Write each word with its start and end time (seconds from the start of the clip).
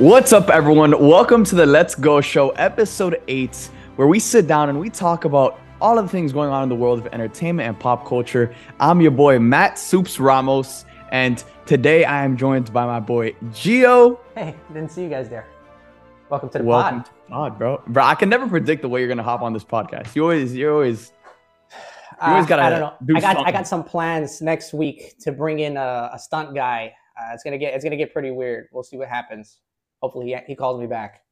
What's 0.00 0.32
up, 0.32 0.48
everyone? 0.48 0.92
Welcome 0.98 1.44
to 1.44 1.54
the 1.54 1.66
Let's 1.66 1.94
Go 1.94 2.20
Show, 2.22 2.50
episode 2.50 3.20
eight, 3.28 3.68
where 3.96 4.08
we 4.08 4.18
sit 4.18 4.46
down 4.46 4.70
and 4.70 4.80
we 4.80 4.88
talk 4.88 5.26
about 5.26 5.60
all 5.78 5.98
of 5.98 6.06
the 6.06 6.10
things 6.10 6.32
going 6.32 6.48
on 6.50 6.62
in 6.62 6.68
the 6.70 6.74
world 6.74 6.98
of 7.00 7.06
entertainment 7.12 7.68
and 7.68 7.78
pop 7.78 8.06
culture. 8.06 8.54
I'm 8.80 9.02
your 9.02 9.10
boy, 9.10 9.38
Matt 9.38 9.78
Soups 9.78 10.18
Ramos, 10.18 10.86
and 11.12 11.44
today 11.66 12.04
I 12.06 12.24
am 12.24 12.36
joined 12.38 12.72
by 12.72 12.86
my 12.86 12.98
boy, 12.98 13.32
Gio. 13.50 14.18
Hey, 14.34 14.54
didn't 14.72 14.90
see 14.90 15.02
you 15.02 15.10
guys 15.10 15.28
there. 15.28 15.46
Welcome 16.30 16.48
to 16.50 16.58
the 16.58 16.64
Welcome 16.64 16.98
pod. 17.02 17.04
to 17.06 17.12
the 17.12 17.30
pod, 17.30 17.58
bro. 17.58 17.82
Bro, 17.88 18.04
I 18.04 18.14
can 18.14 18.30
never 18.30 18.48
predict 18.48 18.80
the 18.82 18.88
way 18.88 19.00
you're 19.00 19.08
gonna 19.08 19.22
hop 19.22 19.42
on 19.42 19.52
this 19.52 19.64
podcast. 19.64 20.16
You 20.16 20.22
always, 20.22 20.54
you 20.56 20.72
always, 20.72 21.12
you 21.70 21.76
always 22.22 22.44
Uh, 22.44 22.48
gotta 22.48 22.62
I 22.62 22.70
don't 22.70 22.80
know. 22.80 22.92
do 23.04 23.16
I 23.16 23.20
got 23.20 23.46
I 23.46 23.52
got 23.52 23.66
some 23.68 23.84
plans 23.84 24.40
next 24.40 24.72
week 24.72 25.18
to 25.20 25.30
bring 25.32 25.58
in 25.58 25.76
a, 25.76 26.10
a 26.14 26.18
stunt 26.18 26.54
guy. 26.54 26.94
Uh, 27.20 27.34
it's 27.34 27.42
gonna 27.44 27.58
get 27.58 27.74
it's 27.74 27.84
gonna 27.84 27.96
get 27.98 28.14
pretty 28.14 28.30
weird. 28.30 28.68
We'll 28.72 28.82
see 28.82 28.96
what 28.96 29.08
happens. 29.08 29.58
Hopefully 30.02 30.26
he, 30.26 30.36
he 30.46 30.56
calls 30.56 30.80
me 30.80 30.86
back. 30.86 31.22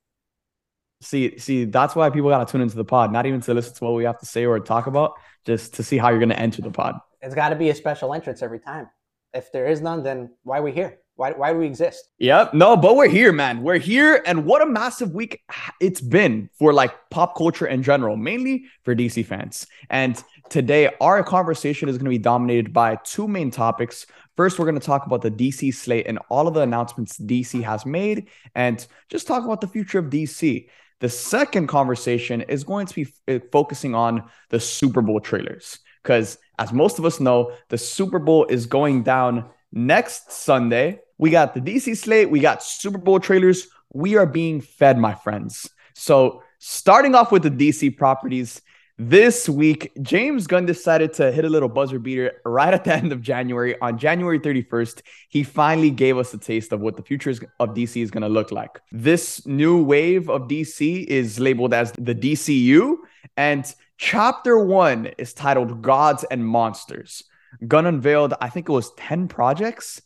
see, 1.01 1.39
see. 1.39 1.65
That's 1.65 1.95
why 1.95 2.11
people 2.11 2.31
gotta 2.31 2.51
tune 2.51 2.61
into 2.61 2.77
the 2.77 2.85
pod, 2.85 3.13
not 3.13 3.27
even 3.27 3.41
to 3.43 3.55
listen 3.55 3.75
to 3.75 3.85
what 3.85 3.95
we 3.95 4.05
have 4.05 4.19
to 4.21 4.27
say 4.27 4.45
or 4.45 4.59
talk 4.61 4.87
about, 4.87 5.13
just 5.45 5.75
to 5.75 5.83
see 5.83 5.99
how 5.99 6.11
you're 6.11 6.21
gonna 6.21 6.35
enter 6.35 6.63
the 6.63 6.71
pod. 6.71 6.97
It's 7.21 7.35
got 7.35 7.49
to 7.49 7.57
be 7.57 7.71
a 7.71 7.75
special 7.75 8.15
entrance 8.15 8.43
every 8.43 8.61
time. 8.61 8.89
If 9.35 9.51
there 9.53 9.67
is 9.67 9.81
none, 9.81 10.03
then 10.03 10.31
why 10.45 10.59
are 10.59 10.63
we 10.63 10.73
here? 10.73 10.99
Why 11.19 11.33
why 11.33 11.53
do 11.53 11.59
we 11.59 11.67
exist? 11.67 12.11
Yep. 12.21 12.55
No, 12.55 12.77
but 12.77 12.95
we're 12.95 13.09
here, 13.09 13.33
man. 13.33 13.61
We're 13.65 13.79
here. 13.79 14.23
And 14.25 14.45
what 14.45 14.63
a 14.63 14.67
massive 14.67 15.11
week 15.11 15.43
it's 15.81 16.01
been 16.01 16.49
for 16.57 16.73
like 16.73 16.95
pop 17.11 17.37
culture 17.37 17.67
in 17.67 17.83
general, 17.83 18.17
mainly 18.17 18.67
for 18.85 18.95
DC 18.95 19.27
fans. 19.27 19.67
And 19.91 20.23
today, 20.49 20.91
our 21.01 21.25
conversation 21.25 21.89
is 21.89 21.99
going 21.99 22.05
to 22.05 22.11
be 22.11 22.19
dominated 22.19 22.73
by 22.73 23.01
two 23.03 23.27
main 23.27 23.51
topics. 23.51 24.07
First, 24.37 24.61
we're 24.61 24.67
going 24.67 24.79
to 24.79 24.87
talk 24.87 25.07
about 25.07 25.23
the 25.23 25.31
DC 25.33 25.75
slate 25.75 26.07
and 26.07 26.21
all 26.31 26.47
of 26.47 26.55
the 26.55 26.61
announcements 26.61 27.19
DC 27.19 27.65
has 27.65 27.85
made 27.85 28.29
and 28.55 28.87
just 29.09 29.27
talk 29.27 29.45
about 29.45 29.61
the 29.61 29.67
future 29.67 29.99
of 29.99 30.11
DC. 30.11 30.69
The 31.01 31.09
second 31.09 31.67
conversation 31.67 32.43
is 32.43 32.63
going 32.63 32.87
to 32.87 32.95
be 32.95 33.03
f- 33.03 33.11
eh, 33.27 33.39
focusing 33.51 33.97
on 33.97 34.23
the 34.51 34.61
Super 34.61 35.03
Bowl 35.03 35.19
trailers. 35.19 35.81
Because 36.01 36.39
as 36.61 36.73
most 36.73 37.01
of 37.01 37.05
us 37.05 37.19
know, 37.19 37.51
the 37.71 37.79
Super 37.79 38.21
Bowl 38.21 38.47
is 38.47 38.67
going 38.67 39.03
down 39.03 39.51
next 39.73 40.31
Sunday. 40.31 41.01
We 41.19 41.31
got 41.31 41.55
the 41.55 41.61
DC 41.61 41.97
slate, 41.97 42.31
we 42.31 42.41
got 42.41 42.63
Super 42.63 42.99
Bowl 42.99 43.21
trailers. 43.21 43.69
We 43.93 44.17
are 44.17 44.27
being 44.27 44.61
fed, 44.61 44.99
my 44.99 45.15
friends. 45.15 45.69
So, 45.95 46.43
starting 46.59 47.15
off 47.15 47.33
with 47.33 47.43
the 47.43 47.51
DC 47.51 47.97
properties, 47.97 48.63
this 49.01 49.49
week, 49.49 49.93
James 50.03 50.49
Gunn 50.49 50.67
decided 50.67 51.13
to 51.15 51.31
hit 51.31 51.45
a 51.45 51.49
little 51.49 51.69
buzzer 51.69 52.01
beater 52.01 52.41
right 52.45 52.75
at 52.75 52.83
the 52.83 52.93
end 53.01 53.13
of 53.13 53.23
January. 53.23 53.81
On 53.81 53.97
January 53.97 54.41
31st, 54.41 55.03
he 55.29 55.45
finally 55.45 55.91
gave 55.91 56.19
us 56.19 56.35
a 56.35 56.39
taste 56.39 56.73
of 56.73 56.81
what 56.81 56.97
the 56.97 57.03
future 57.05 57.31
of 57.61 57.75
DC 57.75 58.03
is 58.03 58.11
going 58.11 58.23
to 58.23 58.29
look 58.29 58.51
like. 58.51 58.81
This 58.91 59.47
new 59.47 59.81
wave 59.83 60.29
of 60.29 60.49
DC 60.49 61.05
is 61.05 61.39
labeled 61.39 61.75
as 61.75 61.93
the 61.93 62.15
DCU, 62.15 62.97
and 63.37 63.73
chapter 63.99 64.59
one 64.59 65.07
is 65.17 65.33
titled 65.33 65.81
Gods 65.81 66.25
and 66.25 66.45
Monsters. 66.45 67.23
Gunn 67.69 67.87
unveiled, 67.87 68.35
I 68.41 68.49
think 68.49 68.69
it 68.69 68.73
was 68.73 68.93
10 68.95 69.29
projects, 69.29 70.03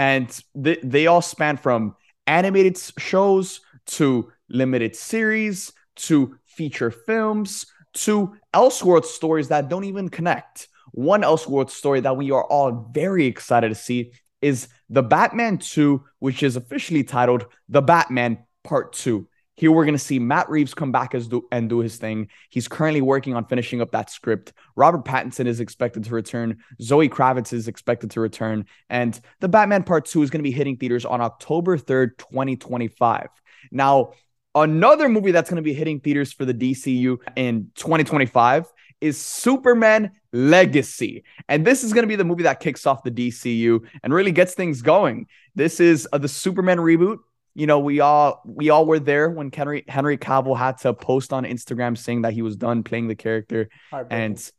and 0.00 0.42
they, 0.54 0.78
they 0.82 1.06
all 1.08 1.20
span 1.20 1.58
from 1.58 1.94
animated 2.26 2.78
shows 2.96 3.60
to 3.84 4.32
limited 4.48 4.96
series 4.96 5.72
to 5.94 6.38
feature 6.46 6.90
films 6.90 7.66
to 7.92 8.34
Elseworld 8.54 9.04
stories 9.04 9.48
that 9.48 9.68
don't 9.68 9.84
even 9.84 10.08
connect. 10.08 10.68
One 10.92 11.20
Elseworld 11.20 11.68
story 11.68 12.00
that 12.00 12.16
we 12.16 12.30
are 12.30 12.44
all 12.44 12.88
very 12.94 13.26
excited 13.26 13.68
to 13.68 13.74
see 13.74 14.12
is 14.40 14.68
The 14.88 15.02
Batman 15.02 15.58
2, 15.58 16.02
which 16.18 16.42
is 16.42 16.56
officially 16.56 17.04
titled 17.04 17.44
The 17.68 17.82
Batman 17.82 18.38
Part 18.64 18.94
2. 18.94 19.28
Here 19.60 19.70
we're 19.70 19.84
going 19.84 19.94
to 19.94 19.98
see 19.98 20.18
Matt 20.18 20.48
Reeves 20.48 20.72
come 20.72 20.90
back 20.90 21.14
as 21.14 21.28
do, 21.28 21.46
and 21.52 21.68
do 21.68 21.80
his 21.80 21.98
thing. 21.98 22.28
He's 22.48 22.66
currently 22.66 23.02
working 23.02 23.34
on 23.34 23.44
finishing 23.44 23.82
up 23.82 23.90
that 23.90 24.08
script. 24.08 24.54
Robert 24.74 25.04
Pattinson 25.04 25.44
is 25.44 25.60
expected 25.60 26.02
to 26.04 26.14
return. 26.14 26.60
Zoe 26.80 27.10
Kravitz 27.10 27.52
is 27.52 27.68
expected 27.68 28.10
to 28.12 28.20
return. 28.20 28.64
And 28.88 29.20
The 29.40 29.50
Batman 29.50 29.82
Part 29.82 30.06
2 30.06 30.22
is 30.22 30.30
going 30.30 30.38
to 30.38 30.48
be 30.48 30.50
hitting 30.50 30.78
theaters 30.78 31.04
on 31.04 31.20
October 31.20 31.76
3rd, 31.76 32.16
2025. 32.16 33.28
Now, 33.70 34.12
another 34.54 35.10
movie 35.10 35.30
that's 35.30 35.50
going 35.50 35.56
to 35.56 35.62
be 35.62 35.74
hitting 35.74 36.00
theaters 36.00 36.32
for 36.32 36.46
the 36.46 36.54
DCU 36.54 37.18
in 37.36 37.70
2025 37.74 38.64
is 39.02 39.20
Superman 39.20 40.12
Legacy. 40.32 41.22
And 41.50 41.66
this 41.66 41.84
is 41.84 41.92
going 41.92 42.04
to 42.04 42.08
be 42.08 42.16
the 42.16 42.24
movie 42.24 42.44
that 42.44 42.60
kicks 42.60 42.86
off 42.86 43.02
the 43.02 43.10
DCU 43.10 43.86
and 44.02 44.14
really 44.14 44.32
gets 44.32 44.54
things 44.54 44.80
going. 44.80 45.26
This 45.54 45.80
is 45.80 46.08
uh, 46.14 46.16
the 46.18 46.28
Superman 46.28 46.78
reboot. 46.78 47.18
You 47.60 47.66
know, 47.66 47.78
we 47.78 48.00
all 48.00 48.40
we 48.46 48.70
all 48.70 48.86
were 48.86 48.98
there 48.98 49.28
when 49.28 49.52
Henry 49.52 49.84
Henry 49.86 50.16
Cavill 50.16 50.56
had 50.56 50.78
to 50.78 50.94
post 50.94 51.30
on 51.30 51.44
Instagram 51.44 51.98
saying 51.98 52.22
that 52.22 52.32
he 52.32 52.40
was 52.40 52.56
done 52.56 52.82
playing 52.82 53.08
the 53.08 53.14
character. 53.14 53.68
And 54.10 54.52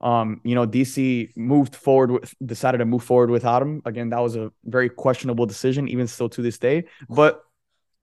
um 0.00 0.40
you 0.44 0.54
know 0.54 0.64
DC 0.64 1.36
moved 1.36 1.74
forward 1.74 2.12
with 2.12 2.32
decided 2.46 2.78
to 2.78 2.84
move 2.84 3.02
forward 3.02 3.30
without 3.30 3.62
him. 3.62 3.82
Again 3.84 4.10
that 4.10 4.20
was 4.20 4.36
a 4.36 4.52
very 4.64 4.88
questionable 4.88 5.44
decision 5.44 5.88
even 5.88 6.06
still 6.06 6.28
to 6.28 6.40
this 6.40 6.58
day. 6.58 6.84
But 7.08 7.42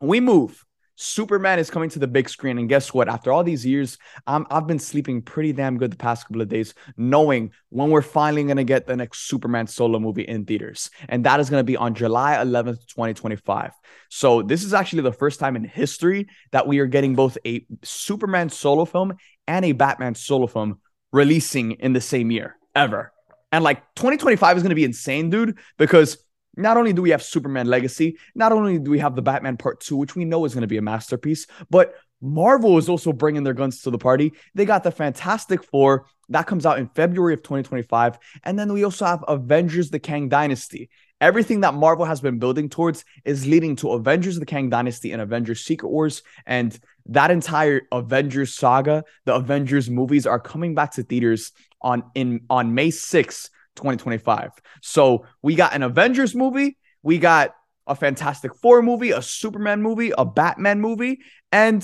we 0.02 0.20
move 0.20 0.66
Superman 0.98 1.60
is 1.60 1.70
coming 1.70 1.90
to 1.92 2.00
the 2.00 2.08
big 2.08 2.28
screen 2.28 2.58
and 2.58 2.68
guess 2.68 2.94
what 2.94 3.08
after 3.08 3.32
all 3.32 3.44
these 3.44 3.66
years 3.66 3.98
um, 4.26 4.46
I've 4.52 4.68
been 4.68 4.80
sleeping 4.80 5.22
pretty 5.22 5.54
damn 5.54 5.78
good 5.78 5.92
the 5.92 5.98
past 5.98 6.28
couple 6.28 6.42
of 6.42 6.50
days 6.50 6.74
knowing 6.98 7.52
when 7.70 7.90
we're 7.90 8.02
finally 8.02 8.44
going 8.44 8.58
to 8.58 8.64
get 8.66 8.88
the 8.88 8.96
next 8.96 9.28
Superman 9.28 9.68
solo 9.68 10.00
movie 10.00 10.24
in 10.24 10.46
theaters 10.46 10.90
and 11.08 11.24
that 11.26 11.40
is 11.40 11.50
going 11.50 11.62
to 11.62 11.66
be 11.66 11.78
on 11.78 11.96
July 11.96 12.36
11th 12.36 12.86
2025 12.88 13.72
so 14.10 14.42
this 14.42 14.64
is 14.64 14.74
actually 14.74 15.04
the 15.04 15.14
first 15.14 15.40
time 15.40 15.56
in 15.56 15.64
history 15.64 16.28
that 16.52 16.68
we 16.68 16.80
are 16.80 16.88
getting 16.88 17.16
both 17.16 17.38
a 17.46 17.66
Superman 17.84 18.50
solo 18.50 18.86
film 18.86 19.14
and 19.48 19.64
a 19.66 19.72
Batman 19.72 20.16
solo 20.16 20.48
film 20.48 20.80
releasing 21.12 21.72
in 21.72 21.94
the 21.94 22.02
same 22.02 22.32
year 22.32 22.58
ever. 22.76 23.12
And 23.52 23.64
like 23.64 23.80
2025 23.96 24.58
is 24.58 24.64
going 24.64 24.70
to 24.70 24.76
be 24.76 24.84
insane, 24.84 25.30
dude, 25.30 25.58
because 25.78 26.18
not 26.58 26.78
only 26.78 26.94
do 26.94 27.02
we 27.02 27.12
have 27.12 27.24
Superman 27.24 27.68
Legacy, 27.68 28.18
not 28.36 28.52
only 28.52 28.80
do 28.80 28.92
we 28.92 29.00
have 29.00 29.16
the 29.16 29.22
Batman 29.22 29.58
Part 29.58 29.80
2, 29.82 29.96
which 29.96 30.16
we 30.16 30.26
know 30.26 30.46
is 30.46 30.54
going 30.54 30.62
to 30.62 30.68
be 30.68 30.78
a 30.78 30.82
masterpiece, 30.82 31.48
but 31.70 31.96
Marvel 32.22 32.78
is 32.78 32.90
also 32.90 33.14
bringing 33.14 33.44
their 33.44 33.54
guns 33.54 33.82
to 33.82 33.92
the 33.92 33.98
party. 33.98 34.34
They 34.56 34.66
got 34.66 34.84
the 34.84 34.92
Fantastic 34.92 35.64
Four 35.64 36.08
that 36.30 36.48
comes 36.48 36.66
out 36.66 36.80
in 36.80 36.88
February 36.90 37.34
of 37.34 37.44
2025. 37.44 38.18
And 38.44 38.58
then 38.58 38.74
we 38.74 38.84
also 38.84 39.06
have 39.06 39.24
Avengers 39.28 39.90
the 39.90 40.00
Kang 40.00 40.30
Dynasty. 40.30 40.90
Everything 41.22 41.62
that 41.62 41.74
Marvel 41.74 42.06
has 42.06 42.22
been 42.22 42.38
building 42.38 42.70
towards 42.70 43.06
is 43.26 43.48
leading 43.48 43.76
to 43.78 43.92
Avengers 43.92 44.40
the 44.40 44.46
Kang 44.46 44.70
Dynasty 44.70 45.12
and 45.12 45.22
Avengers 45.22 45.64
Secret 45.64 45.90
Wars. 45.90 46.22
And 46.46 46.78
that 47.08 47.32
entire 47.32 47.84
Avengers 47.92 48.54
saga, 48.54 49.04
the 49.26 49.36
Avengers 49.36 49.90
movies 49.90 50.28
are 50.28 50.40
coming 50.40 50.76
back 50.76 50.94
to 50.94 51.04
theaters 51.04 51.54
on 51.82 52.04
in 52.14 52.42
on 52.50 52.74
May 52.74 52.90
6th, 52.90 53.50
2025. 53.78 54.52
So 54.82 55.26
we 55.42 55.56
got 55.56 55.74
an 55.74 55.84
Avengers 55.84 56.36
movie, 56.36 56.78
we 57.04 57.18
got 57.18 57.56
a 57.88 57.96
Fantastic 57.96 58.54
Four 58.56 58.82
movie, 58.82 59.12
a 59.12 59.22
Superman 59.22 59.82
movie, 59.82 60.12
a 60.18 60.26
Batman 60.26 60.82
movie, 60.82 61.20
and 61.52 61.82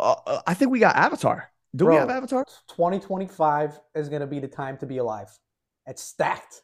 uh, 0.00 0.40
I 0.46 0.54
think 0.54 0.70
we 0.70 0.78
got 0.78 0.96
Avatar. 0.96 1.50
Do 1.74 1.86
we 1.86 1.94
have 1.96 2.08
Avatar? 2.08 2.44
2025 2.68 3.78
is 3.94 4.08
gonna 4.08 4.26
be 4.26 4.40
the 4.40 4.48
time 4.48 4.78
to 4.78 4.86
be 4.86 4.96
alive. 4.98 5.28
It's 5.86 6.02
stacked. 6.02 6.62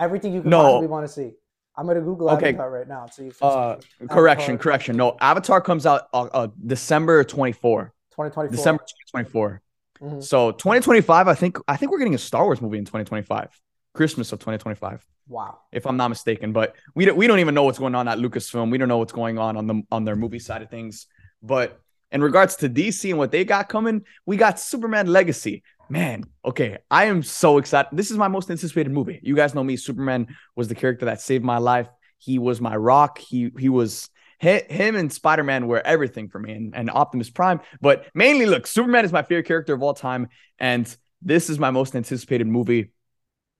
Everything 0.00 0.32
you 0.32 0.40
can 0.42 0.50
No. 0.50 0.62
possibly 0.62 0.88
want 0.88 1.06
to 1.06 1.12
see. 1.12 1.32
I'm 1.76 1.86
gonna 1.86 2.00
Google 2.00 2.28
Okay. 2.30 2.48
Avatar 2.48 2.70
right 2.70 2.88
now 2.88 3.04
if 3.06 3.18
it's 3.20 3.40
Uh, 3.40 3.78
correction, 4.10 4.54
Avatar. 4.54 4.58
correction. 4.58 4.96
No, 4.96 5.16
Avatar 5.20 5.60
comes 5.60 5.86
out 5.86 6.08
uh, 6.12 6.22
uh, 6.32 6.48
December 6.66 7.22
24. 7.22 7.92
2024. 8.10 8.56
December 8.56 8.82
2024. 9.12 9.62
Mhm. 10.00 10.22
So 10.22 10.50
2025, 10.52 11.28
I 11.28 11.34
think 11.34 11.58
I 11.68 11.76
think 11.76 11.92
we're 11.92 11.98
getting 11.98 12.14
a 12.14 12.18
Star 12.18 12.44
Wars 12.44 12.60
movie 12.60 12.78
in 12.78 12.84
2025, 12.84 13.60
Christmas 13.94 14.32
of 14.32 14.38
2025, 14.38 15.04
Wow. 15.28 15.58
if 15.72 15.86
I'm 15.86 15.96
not 15.96 16.08
mistaken. 16.08 16.52
But 16.52 16.74
we 16.94 17.04
don't 17.04 17.16
we 17.16 17.26
don't 17.26 17.38
even 17.40 17.54
know 17.54 17.64
what's 17.64 17.78
going 17.78 17.94
on 17.94 18.08
at 18.08 18.18
Lucasfilm. 18.18 18.70
We 18.70 18.78
don't 18.78 18.88
know 18.88 18.98
what's 18.98 19.12
going 19.12 19.38
on 19.38 19.56
on 19.56 19.66
the 19.66 19.82
on 19.90 20.04
their 20.04 20.16
movie 20.16 20.38
side 20.38 20.62
of 20.62 20.70
things. 20.70 21.06
But 21.42 21.80
in 22.10 22.22
regards 22.22 22.56
to 22.56 22.68
DC 22.68 23.10
and 23.10 23.18
what 23.18 23.30
they 23.30 23.44
got 23.44 23.68
coming, 23.68 24.04
we 24.26 24.36
got 24.36 24.58
Superman 24.60 25.06
Legacy. 25.08 25.62
Man, 25.90 26.24
okay, 26.44 26.78
I 26.90 27.06
am 27.06 27.22
so 27.22 27.58
excited. 27.58 27.88
This 27.92 28.10
is 28.10 28.16
my 28.18 28.28
most 28.28 28.50
anticipated 28.50 28.90
movie. 28.92 29.20
You 29.22 29.34
guys 29.34 29.54
know 29.54 29.64
me. 29.64 29.76
Superman 29.76 30.28
was 30.54 30.68
the 30.68 30.74
character 30.74 31.06
that 31.06 31.20
saved 31.20 31.44
my 31.44 31.58
life. 31.58 31.88
He 32.18 32.38
was 32.38 32.60
my 32.60 32.76
rock. 32.76 33.18
He 33.18 33.50
he 33.58 33.68
was 33.68 34.10
hi- 34.42 34.64
him 34.68 34.96
and 34.96 35.12
Spider 35.12 35.44
Man 35.44 35.66
were 35.66 35.80
everything 35.86 36.28
for 36.28 36.38
me, 36.38 36.52
and, 36.52 36.74
and 36.74 36.90
Optimus 36.90 37.30
Prime. 37.30 37.60
But 37.80 38.06
mainly, 38.14 38.44
look, 38.46 38.66
Superman 38.66 39.04
is 39.04 39.12
my 39.12 39.22
favorite 39.22 39.46
character 39.46 39.72
of 39.74 39.82
all 39.82 39.94
time, 39.94 40.28
and 40.58 40.94
this 41.22 41.48
is 41.50 41.58
my 41.58 41.70
most 41.70 41.96
anticipated 41.96 42.46
movie 42.46 42.90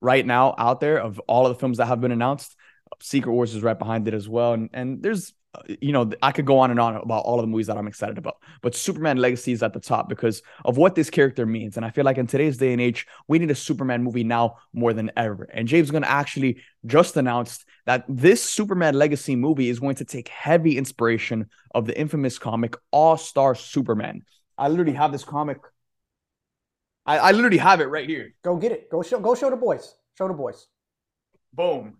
right 0.00 0.24
now 0.24 0.54
out 0.58 0.80
there 0.80 0.98
of 0.98 1.18
all 1.26 1.46
of 1.46 1.54
the 1.54 1.58
films 1.58 1.78
that 1.78 1.86
have 1.86 2.00
been 2.00 2.12
announced. 2.12 2.56
Secret 3.00 3.32
Wars 3.32 3.54
is 3.54 3.62
right 3.62 3.78
behind 3.78 4.08
it 4.08 4.14
as 4.14 4.28
well, 4.28 4.54
and 4.54 4.70
and 4.72 5.02
there's 5.02 5.34
uh, 5.54 5.60
you 5.80 5.92
know 5.92 6.10
I 6.22 6.32
could 6.32 6.46
go 6.46 6.58
on 6.58 6.70
and 6.70 6.80
on 6.80 6.96
about 6.96 7.24
all 7.24 7.38
of 7.38 7.42
the 7.42 7.46
movies 7.46 7.66
that 7.66 7.76
I'm 7.76 7.86
excited 7.86 8.16
about, 8.16 8.36
but 8.62 8.74
Superman 8.74 9.18
Legacy 9.18 9.52
is 9.52 9.62
at 9.62 9.72
the 9.74 9.80
top 9.80 10.08
because 10.08 10.42
of 10.64 10.78
what 10.78 10.94
this 10.94 11.10
character 11.10 11.44
means, 11.44 11.76
and 11.76 11.84
I 11.84 11.90
feel 11.90 12.04
like 12.04 12.16
in 12.16 12.26
today's 12.26 12.56
day 12.56 12.72
and 12.72 12.80
age 12.80 13.06
we 13.28 13.38
need 13.38 13.50
a 13.50 13.54
Superman 13.54 14.02
movie 14.02 14.24
now 14.24 14.56
more 14.72 14.94
than 14.94 15.10
ever. 15.16 15.44
And 15.44 15.68
James 15.68 15.90
Gunn 15.90 16.02
actually 16.02 16.62
just 16.86 17.16
announced 17.16 17.66
that 17.84 18.04
this 18.08 18.42
Superman 18.42 18.94
Legacy 18.94 19.36
movie 19.36 19.68
is 19.68 19.80
going 19.80 19.96
to 19.96 20.04
take 20.04 20.28
heavy 20.28 20.78
inspiration 20.78 21.48
of 21.74 21.86
the 21.86 21.98
infamous 21.98 22.38
comic 22.38 22.74
All 22.90 23.18
Star 23.18 23.54
Superman. 23.54 24.22
I 24.56 24.68
literally 24.68 24.94
have 24.94 25.12
this 25.12 25.24
comic. 25.24 25.58
I, 27.08 27.18
I 27.18 27.32
literally 27.32 27.56
have 27.56 27.80
it 27.80 27.86
right 27.86 28.06
here. 28.06 28.34
Go 28.44 28.56
get 28.56 28.70
it. 28.70 28.90
Go 28.90 29.02
show. 29.02 29.18
Go 29.18 29.34
show 29.34 29.48
the 29.48 29.56
boys. 29.56 29.94
Show 30.16 30.28
the 30.28 30.34
boys. 30.34 30.66
Boom. 31.54 31.96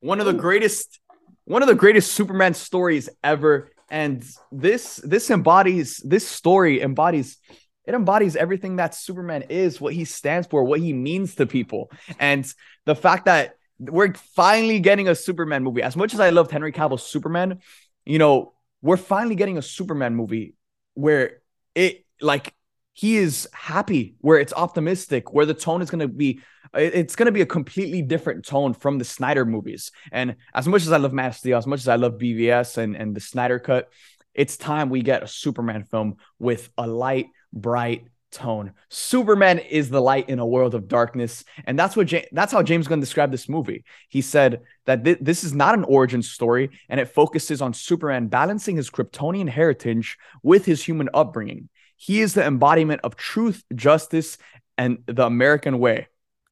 One 0.00 0.20
of 0.20 0.26
the 0.26 0.32
greatest, 0.32 1.00
one 1.44 1.62
of 1.62 1.68
the 1.68 1.74
greatest 1.74 2.12
Superman 2.12 2.54
stories 2.54 3.08
ever. 3.24 3.70
And 3.90 4.24
this 4.52 4.96
this 5.04 5.30
embodies 5.30 5.96
this 5.98 6.26
story 6.26 6.80
embodies 6.80 7.38
it 7.84 7.94
embodies 7.94 8.36
everything 8.36 8.76
that 8.76 8.94
Superman 8.94 9.42
is, 9.48 9.80
what 9.80 9.92
he 9.92 10.04
stands 10.04 10.46
for, 10.46 10.62
what 10.62 10.78
he 10.78 10.92
means 10.92 11.34
to 11.34 11.46
people. 11.46 11.90
And 12.20 12.46
the 12.86 12.94
fact 12.94 13.24
that 13.24 13.56
we're 13.80 14.14
finally 14.14 14.78
getting 14.78 15.08
a 15.08 15.14
Superman 15.16 15.64
movie. 15.64 15.82
As 15.82 15.96
much 15.96 16.14
as 16.14 16.20
I 16.20 16.30
loved 16.30 16.52
Henry 16.52 16.70
Cavill's 16.70 17.04
Superman, 17.04 17.58
you 18.06 18.18
know, 18.18 18.52
we're 18.80 18.96
finally 18.96 19.34
getting 19.34 19.58
a 19.58 19.62
Superman 19.62 20.14
movie 20.14 20.54
where 20.94 21.40
it 21.74 22.04
like 22.20 22.54
he 22.92 23.16
is 23.16 23.48
happy, 23.52 24.16
where 24.20 24.38
it's 24.38 24.52
optimistic, 24.52 25.32
where 25.32 25.46
the 25.46 25.54
tone 25.54 25.82
is 25.82 25.90
going 25.90 26.00
to 26.00 26.08
be 26.08 26.40
it's 26.74 27.16
going 27.16 27.26
to 27.26 27.32
be 27.32 27.42
a 27.42 27.46
completely 27.46 28.00
different 28.00 28.46
tone 28.46 28.72
from 28.72 28.98
the 28.98 29.04
Snyder 29.04 29.44
movies. 29.44 29.90
And 30.10 30.36
as 30.54 30.66
much 30.66 30.82
as 30.82 30.92
I 30.92 30.96
love 30.96 31.12
Man 31.12 31.26
of 31.26 31.46
as 31.46 31.66
much 31.66 31.80
as 31.80 31.88
I 31.88 31.96
love 31.96 32.14
BVS 32.14 32.78
and 32.78 32.96
and 32.96 33.14
the 33.14 33.20
Snyder 33.20 33.58
cut, 33.58 33.90
it's 34.34 34.56
time 34.56 34.88
we 34.88 35.02
get 35.02 35.22
a 35.22 35.28
Superman 35.28 35.84
film 35.84 36.16
with 36.38 36.70
a 36.78 36.86
light, 36.86 37.26
bright 37.52 38.06
tone. 38.30 38.72
Superman 38.88 39.58
is 39.58 39.90
the 39.90 40.00
light 40.00 40.28
in 40.28 40.38
a 40.38 40.46
world 40.46 40.74
of 40.74 40.88
darkness, 40.88 41.44
and 41.66 41.78
that's 41.78 41.96
what 41.96 42.06
James, 42.06 42.26
that's 42.32 42.52
how 42.52 42.62
James 42.62 42.88
Gunn 42.88 43.00
described 43.00 43.32
this 43.32 43.48
movie. 43.48 43.84
He 44.08 44.22
said 44.22 44.62
that 44.86 45.04
th- 45.04 45.18
this 45.20 45.44
is 45.44 45.52
not 45.52 45.74
an 45.74 45.84
origin 45.84 46.22
story, 46.22 46.70
and 46.88 46.98
it 46.98 47.08
focuses 47.08 47.60
on 47.62 47.74
Superman 47.74 48.28
balancing 48.28 48.76
his 48.76 48.90
Kryptonian 48.90 49.48
heritage 49.48 50.18
with 50.42 50.64
his 50.64 50.82
human 50.82 51.08
upbringing. 51.12 51.68
He 52.02 52.20
is 52.20 52.34
the 52.34 52.44
embodiment 52.44 53.02
of 53.04 53.14
truth, 53.14 53.62
justice, 53.72 54.36
and 54.76 55.04
the 55.06 55.24
American 55.24 55.78
way. 55.78 56.08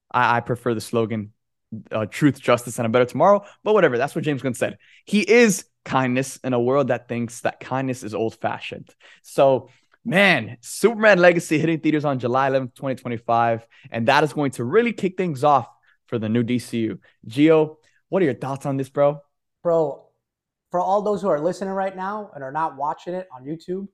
I, 0.09 0.37
I 0.37 0.41
prefer 0.43 0.75
the 0.75 0.81
slogan 0.81 1.33
uh, 1.91 2.07
truth, 2.07 2.41
justice, 2.41 2.79
and 2.79 2.87
a 2.87 2.89
better 2.89 3.05
tomorrow. 3.05 3.45
But 3.65 3.75
whatever, 3.75 3.99
that's 3.99 4.15
what 4.15 4.23
James 4.23 4.43
Gunn 4.43 4.55
said. 4.55 4.79
He 5.07 5.29
is 5.29 5.65
kindness 5.85 6.37
in 6.45 6.53
a 6.53 6.61
world 6.61 6.87
that 6.87 7.09
thinks 7.09 7.41
that 7.41 7.59
kindness 7.59 8.05
is 8.05 8.15
old 8.15 8.37
fashioned. 8.41 8.95
So, 9.23 9.71
man, 10.05 10.57
Superman 10.61 11.19
Legacy 11.19 11.59
hitting 11.59 11.81
theaters 11.81 12.05
on 12.05 12.21
July 12.21 12.49
11th, 12.49 12.77
2025. 12.77 13.67
And 13.91 14.07
that 14.07 14.23
is 14.23 14.33
going 14.33 14.53
to 14.53 14.63
really 14.63 14.93
kick 14.93 15.17
things 15.17 15.43
off 15.43 15.67
for 16.07 16.21
the 16.21 16.29
new 16.29 16.45
DCU. 16.45 17.01
Gio, 17.27 17.79
what 18.09 18.23
are 18.23 18.27
your 18.27 18.35
thoughts 18.35 18.67
on 18.67 18.77
this, 18.77 18.89
bro? 18.89 19.19
Bro, 19.65 20.05
for 20.71 20.79
all 20.79 21.03
those 21.03 21.21
who 21.21 21.29
are 21.29 21.41
listening 21.41 21.75
right 21.75 21.97
now 21.97 22.31
and 22.37 22.45
are 22.45 22.53
not 22.53 22.77
watching 22.77 23.15
it 23.15 23.27
on 23.35 23.45
YouTube, 23.45 23.89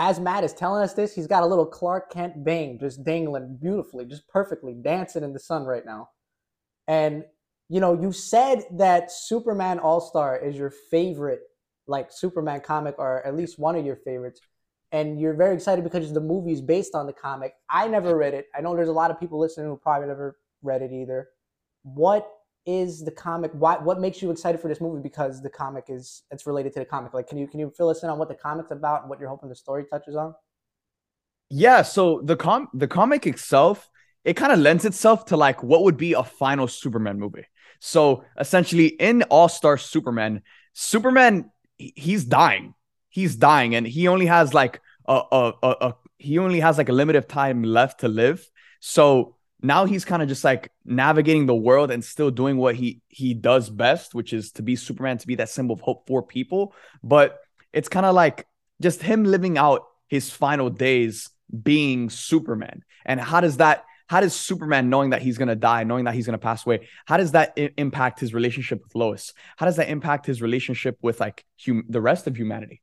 as 0.00 0.18
Matt 0.18 0.44
is 0.44 0.54
telling 0.54 0.82
us 0.82 0.94
this, 0.94 1.14
he's 1.14 1.26
got 1.26 1.42
a 1.42 1.46
little 1.46 1.66
Clark 1.66 2.10
Kent 2.10 2.42
bang 2.42 2.78
just 2.80 3.04
dangling 3.04 3.58
beautifully, 3.60 4.06
just 4.06 4.26
perfectly, 4.28 4.72
dancing 4.72 5.22
in 5.22 5.34
the 5.34 5.38
sun 5.38 5.64
right 5.64 5.84
now. 5.84 6.08
And 6.88 7.24
you 7.68 7.80
know, 7.80 8.00
you 8.00 8.10
said 8.10 8.64
that 8.72 9.12
Superman 9.12 9.78
All 9.78 10.00
Star 10.00 10.38
is 10.38 10.56
your 10.56 10.72
favorite, 10.90 11.42
like 11.86 12.10
Superman 12.10 12.62
comic, 12.62 12.94
or 12.98 13.24
at 13.26 13.36
least 13.36 13.58
one 13.58 13.76
of 13.76 13.84
your 13.84 13.96
favorites. 13.96 14.40
And 14.90 15.20
you're 15.20 15.34
very 15.34 15.54
excited 15.54 15.84
because 15.84 16.10
the 16.12 16.20
movie 16.20 16.52
is 16.52 16.62
based 16.62 16.94
on 16.94 17.06
the 17.06 17.12
comic. 17.12 17.52
I 17.68 17.86
never 17.86 18.16
read 18.16 18.32
it. 18.32 18.46
I 18.56 18.62
know 18.62 18.74
there's 18.74 18.88
a 18.88 18.92
lot 18.92 19.10
of 19.10 19.20
people 19.20 19.38
listening 19.38 19.66
who 19.66 19.76
probably 19.76 20.08
never 20.08 20.38
read 20.62 20.80
it 20.80 20.92
either. 20.92 21.28
What 21.82 22.26
is 22.66 23.04
the 23.04 23.10
comic? 23.10 23.52
What 23.54 23.84
what 23.84 24.00
makes 24.00 24.22
you 24.22 24.30
excited 24.30 24.60
for 24.60 24.68
this 24.68 24.80
movie? 24.80 25.00
Because 25.02 25.42
the 25.42 25.50
comic 25.50 25.84
is 25.88 26.22
it's 26.30 26.46
related 26.46 26.72
to 26.74 26.80
the 26.80 26.84
comic. 26.84 27.14
Like, 27.14 27.28
can 27.28 27.38
you 27.38 27.46
can 27.46 27.60
you 27.60 27.72
fill 27.76 27.88
us 27.88 28.02
in 28.02 28.10
on 28.10 28.18
what 28.18 28.28
the 28.28 28.34
comic's 28.34 28.70
about 28.70 29.02
and 29.02 29.10
what 29.10 29.18
you're 29.18 29.28
hoping 29.28 29.48
the 29.48 29.56
story 29.56 29.84
touches 29.90 30.16
on? 30.16 30.34
Yeah. 31.48 31.82
So 31.82 32.20
the 32.22 32.36
com 32.36 32.68
the 32.74 32.88
comic 32.88 33.26
itself, 33.26 33.88
it 34.24 34.34
kind 34.34 34.52
of 34.52 34.58
lends 34.58 34.84
itself 34.84 35.26
to 35.26 35.36
like 35.36 35.62
what 35.62 35.82
would 35.84 35.96
be 35.96 36.12
a 36.12 36.22
final 36.22 36.68
Superman 36.68 37.18
movie. 37.18 37.46
So 37.80 38.24
essentially, 38.38 38.88
in 38.88 39.22
All 39.24 39.48
Star 39.48 39.78
Superman, 39.78 40.42
Superman 40.72 41.50
he's 41.80 42.24
dying. 42.24 42.74
He's 43.08 43.36
dying, 43.36 43.74
and 43.74 43.86
he 43.86 44.06
only 44.06 44.26
has 44.26 44.54
like 44.54 44.80
a, 45.08 45.20
a, 45.32 45.52
a, 45.62 45.68
a 45.68 45.94
he 46.18 46.38
only 46.38 46.60
has 46.60 46.78
like 46.78 46.88
a 46.88 46.92
limited 46.92 47.28
time 47.28 47.62
left 47.62 48.00
to 48.00 48.08
live. 48.08 48.48
So 48.80 49.36
now 49.62 49.84
he's 49.84 50.04
kind 50.04 50.22
of 50.22 50.28
just 50.28 50.44
like 50.44 50.70
navigating 50.84 51.46
the 51.46 51.54
world 51.54 51.90
and 51.90 52.04
still 52.04 52.30
doing 52.30 52.56
what 52.56 52.74
he 52.74 53.00
he 53.08 53.34
does 53.34 53.70
best, 53.70 54.14
which 54.14 54.32
is 54.32 54.52
to 54.52 54.62
be 54.62 54.76
Superman, 54.76 55.18
to 55.18 55.26
be 55.26 55.36
that 55.36 55.48
symbol 55.48 55.74
of 55.74 55.80
hope 55.80 56.06
for 56.06 56.22
people. 56.22 56.74
But 57.02 57.38
it's 57.72 57.88
kind 57.88 58.06
of 58.06 58.14
like 58.14 58.46
just 58.80 59.02
him 59.02 59.24
living 59.24 59.58
out 59.58 59.86
his 60.08 60.30
final 60.30 60.70
days 60.70 61.30
being 61.62 62.10
Superman. 62.10 62.84
And 63.04 63.20
how 63.20 63.40
does 63.40 63.58
that 63.58 63.84
how 64.08 64.20
does 64.20 64.34
Superman 64.34 64.90
knowing 64.90 65.10
that 65.10 65.22
he's 65.22 65.38
going 65.38 65.48
to 65.48 65.54
die, 65.54 65.84
knowing 65.84 66.06
that 66.06 66.14
he's 66.14 66.26
going 66.26 66.38
to 66.38 66.42
pass 66.42 66.66
away, 66.66 66.88
how 67.06 67.16
does 67.16 67.30
that 67.30 67.52
I- 67.56 67.70
impact 67.76 68.18
his 68.18 68.34
relationship 68.34 68.82
with 68.82 68.96
Lois? 68.96 69.32
How 69.56 69.66
does 69.66 69.76
that 69.76 69.88
impact 69.88 70.26
his 70.26 70.42
relationship 70.42 70.98
with 71.00 71.20
like 71.20 71.44
hum- 71.64 71.84
the 71.88 72.00
rest 72.00 72.26
of 72.26 72.36
humanity? 72.36 72.82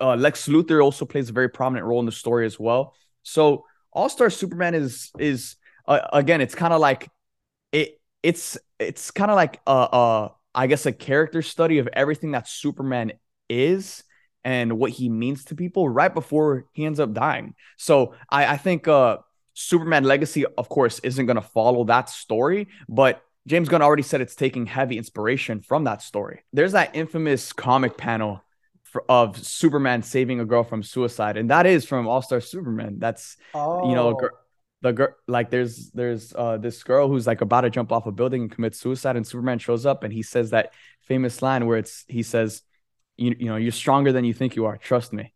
Uh, 0.00 0.14
Lex 0.14 0.46
Luthor 0.46 0.82
also 0.82 1.04
plays 1.04 1.30
a 1.30 1.32
very 1.32 1.48
prominent 1.48 1.84
role 1.84 1.98
in 1.98 2.06
the 2.06 2.12
story 2.12 2.46
as 2.46 2.60
well. 2.60 2.94
So 3.24 3.64
All 3.92 4.08
Star 4.08 4.30
Superman 4.30 4.74
is 4.74 5.10
is 5.18 5.56
uh, 5.88 6.08
again, 6.12 6.40
it's 6.40 6.54
kind 6.54 6.72
of 6.72 6.80
like 6.80 7.10
it. 7.72 8.00
It's 8.22 8.58
it's 8.78 9.10
kind 9.10 9.30
of 9.30 9.36
like 9.36 9.60
a, 9.66 9.72
a 9.72 10.32
I 10.54 10.66
guess 10.66 10.86
a 10.86 10.92
character 10.92 11.42
study 11.42 11.78
of 11.78 11.88
everything 11.92 12.32
that 12.32 12.46
Superman 12.46 13.12
is 13.48 14.04
and 14.44 14.78
what 14.78 14.90
he 14.90 15.08
means 15.08 15.46
to 15.46 15.54
people 15.54 15.88
right 15.88 16.12
before 16.12 16.66
he 16.72 16.84
ends 16.84 17.00
up 17.00 17.12
dying. 17.12 17.54
So 17.76 18.14
I, 18.30 18.46
I 18.46 18.56
think 18.56 18.86
uh 18.86 19.18
Superman 19.54 20.04
Legacy, 20.04 20.46
of 20.46 20.68
course, 20.68 21.00
isn't 21.00 21.26
going 21.26 21.34
to 21.34 21.42
follow 21.42 21.82
that 21.84 22.08
story, 22.08 22.68
but 22.88 23.22
James 23.48 23.68
Gunn 23.68 23.82
already 23.82 24.04
said 24.04 24.20
it's 24.20 24.36
taking 24.36 24.66
heavy 24.66 24.96
inspiration 24.98 25.62
from 25.62 25.84
that 25.84 26.00
story. 26.00 26.44
There's 26.52 26.72
that 26.72 26.94
infamous 26.94 27.52
comic 27.52 27.96
panel 27.96 28.44
for, 28.84 29.04
of 29.08 29.36
Superman 29.44 30.02
saving 30.02 30.38
a 30.38 30.44
girl 30.44 30.62
from 30.62 30.84
suicide, 30.84 31.36
and 31.36 31.50
that 31.50 31.66
is 31.66 31.84
from 31.84 32.06
All 32.06 32.22
Star 32.22 32.40
Superman. 32.40 32.98
That's 32.98 33.36
oh. 33.54 33.88
you 33.88 33.96
know 33.96 34.16
oh. 34.20 34.28
The 34.80 34.92
girl 34.92 35.08
like 35.26 35.50
there's 35.50 35.90
there's 35.90 36.32
uh 36.34 36.56
this 36.56 36.82
girl 36.82 37.08
who's 37.08 37.26
like 37.26 37.40
about 37.40 37.62
to 37.62 37.70
jump 37.70 37.90
off 37.90 38.06
a 38.06 38.12
building 38.12 38.42
and 38.42 38.50
commit 38.50 38.74
suicide, 38.74 39.16
and 39.16 39.26
Superman 39.26 39.58
shows 39.58 39.86
up 39.86 40.04
and 40.04 40.12
he 40.12 40.22
says 40.22 40.50
that 40.50 40.72
famous 41.02 41.42
line 41.42 41.66
where 41.66 41.78
it's 41.78 42.04
he 42.08 42.22
says, 42.22 42.62
you, 43.16 43.34
you 43.38 43.46
know, 43.46 43.56
you're 43.56 43.72
stronger 43.72 44.12
than 44.12 44.24
you 44.24 44.34
think 44.34 44.56
you 44.56 44.66
are. 44.66 44.76
Trust 44.76 45.12
me 45.12 45.32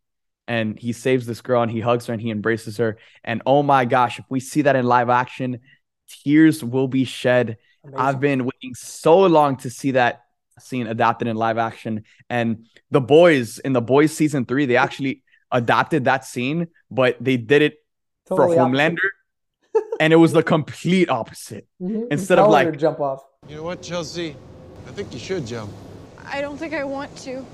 and 0.49 0.78
he 0.78 0.93
saves 0.93 1.26
this 1.26 1.40
girl 1.40 1.62
and 1.62 1.71
he 1.71 1.81
hugs 1.81 2.07
her 2.07 2.12
and 2.12 2.21
he 2.21 2.31
embraces 2.31 2.76
her. 2.78 2.99
And 3.25 3.43
oh 3.47 3.62
my 3.62 3.85
gosh, 3.85 4.19
if 4.19 4.25
we 4.28 4.40
see 4.40 4.62
that 4.62 4.76
in 4.76 4.85
live 4.85 5.09
action, 5.09 5.61
tears 6.09 6.64
will 6.64 6.88
be 6.88 7.05
shed. 7.05 7.59
Amazing. 7.85 7.99
I've 7.99 8.21
been 8.21 8.45
waiting 8.45 8.75
so 8.75 9.21
long 9.21 9.57
to 9.59 9.71
see 9.71 9.93
that 9.93 10.23
scene 10.59 10.87
adapted 10.87 11.28
in 11.28 11.37
live 11.37 11.59
action. 11.59 12.05
And 12.28 12.67
the 12.90 13.00
boys 13.00 13.59
in 13.59 13.73
the 13.73 13.81
boys 13.81 14.14
season 14.17 14.45
three, 14.45 14.67
they 14.67 14.76
actually 14.76 15.23
adapted 15.50 16.05
that 16.05 16.25
scene, 16.25 16.69
but 16.90 17.17
they 17.21 17.37
did 17.37 17.62
it 17.62 17.75
totally 18.28 18.57
for 18.57 18.62
Homelander. 18.62 19.09
And 20.00 20.12
it 20.12 20.17
was 20.17 20.33
the 20.33 20.43
complete 20.43 21.09
opposite. 21.09 21.67
Mm-hmm. 21.83 22.12
Instead 22.12 22.38
of 22.38 22.49
like 22.49 22.79
jump 22.79 23.00
off. 23.00 23.25
You 23.49 23.57
know 23.57 23.64
what, 23.64 23.83
Chelsea? 23.83 24.37
I 24.87 24.93
think 24.93 25.12
you 25.12 25.19
should 25.19 25.45
jump. 25.45 25.73
I 26.25 26.41
don't 26.41 26.57
think 26.57 26.75
I 26.75 26.85
want 26.85 27.14
to. 27.19 27.45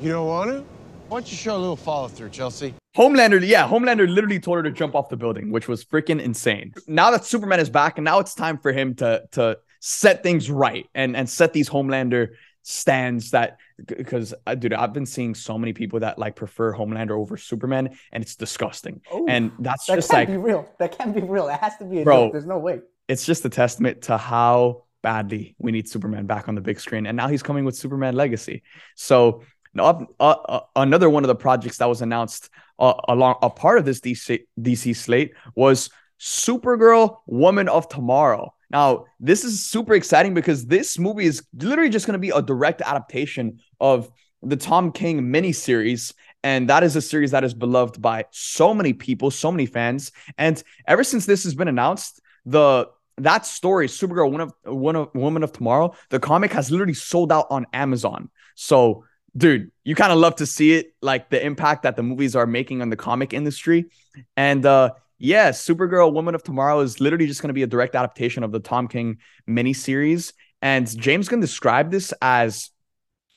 You 0.00 0.10
don't 0.10 0.26
want 0.26 0.50
to? 0.50 0.64
Why 1.08 1.20
don't 1.20 1.30
you 1.30 1.36
show 1.38 1.56
a 1.56 1.58
little 1.58 1.74
follow 1.74 2.08
through, 2.08 2.28
Chelsea? 2.28 2.74
Homelander, 2.94 3.40
yeah, 3.46 3.66
Homelander 3.66 4.06
literally 4.06 4.40
told 4.40 4.58
her 4.58 4.62
to 4.62 4.70
jump 4.70 4.94
off 4.94 5.08
the 5.08 5.16
building, 5.16 5.50
which 5.50 5.68
was 5.68 5.84
freaking 5.84 6.20
insane. 6.20 6.74
Now 6.86 7.10
that 7.12 7.24
Superman 7.24 7.60
is 7.60 7.70
back, 7.70 7.96
and 7.96 8.04
now 8.04 8.18
it's 8.18 8.34
time 8.34 8.58
for 8.58 8.72
him 8.72 8.94
to 8.96 9.22
to 9.32 9.58
set 9.80 10.22
things 10.22 10.50
right 10.50 10.86
and 10.94 11.16
and 11.16 11.30
set 11.30 11.54
these 11.54 11.70
Homelander 11.70 12.30
stands 12.62 13.30
that 13.30 13.56
because 13.86 14.34
uh, 14.46 14.54
dude, 14.54 14.72
I've 14.72 14.92
been 14.92 15.06
seeing 15.06 15.34
so 15.34 15.58
many 15.58 15.72
people 15.72 16.00
that 16.00 16.18
like 16.18 16.36
prefer 16.36 16.74
Homelander 16.74 17.12
over 17.12 17.36
Superman, 17.36 17.96
and 18.12 18.22
it's 18.22 18.36
disgusting. 18.36 19.00
Ooh, 19.14 19.26
and 19.28 19.52
that's 19.58 19.86
just 19.86 19.88
that 19.88 19.96
just 19.96 20.10
can't 20.10 20.28
like 20.28 20.28
be 20.28 20.36
real. 20.36 20.68
That 20.78 20.98
can't 20.98 21.14
be 21.14 21.22
real. 21.22 21.48
It 21.48 21.60
has 21.60 21.76
to 21.78 21.84
be 21.84 22.00
a 22.00 22.04
bro, 22.04 22.26
joke. 22.26 22.32
There's 22.32 22.46
no 22.46 22.58
way. 22.58 22.80
It's 23.08 23.24
just 23.24 23.44
a 23.44 23.48
testament 23.48 24.02
to 24.02 24.18
how 24.18 24.84
badly 25.02 25.54
we 25.58 25.72
need 25.72 25.88
Superman 25.88 26.26
back 26.26 26.48
on 26.48 26.54
the 26.54 26.60
big 26.60 26.80
screen, 26.80 27.06
and 27.06 27.16
now 27.16 27.28
he's 27.28 27.42
coming 27.42 27.64
with 27.64 27.76
Superman 27.76 28.14
Legacy. 28.14 28.62
So 28.96 29.42
uh, 29.78 30.04
uh, 30.20 30.60
another 30.76 31.10
one 31.10 31.24
of 31.24 31.28
the 31.28 31.34
projects 31.34 31.78
that 31.78 31.88
was 31.88 32.02
announced 32.02 32.50
uh, 32.78 32.94
along 33.08 33.36
a 33.42 33.50
part 33.50 33.78
of 33.78 33.84
this 33.84 34.00
DC, 34.00 34.40
DC 34.60 34.96
slate 34.96 35.34
was 35.54 35.90
Supergirl 36.20 37.18
Woman 37.26 37.68
of 37.68 37.88
Tomorrow. 37.88 38.54
Now, 38.70 39.06
this 39.18 39.44
is 39.44 39.64
super 39.64 39.94
exciting 39.94 40.34
because 40.34 40.66
this 40.66 40.98
movie 40.98 41.24
is 41.24 41.42
literally 41.54 41.90
just 41.90 42.06
going 42.06 42.14
to 42.14 42.18
be 42.18 42.30
a 42.30 42.42
direct 42.42 42.82
adaptation 42.82 43.60
of 43.80 44.10
the 44.42 44.56
Tom 44.56 44.92
King 44.92 45.22
miniseries. 45.22 46.12
And 46.44 46.68
that 46.68 46.82
is 46.82 46.94
a 46.94 47.02
series 47.02 47.32
that 47.32 47.44
is 47.44 47.54
beloved 47.54 48.00
by 48.00 48.26
so 48.30 48.72
many 48.74 48.92
people, 48.92 49.30
so 49.30 49.50
many 49.50 49.66
fans. 49.66 50.12
And 50.36 50.62
ever 50.86 51.02
since 51.02 51.26
this 51.26 51.44
has 51.44 51.54
been 51.54 51.68
announced, 51.68 52.20
the 52.46 52.88
that 53.16 53.44
story, 53.44 53.88
Supergirl, 53.88 54.30
one 54.30 54.40
of 54.40 54.52
one 54.64 54.96
of 54.96 55.14
Woman 55.14 55.42
of 55.42 55.52
Tomorrow, 55.52 55.94
the 56.10 56.20
comic 56.20 56.52
has 56.52 56.70
literally 56.70 56.94
sold 56.94 57.32
out 57.32 57.46
on 57.50 57.66
Amazon. 57.72 58.30
So, 58.54 59.04
dude, 59.36 59.72
you 59.82 59.96
kind 59.96 60.12
of 60.12 60.18
love 60.18 60.36
to 60.36 60.46
see 60.46 60.74
it, 60.74 60.94
like 61.02 61.28
the 61.28 61.44
impact 61.44 61.82
that 61.82 61.96
the 61.96 62.02
movies 62.02 62.36
are 62.36 62.46
making 62.46 62.80
on 62.80 62.90
the 62.90 62.96
comic 62.96 63.32
industry. 63.32 63.90
And 64.36 64.64
uh 64.64 64.92
yeah, 65.18 65.50
Supergirl, 65.50 66.12
Woman 66.12 66.34
of 66.34 66.42
Tomorrow 66.42 66.80
is 66.80 67.00
literally 67.00 67.26
just 67.26 67.42
going 67.42 67.48
to 67.48 67.54
be 67.54 67.62
a 67.62 67.66
direct 67.66 67.94
adaptation 67.94 68.42
of 68.42 68.52
the 68.52 68.60
Tom 68.60 68.88
King 68.88 69.18
miniseries. 69.48 70.32
And 70.62 70.86
James 70.98 71.28
Gunn 71.28 71.40
described 71.40 71.90
this 71.90 72.12
as 72.22 72.70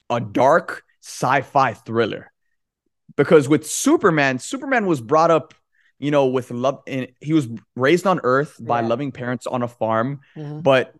a 0.09 0.19
dark 0.19 0.83
sci-fi 1.01 1.73
thriller. 1.73 2.31
Because 3.15 3.49
with 3.49 3.69
Superman, 3.69 4.39
Superman 4.39 4.85
was 4.85 5.01
brought 5.01 5.31
up 5.31 5.53
you 5.99 6.09
know, 6.09 6.25
with 6.25 6.49
love. 6.49 6.79
And 6.87 7.09
he 7.19 7.31
was 7.31 7.47
raised 7.75 8.07
on 8.07 8.19
Earth 8.23 8.57
by 8.59 8.81
Yeah. 8.81 8.87
loving 8.87 9.11
parents 9.11 9.45
on 9.45 9.61
a 9.61 9.67
farm, 9.67 10.21
Mhm. 10.35 10.63
but 10.63 10.95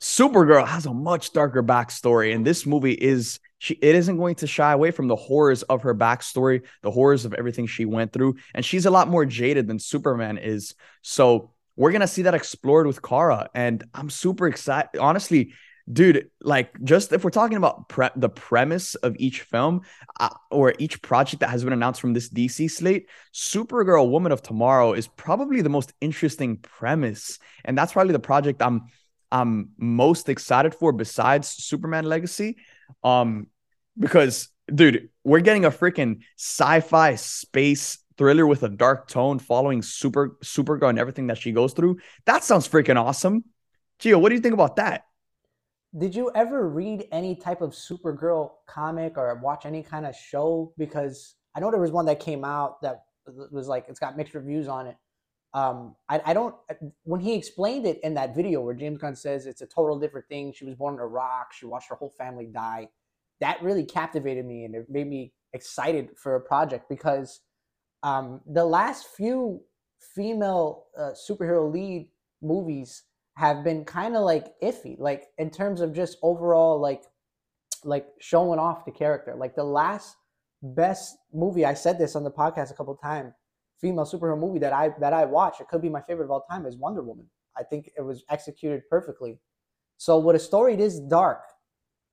Supergirl 0.00 0.64
has 0.64 0.86
a 0.86 0.94
much 0.94 1.32
darker 1.32 1.60
backstory, 1.60 2.32
and 2.32 2.46
this 2.46 2.64
movie 2.64 2.92
is 2.92 3.40
she. 3.58 3.74
It 3.74 3.94
isn't 3.94 4.16
going 4.16 4.36
to 4.36 4.46
shy 4.46 4.72
away 4.72 4.90
from 4.90 5.08
the 5.08 5.16
horrors 5.16 5.62
of 5.64 5.82
her 5.82 5.94
backstory, 5.94 6.62
the 6.82 6.90
horrors 6.90 7.24
of 7.24 7.34
everything 7.34 7.66
she 7.66 7.84
went 7.84 8.12
through, 8.12 8.36
and 8.54 8.64
she's 8.64 8.86
a 8.86 8.90
lot 8.90 9.08
more 9.08 9.24
jaded 9.24 9.66
than 9.66 9.78
Superman 9.78 10.38
is. 10.38 10.74
So 11.02 11.52
we're 11.76 11.92
gonna 11.92 12.06
see 12.06 12.22
that 12.22 12.34
explored 12.34 12.86
with 12.86 13.02
Kara, 13.02 13.48
and 13.54 13.84
I'm 13.94 14.10
super 14.10 14.48
excited. 14.48 14.98
Honestly, 14.98 15.52
dude, 15.90 16.30
like 16.40 16.80
just 16.82 17.12
if 17.12 17.24
we're 17.24 17.30
talking 17.30 17.56
about 17.56 17.88
pre- 17.88 18.10
the 18.16 18.28
premise 18.28 18.94
of 18.96 19.16
each 19.18 19.42
film 19.42 19.82
uh, 20.20 20.28
or 20.50 20.74
each 20.78 21.00
project 21.02 21.40
that 21.40 21.50
has 21.50 21.64
been 21.64 21.72
announced 21.72 22.00
from 22.00 22.12
this 22.12 22.28
DC 22.28 22.70
slate, 22.70 23.08
Supergirl 23.32 24.10
Woman 24.10 24.32
of 24.32 24.42
Tomorrow 24.42 24.92
is 24.92 25.06
probably 25.08 25.62
the 25.62 25.68
most 25.68 25.92
interesting 26.00 26.58
premise. 26.58 27.38
And 27.64 27.76
that's 27.76 27.92
probably 27.92 28.12
the 28.12 28.18
project 28.18 28.62
I'm 28.62 28.86
I'm 29.30 29.70
most 29.76 30.28
excited 30.28 30.74
for 30.74 30.92
besides 30.92 31.48
Superman 31.48 32.04
Legacy. 32.04 32.56
Um 33.02 33.48
because 33.98 34.48
dude, 34.72 35.08
we're 35.24 35.40
getting 35.40 35.64
a 35.64 35.70
freaking 35.70 36.20
sci-fi 36.36 37.14
space 37.16 37.98
thriller 38.16 38.46
with 38.46 38.62
a 38.62 38.68
dark 38.68 39.08
tone 39.08 39.38
following 39.38 39.82
Super 39.82 40.36
Supergirl 40.42 40.90
and 40.90 40.98
everything 40.98 41.28
that 41.28 41.38
she 41.38 41.52
goes 41.52 41.72
through. 41.72 41.98
That 42.26 42.44
sounds 42.44 42.68
freaking 42.68 43.00
awesome. 43.00 43.44
Gio, 44.00 44.20
what 44.20 44.28
do 44.28 44.34
you 44.34 44.40
think 44.40 44.54
about 44.54 44.76
that? 44.76 45.04
Did 45.96 46.14
you 46.14 46.30
ever 46.34 46.68
read 46.68 47.06
any 47.10 47.34
type 47.34 47.62
of 47.62 47.70
Supergirl 47.70 48.50
comic 48.66 49.16
or 49.16 49.34
watch 49.36 49.64
any 49.64 49.82
kind 49.82 50.04
of 50.04 50.14
show? 50.14 50.72
Because 50.76 51.36
I 51.54 51.60
know 51.60 51.70
there 51.70 51.80
was 51.80 51.90
one 51.90 52.06
that 52.06 52.20
came 52.20 52.44
out 52.44 52.82
that 52.82 53.04
was 53.50 53.68
like 53.68 53.86
it's 53.88 53.98
got 53.98 54.16
mixed 54.16 54.34
reviews 54.34 54.68
on 54.68 54.86
it. 54.86 54.96
Um, 55.58 55.96
I, 56.08 56.20
I 56.26 56.34
don't. 56.34 56.54
When 57.02 57.20
he 57.20 57.34
explained 57.34 57.84
it 57.86 57.98
in 58.04 58.14
that 58.14 58.36
video 58.36 58.60
where 58.60 58.74
James 58.74 58.98
Gunn 58.98 59.16
says 59.16 59.46
it's 59.46 59.62
a 59.62 59.66
total 59.66 59.98
different 59.98 60.28
thing. 60.28 60.52
She 60.52 60.64
was 60.64 60.76
born 60.76 60.94
in 60.94 61.00
Iraq. 61.00 61.52
She 61.52 61.66
watched 61.66 61.88
her 61.88 61.96
whole 61.96 62.14
family 62.16 62.46
die. 62.46 62.88
That 63.40 63.62
really 63.62 63.84
captivated 63.84 64.44
me 64.46 64.64
and 64.64 64.74
it 64.74 64.86
made 64.88 65.08
me 65.08 65.32
excited 65.52 66.10
for 66.16 66.36
a 66.36 66.40
project 66.40 66.88
because 66.88 67.40
um, 68.02 68.40
the 68.46 68.64
last 68.64 69.08
few 69.16 69.62
female 70.14 70.86
uh, 70.96 71.10
superhero 71.28 71.72
lead 71.72 72.08
movies 72.40 73.02
have 73.36 73.64
been 73.64 73.84
kind 73.84 74.14
of 74.16 74.22
like 74.22 74.46
iffy 74.62 74.96
like 74.98 75.24
in 75.38 75.50
terms 75.50 75.80
of 75.80 75.92
just 75.92 76.18
overall 76.22 76.80
like 76.80 77.02
like 77.84 78.06
showing 78.20 78.60
off 78.60 78.84
the 78.84 78.92
character 78.92 79.34
like 79.34 79.56
the 79.56 79.64
last 79.64 80.16
best 80.62 81.16
movie 81.32 81.64
i 81.64 81.74
said 81.74 81.98
this 81.98 82.14
on 82.14 82.22
the 82.22 82.30
podcast 82.30 82.70
a 82.70 82.74
couple 82.74 82.94
times 82.94 83.32
female 83.80 84.04
superhero 84.04 84.38
movie 84.38 84.58
that 84.58 84.72
i 84.72 84.90
that 85.00 85.12
i 85.12 85.24
watched 85.24 85.60
it 85.60 85.68
could 85.68 85.82
be 85.82 85.88
my 85.88 86.00
favorite 86.02 86.24
of 86.24 86.30
all 86.30 86.44
time 86.50 86.66
is 86.66 86.76
wonder 86.76 87.02
woman. 87.02 87.26
I 87.56 87.62
think 87.64 87.90
it 87.96 88.02
was 88.02 88.24
executed 88.30 88.82
perfectly. 88.88 89.38
So 89.96 90.18
with 90.18 90.36
a 90.36 90.38
story 90.38 90.74
it 90.74 90.80
is 90.80 91.00
dark. 91.00 91.42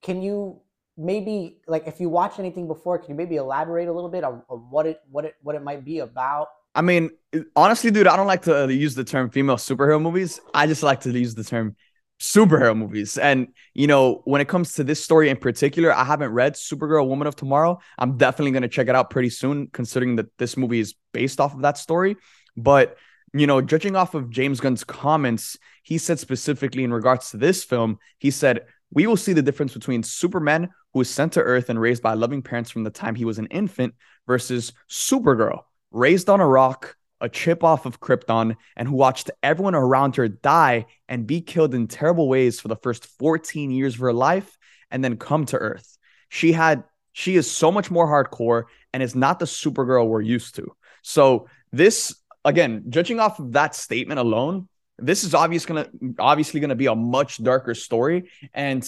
Can 0.02 0.22
you 0.22 0.62
maybe 0.98 1.62
like 1.68 1.88
if 1.88 2.00
you 2.00 2.10
watch 2.10 2.40
anything 2.40 2.68
before 2.68 2.98
can 2.98 3.10
you 3.10 3.16
maybe 3.16 3.36
elaborate 3.36 3.88
a 3.88 3.94
little 3.94 4.10
bit 4.10 4.24
on, 4.24 4.42
on 4.50 4.60
what 4.70 4.86
it 4.86 5.02
what 5.10 5.26
it 5.26 5.36
what 5.42 5.56
it 5.56 5.64
might 5.64 5.86
be 5.86 6.00
about? 6.00 6.48
I 6.74 6.82
mean, 6.82 7.12
honestly, 7.56 7.90
dude, 7.90 8.08
I 8.08 8.18
don't 8.18 8.28
like 8.28 8.42
to 8.44 8.64
uh, 8.64 8.68
use 8.68 8.96
the 8.96 9.06
term 9.06 9.30
female 9.30 9.56
superhero 9.56 10.02
movies. 10.02 10.42
I 10.54 10.68
just 10.68 10.84
like 10.84 11.00
to 11.02 11.12
use 11.12 11.34
the 11.34 11.44
term 11.44 11.78
superhero 12.20 12.78
movies. 12.78 13.18
And, 13.18 13.50
you 13.74 13.88
know, 13.88 14.22
when 14.26 14.42
it 14.42 14.48
comes 14.48 14.74
to 14.74 14.84
this 14.84 15.04
story 15.04 15.30
in 15.30 15.38
particular, 15.38 15.94
I 15.94 16.04
haven't 16.04 16.32
read 16.32 16.54
Supergirl 16.54 17.08
Woman 17.08 17.28
of 17.28 17.36
Tomorrow. 17.36 17.80
I'm 17.98 18.18
definitely 18.18 18.52
going 18.52 18.64
to 18.64 18.70
check 18.70 18.88
it 18.88 18.96
out 18.96 19.10
pretty 19.10 19.30
soon, 19.30 19.68
considering 19.68 20.16
that 20.16 20.36
this 20.38 20.56
movie 20.56 20.80
is 20.80 20.96
based 21.12 21.40
off 21.40 21.54
of 21.54 21.62
that 21.62 21.78
story. 21.78 22.16
But, 22.56 22.98
you 23.34 23.48
know, 23.48 23.62
judging 23.62 23.96
off 23.96 24.14
of 24.14 24.30
James 24.30 24.60
Gunn's 24.62 24.84
comments, 24.84 25.58
he 25.84 25.98
said 25.98 26.20
specifically 26.20 26.84
in 26.84 26.94
regards 26.94 27.32
to 27.32 27.38
this 27.38 27.64
film, 27.64 28.00
he 28.18 28.32
said, 28.32 28.66
we 28.92 29.08
will 29.08 29.18
see 29.18 29.34
the 29.34 29.42
difference 29.42 29.74
between 29.74 30.04
Superman, 30.04 30.70
who 30.94 31.00
was 31.00 31.10
sent 31.10 31.34
to 31.34 31.42
Earth 31.42 31.70
and 31.70 31.82
raised 31.82 32.02
by 32.02 32.14
loving 32.14 32.42
parents 32.42 32.72
from 32.72 32.86
the 32.86 32.90
time 32.90 33.16
he 33.16 33.26
was 33.26 33.40
an 33.40 33.48
infant, 33.48 33.94
versus 34.26 34.72
Supergirl, 34.90 35.64
raised 35.92 36.30
on 36.30 36.40
a 36.40 36.48
rock, 36.48 36.96
a 37.22 37.30
chip 37.30 37.64
off 37.64 37.86
of 37.86 38.00
Krypton, 38.00 38.56
and 38.76 38.88
who 38.88 38.96
watched 38.96 39.32
everyone 39.42 39.76
around 39.76 40.16
her 40.18 40.28
die 40.28 40.86
and 41.08 41.28
be 41.28 41.42
killed 41.42 41.74
in 41.74 41.88
terrible 41.88 42.28
ways 42.28 42.60
for 42.60 42.68
the 42.68 42.76
first 42.76 43.06
14 43.06 43.72
years 43.72 43.96
of 43.96 44.02
her 44.02 44.14
life 44.14 44.58
and 44.92 45.04
then 45.04 45.18
come 45.18 45.46
to 45.46 45.58
Earth. 45.58 45.98
She 46.30 46.52
had 46.52 46.84
she 47.14 47.38
is 47.38 47.50
so 47.50 47.72
much 47.72 47.90
more 47.90 48.08
hardcore 48.08 48.64
and 48.92 49.02
is 49.02 49.16
not 49.16 49.40
the 49.40 49.46
Supergirl 49.46 50.08
we're 50.08 50.22
used 50.22 50.56
to. 50.56 50.76
So 51.02 51.48
this 51.72 52.16
again, 52.44 52.86
judging 52.90 53.20
off 53.20 53.40
of 53.40 53.54
that 53.54 53.74
statement 53.74 54.20
alone, 54.20 54.68
this 54.98 55.24
is 55.24 55.34
obvious 55.34 55.66
gonna 55.66 55.88
obviously 56.20 56.60
gonna 56.60 56.76
be 56.76 56.88
a 56.88 56.96
much 56.96 57.42
darker 57.42 57.74
story. 57.74 58.30
And 58.54 58.84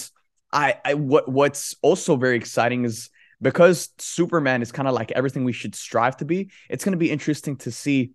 I, 0.52 0.76
I 0.84 0.94
what 0.94 1.28
what's 1.28 1.76
also 1.82 2.16
very 2.16 2.36
exciting 2.36 2.84
is 2.84 3.10
because 3.40 3.90
Superman 3.98 4.62
is 4.62 4.72
kind 4.72 4.88
of 4.88 4.94
like 4.94 5.12
everything 5.12 5.44
we 5.44 5.52
should 5.52 5.74
strive 5.74 6.16
to 6.18 6.24
be, 6.24 6.50
it's 6.68 6.84
going 6.84 6.92
to 6.92 6.98
be 6.98 7.10
interesting 7.10 7.56
to 7.58 7.70
see 7.70 8.12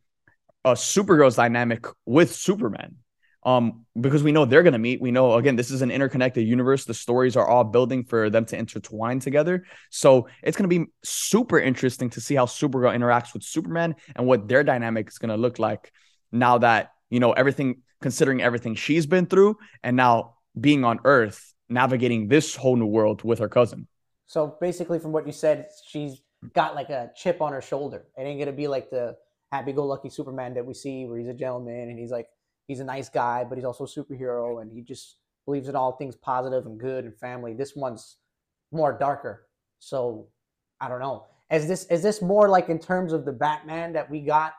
a 0.66 0.74
Supergirl's 0.74 1.36
dynamic 1.36 1.86
with 2.06 2.34
Superman. 2.34 2.98
Um, 3.46 3.86
because 4.00 4.24
we 4.24 4.32
know 4.32 4.46
they're 4.46 4.64
to 4.72 4.80
meet. 4.80 5.02
We 5.02 5.12
know, 5.12 5.34
again, 5.34 5.58
this 5.58 5.70
is 5.70 5.82
an 5.82 5.92
interconnected 5.92 6.48
universe. 6.48 6.86
The 6.86 6.94
stories 6.94 7.36
are 7.36 7.46
all 7.46 7.66
building 7.66 8.06
for 8.06 8.30
them 8.30 8.46
to 8.46 8.58
intertwine 8.58 9.20
together. 9.20 9.66
So 9.90 10.30
it's 10.42 10.56
to 10.70 10.80
be 10.80 10.92
super 11.04 11.60
interesting 11.60 12.10
to 12.12 12.22
see 12.22 12.36
how 12.36 12.46
Supergirl 12.46 12.96
interacts 12.96 13.34
with 13.34 13.44
Superman 13.44 13.96
and 14.16 14.26
what 14.28 14.48
their 14.48 14.64
dynamic 14.64 15.10
is 15.10 15.18
to 15.30 15.36
look 15.36 15.60
like 15.60 15.92
now 16.32 16.60
that, 16.60 16.92
you 17.10 17.20
know, 17.20 17.34
everything, 17.34 17.82
considering 18.02 18.42
everything 18.42 18.76
she's 18.76 19.06
been 19.06 19.26
through 19.26 19.58
and 19.84 19.98
now 19.98 20.36
being 20.58 20.86
on 20.86 21.02
Earth, 21.04 21.54
navigating 21.68 22.30
this 22.30 22.56
whole 22.56 22.78
new 22.78 22.86
world 22.86 23.26
with 23.26 23.40
her 23.40 23.50
cousin. 23.50 23.90
So 24.28 24.56
basically, 24.62 25.00
from 25.00 25.12
what 25.12 25.28
you 25.28 25.34
said, 25.34 25.68
she's 25.86 26.22
got 26.54 26.76
like 26.76 26.90
a 26.90 27.12
chip 27.16 27.42
on 27.42 27.52
her 27.52 27.62
shoulder. 27.62 28.06
It 28.18 28.22
ain't 28.22 28.40
gonna 28.40 28.52
be 28.54 28.68
like 28.68 28.90
the 28.90 29.18
happy-go-lucky 29.54 30.10
Superman 30.10 30.54
that 30.56 30.66
we 30.66 30.74
see, 30.74 31.06
where 31.06 31.20
he's 31.20 31.28
a 31.28 31.34
gentleman 31.34 31.90
and 31.90 32.00
he's 32.00 32.12
like 32.12 32.28
he's 32.68 32.80
a 32.80 32.84
nice 32.96 33.10
guy, 33.10 33.44
but 33.48 33.58
he's 33.58 33.66
also 33.66 33.84
a 33.84 33.88
superhero 33.88 34.62
and 34.62 34.72
he 34.72 34.82
just 34.82 35.18
believes 35.46 35.68
in 35.68 35.76
all 35.76 35.92
things 35.94 36.16
positive 36.16 36.66
and 36.66 36.80
good 36.80 37.04
and 37.06 37.16
family. 37.18 37.54
This 37.54 37.76
one's 37.76 38.18
more 38.72 38.98
darker. 38.98 39.48
So 39.80 40.28
I 40.82 40.88
don't 40.90 41.00
know. 41.00 41.26
Is 41.52 41.68
this 41.68 41.86
is 41.86 42.02
this 42.02 42.22
more 42.22 42.48
like 42.50 42.70
in 42.70 42.80
terms 42.80 43.14
of 43.14 43.26
the 43.26 43.32
Batman 43.34 43.94
that 43.94 44.10
we 44.10 44.22
got, 44.22 44.54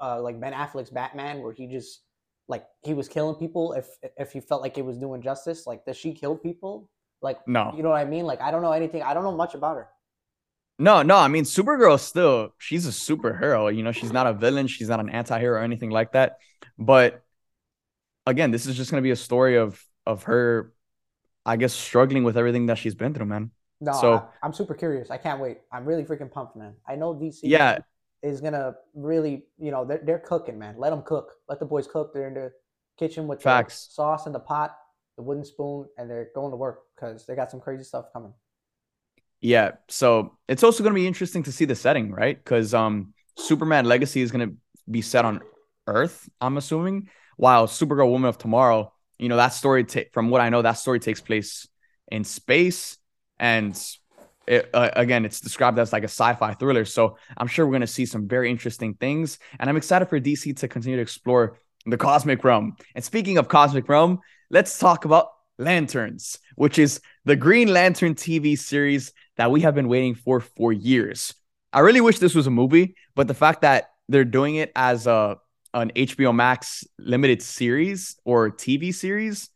uh, 0.00 0.20
like 0.20 0.40
Ben 0.40 0.52
Affleck's 0.52 0.90
Batman, 0.90 1.40
where 1.42 1.52
he 1.52 1.66
just 1.66 2.00
like 2.48 2.64
he 2.82 2.94
was 2.94 3.08
killing 3.08 3.36
people 3.36 3.74
if 3.74 3.86
if 4.16 4.32
he 4.32 4.40
felt 4.40 4.62
like 4.62 4.76
it 4.78 4.84
was 4.84 4.98
doing 4.98 5.22
justice? 5.22 5.66
Like, 5.66 5.84
does 5.84 5.96
she 5.96 6.12
kill 6.12 6.36
people? 6.36 6.90
Like, 7.20 7.38
No. 7.46 7.72
you 7.76 7.84
know 7.84 7.90
what 7.90 8.00
I 8.00 8.04
mean? 8.04 8.24
Like, 8.24 8.40
I 8.40 8.50
don't 8.50 8.62
know 8.62 8.72
anything. 8.72 9.02
I 9.02 9.14
don't 9.14 9.22
know 9.22 9.36
much 9.36 9.54
about 9.54 9.76
her. 9.76 9.88
No, 10.78 11.02
no, 11.02 11.16
I 11.16 11.28
mean 11.28 11.44
Supergirl 11.44 11.98
still 12.00 12.54
she's 12.58 12.86
a 12.86 12.90
superhero. 12.90 13.74
You 13.74 13.82
know, 13.82 13.92
she's 13.92 14.12
not 14.12 14.26
a 14.26 14.32
villain, 14.32 14.66
she's 14.66 14.88
not 14.88 15.00
an 15.00 15.10
anti-hero 15.10 15.58
or 15.60 15.62
anything 15.62 15.90
like 15.90 16.12
that. 16.12 16.38
But 16.78 17.22
again, 18.26 18.50
this 18.50 18.66
is 18.66 18.76
just 18.76 18.90
gonna 18.90 19.02
be 19.02 19.10
a 19.10 19.16
story 19.16 19.56
of 19.56 19.82
of 20.06 20.24
her, 20.24 20.72
I 21.46 21.56
guess, 21.56 21.72
struggling 21.72 22.24
with 22.24 22.36
everything 22.36 22.66
that 22.66 22.78
she's 22.78 22.94
been 22.94 23.14
through, 23.14 23.26
man. 23.26 23.50
No, 23.80 23.92
So- 23.92 24.14
I, 24.14 24.28
I'm 24.42 24.52
super 24.52 24.74
curious. 24.74 25.10
I 25.10 25.18
can't 25.18 25.40
wait. 25.40 25.58
I'm 25.72 25.84
really 25.84 26.04
freaking 26.04 26.30
pumped, 26.30 26.56
man. 26.56 26.74
I 26.86 26.96
know 26.96 27.14
DC 27.14 27.40
Yeah. 27.44 27.78
is 28.22 28.40
gonna 28.40 28.74
really, 28.94 29.44
you 29.58 29.70
know, 29.70 29.84
they're 29.84 30.00
they're 30.04 30.18
cooking, 30.18 30.58
man. 30.58 30.76
Let 30.78 30.90
them 30.90 31.02
cook. 31.02 31.32
Let 31.48 31.60
the 31.60 31.66
boys 31.66 31.86
cook. 31.86 32.12
They're 32.14 32.28
in 32.28 32.34
the 32.34 32.52
kitchen 32.98 33.26
with 33.28 33.42
Facts. 33.42 33.86
the 33.88 33.92
sauce 33.94 34.26
in 34.26 34.32
the 34.32 34.40
pot, 34.40 34.76
the 35.16 35.22
wooden 35.22 35.44
spoon, 35.44 35.86
and 35.98 36.08
they're 36.10 36.28
going 36.34 36.50
to 36.50 36.56
work 36.56 36.82
because 36.94 37.26
they 37.26 37.34
got 37.34 37.50
some 37.50 37.60
crazy 37.60 37.84
stuff 37.84 38.06
coming. 38.12 38.32
Yeah. 39.42 39.72
So 39.88 40.38
it's 40.48 40.62
also 40.62 40.82
gonna 40.82 40.94
be 40.94 41.06
interesting 41.06 41.42
to 41.42 41.52
see 41.52 41.66
the 41.66 41.74
setting, 41.74 42.10
right? 42.12 42.42
Because 42.42 42.72
um 42.72 43.12
Superman 43.36 43.84
Legacy 43.84 44.22
is 44.22 44.30
gonna 44.30 44.52
be 44.90 45.02
set 45.02 45.24
on 45.24 45.40
Earth, 45.86 46.28
I'm 46.40 46.56
assuming, 46.56 47.08
while 47.36 47.66
Supergirl 47.66 48.08
Woman 48.08 48.28
of 48.28 48.38
Tomorrow, 48.38 48.92
you 49.18 49.28
know, 49.28 49.36
that 49.36 49.52
story 49.52 49.84
ta- 49.84 50.08
from 50.12 50.30
what 50.30 50.40
I 50.40 50.48
know, 50.48 50.62
that 50.62 50.74
story 50.74 51.00
takes 51.00 51.20
place 51.20 51.66
in 52.10 52.24
space 52.24 52.98
and 53.38 53.78
it, 54.46 54.70
uh, 54.72 54.90
again, 54.94 55.24
it's 55.24 55.40
described 55.40 55.78
as 55.78 55.92
like 55.92 56.02
a 56.02 56.08
sci-fi 56.08 56.54
thriller. 56.54 56.84
So 56.84 57.16
I'm 57.36 57.46
sure 57.46 57.64
we're 57.66 57.72
going 57.72 57.82
to 57.82 57.86
see 57.86 58.06
some 58.06 58.26
very 58.26 58.50
interesting 58.50 58.94
things, 58.94 59.38
and 59.58 59.70
I'm 59.70 59.76
excited 59.76 60.08
for 60.08 60.18
DC 60.18 60.56
to 60.58 60.68
continue 60.68 60.96
to 60.96 61.02
explore 61.02 61.58
the 61.86 61.96
cosmic 61.96 62.44
realm. 62.44 62.76
And 62.94 63.04
speaking 63.04 63.38
of 63.38 63.48
cosmic 63.48 63.88
realm, 63.88 64.20
let's 64.50 64.78
talk 64.78 65.04
about 65.04 65.28
Lanterns, 65.62 66.38
which 66.56 66.78
is 66.78 67.00
the 67.24 67.36
Green 67.36 67.68
Lantern 67.68 68.14
TV 68.14 68.58
series 68.58 69.12
that 69.36 69.50
we 69.50 69.60
have 69.62 69.74
been 69.74 69.88
waiting 69.88 70.14
for 70.14 70.40
for 70.40 70.72
years. 70.72 71.34
I 71.72 71.80
really 71.80 72.00
wish 72.00 72.18
this 72.18 72.34
was 72.34 72.46
a 72.46 72.50
movie, 72.50 72.96
but 73.14 73.28
the 73.28 73.34
fact 73.34 73.62
that 73.62 73.90
they're 74.08 74.24
doing 74.24 74.56
it 74.56 74.72
as 74.76 75.06
a 75.06 75.38
an 75.74 75.90
HBO 75.96 76.34
Max 76.34 76.84
limited 76.98 77.40
series 77.40 78.16
or 78.24 78.50
TV 78.50 78.94
series, 78.94 79.48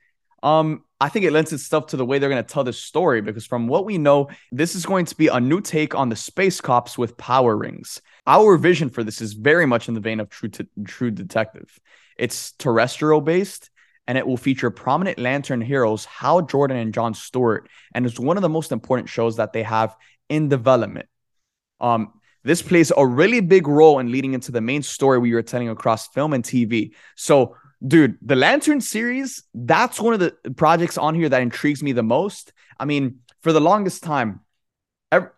um, 0.43 0.83
I 0.99 1.11
think 1.11 1.27
it 1.27 1.33
lends 1.33 1.53
itself 1.53 1.89
to 1.89 1.99
the 1.99 2.07
way 2.07 2.19
they're 2.19 2.31
going 2.31 2.43
to 2.43 2.53
tell 2.53 2.65
this 2.65 2.81
story 2.81 3.21
because 3.21 3.45
from 3.45 3.67
what 3.67 3.85
we 3.85 3.99
know, 3.99 4.31
this 4.51 4.75
is 4.75 4.87
going 4.87 5.05
to 5.07 5.17
be 5.17 5.29
a 5.29 5.39
new 5.39 5.61
take 5.61 5.95
on 5.95 6.09
the 6.09 6.17
space 6.17 6.61
cops 6.61 6.97
with 6.97 7.19
power 7.19 7.55
rings. 7.55 8.01
Our 8.27 8.57
vision 8.57 8.89
for 8.89 9.05
this 9.05 9.21
is 9.21 9.35
very 9.35 9.67
much 9.67 9.89
in 9.89 9.95
the 9.95 10.01
vein 10.01 10.21
of 10.21 10.31
True 10.31 10.49
True 10.87 11.11
Detective. 11.11 11.79
It's 12.17 12.53
terrestrial 12.53 13.21
based 13.21 13.71
and 14.07 14.17
it 14.17 14.27
will 14.27 14.37
feature 14.37 14.71
prominent 14.71 15.19
Lantern 15.19 15.61
heroes 15.61 16.05
Hal 16.05 16.43
Jordan 16.43 16.77
and 16.77 16.95
John 16.95 17.15
Stewart, 17.15 17.69
and 17.95 18.07
it's 18.07 18.19
one 18.19 18.37
of 18.37 18.43
the 18.43 18.49
most 18.49 18.73
important 18.73 19.09
shows 19.09 19.37
that 19.37 19.53
they 19.53 19.63
have 19.63 19.97
in 20.29 20.49
development. 20.49 21.09
Um, 21.81 22.13
this 22.45 22.63
plays 22.63 22.93
a 22.97 23.07
really 23.07 23.41
big 23.41 23.67
role 23.67 23.99
in 23.99 24.13
leading 24.13 24.35
into 24.35 24.53
the 24.53 24.61
main 24.61 24.83
story 24.83 25.19
we 25.19 25.33
are 25.33 25.43
telling 25.43 25.69
across 25.69 26.07
film 26.09 26.33
and 26.33 26.45
TV. 26.45 26.93
So, 27.17 27.57
dude, 27.85 28.19
the 28.23 28.37
Lantern 28.37 28.81
series, 28.81 29.43
that's 29.53 30.01
one 30.01 30.15
of 30.15 30.21
the 30.21 30.33
projects 30.57 30.97
on 30.97 31.17
here 31.17 31.29
that 31.29 31.43
intrigues 31.43 31.83
me 31.83 31.91
the 31.91 32.05
most. 32.05 32.53
I 32.79 32.85
mean, 32.85 33.21
for 33.43 33.53
the 33.53 33.61
longest 33.61 34.05
time, 34.05 34.41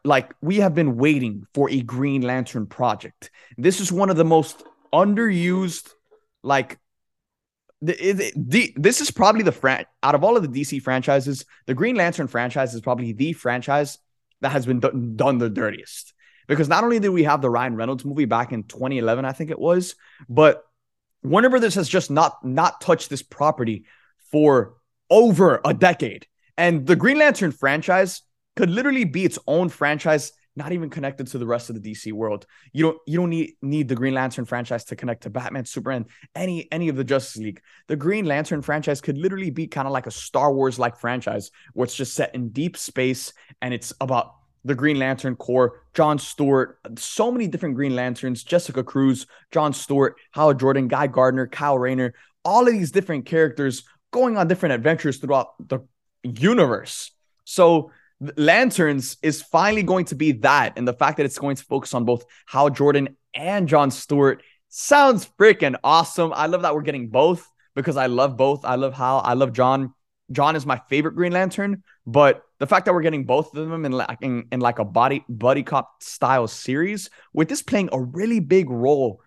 like 0.05 0.35
we 0.41 0.57
have 0.57 0.75
been 0.75 0.97
waiting 0.97 1.47
for 1.55 1.71
a 1.71 1.81
Green 1.81 2.23
Lantern 2.23 2.67
project. 2.67 3.31
This 3.57 3.81
is 3.81 3.93
one 3.93 4.11
of 4.11 4.17
the 4.17 4.25
most 4.25 4.63
underused, 4.93 5.91
like 6.43 6.79
this 7.81 9.01
is 9.01 9.11
probably 9.11 9.43
the 9.43 9.53
fran- 9.53 9.87
out 10.03 10.15
of 10.15 10.25
all 10.25 10.37
of 10.37 10.43
the 10.43 10.61
DC 10.61 10.83
franchises, 10.83 11.45
the 11.67 11.75
Green 11.75 11.97
Lantern 11.97 12.27
franchise 12.27 12.75
is 12.75 12.81
probably 12.81 13.13
the 13.13 13.33
franchise 13.33 13.99
that 14.41 14.51
has 14.51 14.67
been 14.67 14.81
d- 14.81 14.91
done 15.17 15.39
the 15.39 15.51
dirtiest. 15.51 16.13
Because 16.47 16.69
not 16.69 16.83
only 16.83 16.99
did 16.99 17.11
we 17.11 17.25
have 17.25 17.43
the 17.43 17.51
Ryan 17.51 17.77
Reynolds 17.77 18.05
movie 18.05 18.25
back 18.25 18.53
in 18.53 18.65
2011, 18.65 19.25
I 19.25 19.33
think 19.33 19.51
it 19.51 19.59
was, 19.59 19.95
but 20.29 20.65
Warner 21.23 21.51
Brothers 21.51 21.75
has 21.75 21.89
just 21.89 22.11
not 22.11 22.45
not 22.45 22.81
touched 22.81 23.11
this 23.11 23.23
property 23.23 23.85
for 24.31 24.75
over 25.11 25.61
a 25.65 25.75
decade. 25.75 26.27
And 26.57 26.87
the 26.87 26.97
Green 26.97 27.19
Lantern 27.19 27.53
franchise 27.53 28.23
could 28.57 28.71
literally 28.71 29.05
be 29.05 29.25
its 29.25 29.39
own 29.47 29.69
franchise 29.69 30.33
not 30.59 30.73
even 30.73 30.91
connected 30.91 31.29
to 31.29 31.39
the 31.39 31.47
rest 31.47 31.71
of 31.71 31.81
the 31.81 31.93
DC 31.93 32.13
world. 32.13 32.45
You 32.73 32.85
don't 32.85 32.99
you 33.07 33.19
don't 33.19 33.31
need 33.31 33.53
need 33.63 33.89
the 33.89 33.95
Green 33.95 34.13
Lantern 34.13 34.45
franchise 34.45 34.85
to 34.87 34.97
connect 34.97 35.23
to 35.23 35.31
Batman, 35.31 35.65
Superman, 35.65 36.07
any 36.35 36.71
any 36.71 36.89
of 36.89 36.97
the 36.97 37.05
Justice 37.05 37.37
League. 37.37 37.63
The 37.87 37.97
Green 37.97 38.27
Lantern 38.27 38.61
franchise 38.61 39.01
could 39.01 39.17
literally 39.17 39.51
be 39.51 39.69
kind 39.69 39.87
of 39.87 39.93
like 39.93 40.07
a 40.07 40.11
Star 40.11 40.53
Wars 40.53 40.79
like 40.79 40.99
franchise 40.99 41.51
where 41.73 41.85
it's 41.85 41.95
just 41.95 42.13
set 42.13 42.35
in 42.35 42.51
deep 42.51 42.77
space 42.77 43.33
and 43.63 43.73
it's 43.73 43.95
about 44.01 44.35
the 44.65 44.75
Green 44.75 44.99
Lantern 44.99 45.37
Corps, 45.37 45.81
John 45.95 46.19
Stewart, 46.19 46.79
so 46.97 47.31
many 47.31 47.47
different 47.47 47.77
Green 47.77 47.95
Lanterns, 47.95 48.43
Jessica 48.43 48.83
Cruz, 48.83 49.27
John 49.53 49.73
Stewart, 49.73 50.17
Howard 50.33 50.59
Jordan, 50.59 50.89
Guy 50.89 51.07
Gardner, 51.07 51.47
Kyle 51.47 51.79
Rayner, 51.79 52.13
all 52.45 52.67
of 52.67 52.73
these 52.73 52.91
different 52.91 53.25
characters 53.25 53.85
going 54.11 54.37
on 54.37 54.49
different 54.49 54.75
adventures 54.75 55.19
throughout 55.19 55.55
the 55.61 55.81
universe. 56.25 57.13
So 57.45 57.93
Lanterns 58.37 59.17
is 59.23 59.43
finally 59.43 59.83
going 59.83 60.07
to 60.07 60.15
be 60.15 60.33
that. 60.33 60.75
And 60.77 60.87
the 60.87 60.93
fact 60.93 61.19
that 61.19 61.27
it's 61.27 61.39
going 61.39 61.57
to 61.57 61.65
focus 61.65 61.95
on 61.95 62.05
both 62.05 62.25
Hal 62.47 62.71
Jordan 62.71 63.17
and 63.35 63.69
John 63.69 63.91
Stewart 63.91 64.43
sounds 64.69 65.29
freaking 65.39 65.77
awesome. 65.85 66.33
I 66.35 66.47
love 66.47 66.63
that 66.63 66.75
we're 66.75 66.83
getting 66.83 67.09
both 67.09 67.49
because 67.75 67.97
I 67.97 68.07
love 68.07 68.37
both. 68.37 68.65
I 68.65 68.75
love 68.75 68.95
Hal, 68.95 69.23
I 69.25 69.35
love 69.35 69.53
John. 69.53 69.95
John 70.31 70.57
is 70.57 70.67
my 70.67 70.81
favorite 70.91 71.15
Green 71.15 71.33
Lantern, 71.33 71.83
but 72.07 72.43
the 72.59 72.67
fact 72.67 72.85
that 72.85 72.93
we're 72.93 73.03
getting 73.03 73.25
both 73.25 73.55
of 73.57 73.69
them 73.69 73.87
in 73.87 73.93
like 73.93 74.19
in, 74.21 74.47
in 74.53 74.61
like 74.61 74.79
a 74.79 74.85
body 74.85 75.25
buddy 75.29 75.63
cop 75.63 76.03
style 76.03 76.47
series 76.47 77.09
with 77.33 77.49
this 77.49 77.63
playing 77.63 77.89
a 77.93 78.01
really 78.01 78.41
big 78.41 78.69
role 78.69 79.23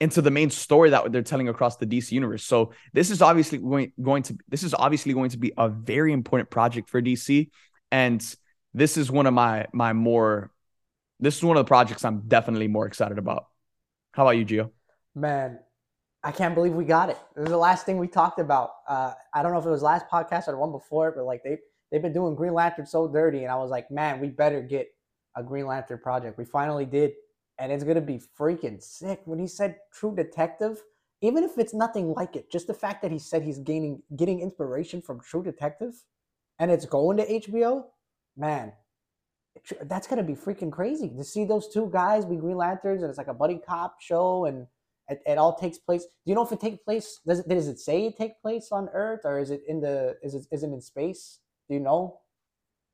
into 0.00 0.22
the 0.22 0.30
main 0.30 0.48
story 0.48 0.90
that 0.90 1.10
they're 1.10 1.22
telling 1.22 1.48
across 1.48 1.76
the 1.76 1.86
DC 1.86 2.12
universe. 2.12 2.44
So 2.44 2.72
this 2.92 3.10
is 3.10 3.20
obviously 3.20 3.58
going, 3.58 3.92
going 4.00 4.22
to 4.24 4.38
this 4.48 4.62
is 4.62 4.74
obviously 4.74 5.12
going 5.12 5.30
to 5.30 5.38
be 5.38 5.52
a 5.58 5.68
very 5.68 6.12
important 6.12 6.50
project 6.50 6.88
for 6.88 7.02
DC 7.02 7.50
and 7.90 8.22
this 8.74 8.96
is 8.96 9.10
one 9.10 9.26
of 9.26 9.34
my 9.34 9.66
my 9.72 9.92
more 9.92 10.50
this 11.20 11.36
is 11.36 11.42
one 11.42 11.56
of 11.56 11.64
the 11.64 11.68
projects 11.68 12.04
I'm 12.04 12.22
definitely 12.28 12.68
more 12.68 12.86
excited 12.86 13.18
about. 13.18 13.46
How 14.12 14.22
about 14.22 14.36
you, 14.36 14.44
Gio? 14.44 14.70
Man, 15.14 15.58
I 16.22 16.32
can't 16.32 16.54
believe 16.54 16.72
we 16.72 16.84
got 16.84 17.10
it. 17.10 17.18
This 17.34 17.44
is 17.44 17.50
the 17.50 17.56
last 17.56 17.86
thing 17.86 17.98
we 17.98 18.06
talked 18.08 18.38
about. 18.38 18.70
Uh, 18.88 19.14
I 19.34 19.42
don't 19.42 19.52
know 19.52 19.58
if 19.58 19.66
it 19.66 19.70
was 19.70 19.82
last 19.82 20.06
podcast 20.08 20.48
or 20.48 20.56
one 20.56 20.72
before, 20.72 21.12
but 21.12 21.24
like 21.24 21.42
they 21.42 21.58
they've 21.90 22.02
been 22.02 22.12
doing 22.12 22.34
Green 22.34 22.54
Lantern 22.54 22.86
so 22.86 23.08
dirty, 23.08 23.42
and 23.42 23.50
I 23.50 23.56
was 23.56 23.70
like, 23.70 23.90
man, 23.90 24.20
we 24.20 24.28
better 24.28 24.62
get 24.62 24.88
a 25.36 25.42
Green 25.42 25.66
Lantern 25.66 25.98
project. 25.98 26.38
We 26.38 26.44
finally 26.44 26.86
did, 26.86 27.12
and 27.58 27.72
it's 27.72 27.84
gonna 27.84 28.00
be 28.00 28.20
freaking 28.38 28.82
sick. 28.82 29.20
When 29.24 29.38
he 29.38 29.46
said 29.46 29.76
True 29.92 30.14
Detective, 30.14 30.82
even 31.20 31.44
if 31.44 31.58
it's 31.58 31.74
nothing 31.74 32.12
like 32.12 32.36
it, 32.36 32.50
just 32.50 32.66
the 32.66 32.74
fact 32.74 33.02
that 33.02 33.10
he 33.10 33.18
said 33.18 33.42
he's 33.42 33.58
gaining 33.58 34.02
getting 34.16 34.40
inspiration 34.40 35.02
from 35.02 35.20
True 35.20 35.42
Detective 35.42 35.94
and 36.58 36.70
it's 36.70 36.86
going 36.86 37.18
to 37.18 37.40
HBO, 37.40 37.84
man, 38.36 38.72
that's 39.82 40.06
gonna 40.06 40.22
be 40.22 40.34
freaking 40.34 40.70
crazy 40.70 41.10
to 41.16 41.24
see 41.24 41.44
those 41.44 41.68
two 41.68 41.90
guys 41.92 42.24
be 42.24 42.36
Green 42.36 42.56
Lanterns, 42.56 43.02
and 43.02 43.08
it's 43.08 43.18
like 43.18 43.28
a 43.28 43.34
buddy 43.34 43.60
cop 43.66 44.00
show, 44.00 44.44
and 44.44 44.66
it, 45.08 45.20
it 45.26 45.38
all 45.38 45.54
takes 45.54 45.78
place. 45.78 46.02
Do 46.02 46.10
you 46.26 46.34
know 46.34 46.44
if 46.44 46.52
it 46.52 46.60
takes 46.60 46.78
place? 46.78 47.20
Does 47.26 47.40
it 47.40 47.48
does 47.48 47.68
it 47.68 47.78
say 47.78 48.06
it 48.06 48.16
take 48.16 48.40
place 48.40 48.68
on 48.72 48.88
Earth, 48.92 49.20
or 49.24 49.38
is 49.38 49.50
it 49.50 49.62
in 49.66 49.80
the 49.80 50.16
is 50.22 50.34
it 50.34 50.46
is 50.52 50.62
it 50.62 50.68
in 50.68 50.80
space? 50.80 51.40
Do 51.68 51.74
you 51.74 51.80
know? 51.80 52.20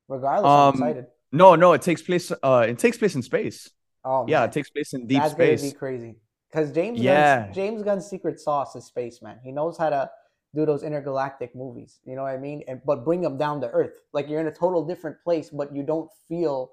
Regardless, 0.07 0.49
um, 0.49 0.59
I'm 0.59 0.73
excited. 0.73 1.05
No, 1.31 1.55
no, 1.55 1.73
it 1.73 1.81
takes 1.81 2.01
place. 2.01 2.31
Uh, 2.31 2.65
it 2.67 2.79
takes 2.79 2.97
place 2.97 3.15
in 3.15 3.21
space. 3.21 3.69
Oh, 4.03 4.25
yeah, 4.27 4.43
it 4.43 4.51
takes 4.51 4.69
place 4.69 4.93
in 4.93 5.07
deep 5.07 5.19
that's 5.19 5.33
space. 5.33 5.61
That's 5.61 5.73
gonna 5.73 5.73
be 5.73 5.77
crazy. 5.77 6.15
Because 6.51 6.71
James, 6.71 6.99
yeah, 6.99 7.43
Gunn's, 7.43 7.55
James 7.55 7.83
Gunn's 7.83 8.07
secret 8.07 8.39
sauce 8.39 8.75
is 8.75 8.85
space, 8.85 9.21
man. 9.21 9.39
He 9.43 9.51
knows 9.51 9.77
how 9.77 9.89
to 9.89 10.09
do 10.55 10.65
those 10.65 10.83
intergalactic 10.83 11.55
movies. 11.55 11.99
You 12.05 12.15
know 12.15 12.23
what 12.23 12.33
I 12.33 12.37
mean? 12.37 12.63
And 12.67 12.81
but 12.85 13.03
bring 13.03 13.21
them 13.21 13.37
down 13.37 13.61
to 13.61 13.69
earth. 13.69 13.99
Like 14.13 14.29
you're 14.29 14.39
in 14.41 14.47
a 14.47 14.53
total 14.53 14.85
different 14.85 15.17
place, 15.23 15.49
but 15.49 15.75
you 15.75 15.83
don't 15.83 16.09
feel 16.27 16.71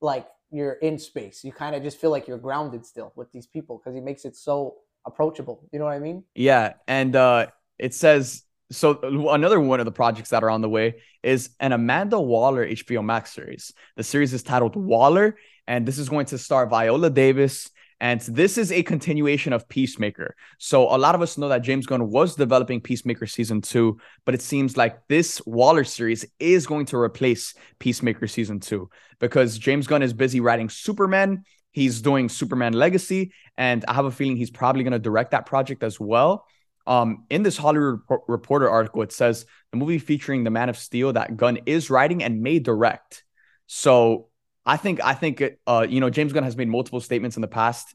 like 0.00 0.26
you're 0.50 0.74
in 0.74 0.98
space. 0.98 1.44
You 1.44 1.52
kind 1.52 1.76
of 1.76 1.82
just 1.82 1.98
feel 2.00 2.10
like 2.10 2.26
you're 2.26 2.38
grounded 2.38 2.86
still 2.86 3.12
with 3.16 3.30
these 3.32 3.46
people 3.46 3.78
because 3.78 3.94
he 3.94 4.00
makes 4.00 4.24
it 4.24 4.34
so 4.34 4.76
approachable. 5.06 5.68
You 5.72 5.78
know 5.78 5.84
what 5.84 5.94
I 5.94 5.98
mean? 5.98 6.24
Yeah, 6.34 6.74
and 6.86 7.14
uh 7.14 7.46
it 7.78 7.94
says 7.94 8.42
so 8.70 8.98
another 9.30 9.60
one 9.60 9.80
of 9.80 9.86
the 9.86 9.92
projects 9.92 10.30
that 10.30 10.42
are 10.42 10.50
on 10.50 10.60
the 10.60 10.68
way 10.68 11.00
is 11.22 11.50
an 11.60 11.72
Amanda 11.72 12.20
Waller 12.20 12.66
HBO 12.66 13.04
Max 13.04 13.32
series. 13.32 13.72
The 13.96 14.02
series 14.02 14.34
is 14.34 14.42
titled 14.42 14.76
Waller, 14.76 15.36
and 15.66 15.86
this 15.86 15.98
is 15.98 16.08
going 16.08 16.26
to 16.26 16.38
star 16.38 16.66
Viola 16.66 17.10
Davis 17.10 17.70
and 18.00 18.20
this 18.20 18.58
is 18.58 18.70
a 18.70 18.82
continuation 18.82 19.52
of 19.52 19.68
Peacemaker. 19.68 20.36
So 20.58 20.94
a 20.94 20.96
lot 20.96 21.14
of 21.14 21.22
us 21.22 21.36
know 21.36 21.48
that 21.48 21.62
James 21.62 21.86
Gunn 21.86 22.10
was 22.10 22.36
developing 22.36 22.80
Peacemaker 22.80 23.26
season 23.26 23.60
two, 23.60 23.98
but 24.24 24.34
it 24.34 24.42
seems 24.42 24.76
like 24.76 25.06
this 25.08 25.42
Waller 25.46 25.84
series 25.84 26.24
is 26.38 26.66
going 26.66 26.86
to 26.86 26.96
replace 26.96 27.54
Peacemaker 27.78 28.28
season 28.28 28.60
two 28.60 28.88
because 29.18 29.58
James 29.58 29.86
Gunn 29.86 30.02
is 30.02 30.12
busy 30.12 30.40
writing 30.40 30.68
Superman. 30.68 31.44
He's 31.72 32.00
doing 32.00 32.28
Superman 32.28 32.72
Legacy, 32.72 33.32
and 33.56 33.84
I 33.86 33.94
have 33.94 34.04
a 34.04 34.10
feeling 34.10 34.36
he's 34.36 34.50
probably 34.50 34.84
going 34.84 34.92
to 34.92 34.98
direct 34.98 35.32
that 35.32 35.46
project 35.46 35.82
as 35.82 35.98
well. 35.98 36.44
Um, 36.86 37.26
in 37.28 37.42
this 37.42 37.58
Hollywood 37.58 38.00
Reporter 38.26 38.70
article, 38.70 39.02
it 39.02 39.12
says 39.12 39.44
the 39.72 39.76
movie 39.76 39.98
featuring 39.98 40.44
the 40.44 40.50
Man 40.50 40.70
of 40.70 40.78
Steel 40.78 41.12
that 41.12 41.36
Gunn 41.36 41.58
is 41.66 41.90
writing 41.90 42.22
and 42.22 42.40
may 42.40 42.60
direct. 42.60 43.24
So 43.66 44.28
I 44.68 44.76
think 44.76 45.00
I 45.02 45.14
think 45.14 45.42
uh, 45.66 45.86
you 45.88 45.98
know 45.98 46.10
James 46.10 46.34
Gunn 46.34 46.44
has 46.44 46.56
made 46.56 46.68
multiple 46.68 47.00
statements 47.00 47.36
in 47.36 47.40
the 47.40 47.48
past, 47.48 47.94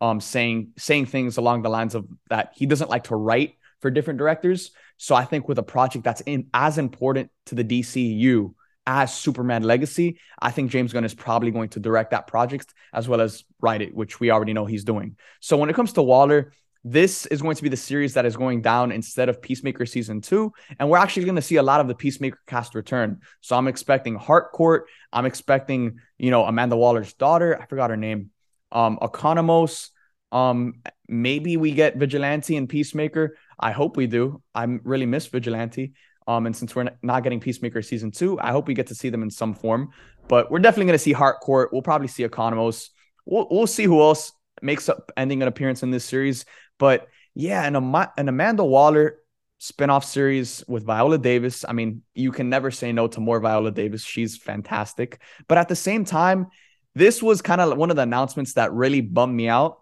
um, 0.00 0.22
saying 0.22 0.72
saying 0.78 1.06
things 1.06 1.36
along 1.36 1.62
the 1.62 1.68
lines 1.68 1.94
of 1.94 2.08
that 2.30 2.52
he 2.56 2.64
doesn't 2.64 2.88
like 2.88 3.04
to 3.04 3.14
write 3.14 3.56
for 3.80 3.90
different 3.90 4.18
directors. 4.18 4.70
So 4.96 5.14
I 5.14 5.26
think 5.26 5.48
with 5.48 5.58
a 5.58 5.62
project 5.62 6.02
that's 6.02 6.22
in 6.22 6.48
as 6.54 6.78
important 6.78 7.30
to 7.46 7.54
the 7.54 7.62
DCU 7.62 8.54
as 8.86 9.14
Superman 9.14 9.64
Legacy, 9.64 10.18
I 10.40 10.50
think 10.50 10.70
James 10.70 10.94
Gunn 10.94 11.04
is 11.04 11.14
probably 11.14 11.50
going 11.50 11.68
to 11.70 11.80
direct 11.80 12.12
that 12.12 12.26
project 12.26 12.72
as 12.94 13.06
well 13.06 13.20
as 13.20 13.44
write 13.60 13.82
it, 13.82 13.94
which 13.94 14.18
we 14.18 14.30
already 14.30 14.54
know 14.54 14.64
he's 14.64 14.84
doing. 14.84 15.16
So 15.40 15.58
when 15.58 15.68
it 15.68 15.76
comes 15.76 15.92
to 15.92 16.02
Waller, 16.02 16.54
this 16.84 17.24
is 17.26 17.40
going 17.40 17.56
to 17.56 17.62
be 17.62 17.70
the 17.70 17.76
series 17.76 18.14
that 18.14 18.26
is 18.26 18.36
going 18.36 18.60
down 18.60 18.92
instead 18.92 19.30
of 19.30 19.40
Peacemaker 19.40 19.86
season 19.86 20.20
two. 20.20 20.52
And 20.78 20.90
we're 20.90 20.98
actually 20.98 21.24
going 21.24 21.36
to 21.36 21.42
see 21.42 21.56
a 21.56 21.62
lot 21.62 21.80
of 21.80 21.88
the 21.88 21.94
Peacemaker 21.94 22.38
cast 22.46 22.74
return. 22.74 23.22
So 23.40 23.56
I'm 23.56 23.68
expecting 23.68 24.16
Harcourt. 24.16 24.86
I'm 25.10 25.24
expecting, 25.24 25.98
you 26.18 26.30
know, 26.30 26.44
Amanda 26.44 26.76
Waller's 26.76 27.14
daughter. 27.14 27.58
I 27.60 27.64
forgot 27.66 27.88
her 27.88 27.96
name. 27.96 28.30
Um, 28.70 28.98
Economos. 29.00 29.88
Um, 30.30 30.82
maybe 31.08 31.56
we 31.56 31.72
get 31.72 31.96
Vigilante 31.96 32.56
and 32.56 32.68
Peacemaker. 32.68 33.36
I 33.58 33.70
hope 33.70 33.96
we 33.96 34.06
do. 34.06 34.42
I 34.54 34.64
really 34.64 35.06
miss 35.06 35.26
Vigilante. 35.26 35.94
Um, 36.26 36.46
and 36.46 36.56
since 36.56 36.74
we're 36.74 36.90
not 37.02 37.22
getting 37.22 37.40
Peacemaker 37.40 37.82
season 37.82 38.10
two, 38.10 38.38
I 38.40 38.50
hope 38.50 38.66
we 38.66 38.74
get 38.74 38.88
to 38.88 38.94
see 38.94 39.08
them 39.08 39.22
in 39.22 39.30
some 39.30 39.54
form. 39.54 39.90
But 40.28 40.50
we're 40.50 40.58
definitely 40.58 40.86
going 40.86 40.98
to 40.98 41.02
see 41.02 41.12
Harcourt. 41.12 41.72
We'll 41.72 41.82
probably 41.82 42.08
see 42.08 42.26
Economos. 42.26 42.88
We'll, 43.24 43.46
we'll 43.50 43.66
see 43.66 43.84
who 43.84 44.00
else 44.00 44.32
makes 44.62 44.88
up 44.88 45.12
ending 45.16 45.42
an 45.42 45.48
appearance 45.48 45.82
in 45.82 45.90
this 45.90 46.04
series. 46.04 46.44
But 46.78 47.08
yeah, 47.34 47.64
and 47.64 47.76
a 47.76 48.12
an 48.16 48.28
Amanda 48.28 48.64
Waller 48.64 49.18
spinoff 49.60 50.04
series 50.04 50.62
with 50.68 50.84
Viola 50.84 51.18
Davis. 51.18 51.64
I 51.66 51.72
mean, 51.72 52.02
you 52.14 52.32
can 52.32 52.50
never 52.50 52.70
say 52.70 52.92
no 52.92 53.06
to 53.08 53.20
more 53.20 53.40
Viola 53.40 53.70
Davis. 53.70 54.02
She's 54.02 54.36
fantastic. 54.36 55.20
But 55.48 55.58
at 55.58 55.68
the 55.68 55.76
same 55.76 56.04
time, 56.04 56.48
this 56.94 57.22
was 57.22 57.42
kind 57.42 57.60
of 57.60 57.76
one 57.76 57.90
of 57.90 57.96
the 57.96 58.02
announcements 58.02 58.54
that 58.54 58.72
really 58.72 59.00
bummed 59.00 59.34
me 59.34 59.48
out. 59.48 59.80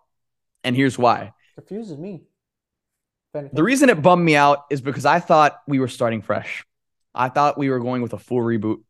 And 0.64 0.76
here's 0.76 0.98
why. 0.98 1.32
Confuses 1.56 1.98
me. 1.98 2.22
The 3.34 3.62
reason 3.62 3.88
it 3.88 4.02
bummed 4.02 4.24
me 4.24 4.36
out 4.36 4.64
is 4.70 4.82
because 4.82 5.06
I 5.06 5.18
thought 5.18 5.58
we 5.66 5.78
were 5.78 5.88
starting 5.88 6.20
fresh. 6.20 6.64
I 7.14 7.28
thought 7.30 7.58
we 7.58 7.70
were 7.70 7.80
going 7.80 8.02
with 8.02 8.12
a 8.12 8.18
full 8.18 8.40
reboot. 8.40 8.82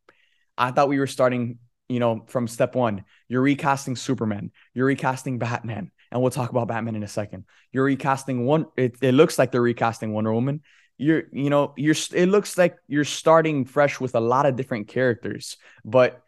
I 0.59 0.73
thought 0.73 0.89
we 0.89 0.99
were 0.99 1.07
starting, 1.07 1.59
you 1.89 2.01
know, 2.01 2.25
from 2.27 2.49
step 2.49 2.75
one. 2.75 3.05
You're 3.29 3.41
recasting 3.41 3.97
Superman. 3.97 4.51
You're 4.75 4.87
recasting 4.87 5.39
Batman. 5.39 5.93
And 6.13 6.21
we'll 6.21 6.31
talk 6.31 6.51
about 6.51 6.69
Batman 6.69 6.95
in 6.95 7.03
a 7.03 7.09
second. 7.09 7.47
You're 7.73 7.85
recasting 7.85 8.45
one. 8.45 8.67
It, 8.77 8.97
it 9.01 9.13
looks 9.13 9.39
like 9.39 9.51
they're 9.51 9.63
recasting 9.63 10.13
Wonder 10.13 10.33
Woman. 10.33 10.61
You're, 10.99 11.25
you 11.33 11.51
know, 11.51 11.73
you're. 11.77 11.97
It 12.13 12.29
looks 12.29 12.59
like 12.59 12.77
you're 12.87 13.05
starting 13.05 13.65
fresh 13.65 13.99
with 13.99 14.15
a 14.15 14.21
lot 14.21 14.47
of 14.47 14.55
different 14.55 14.89
characters, 14.89 15.57
but 15.85 16.23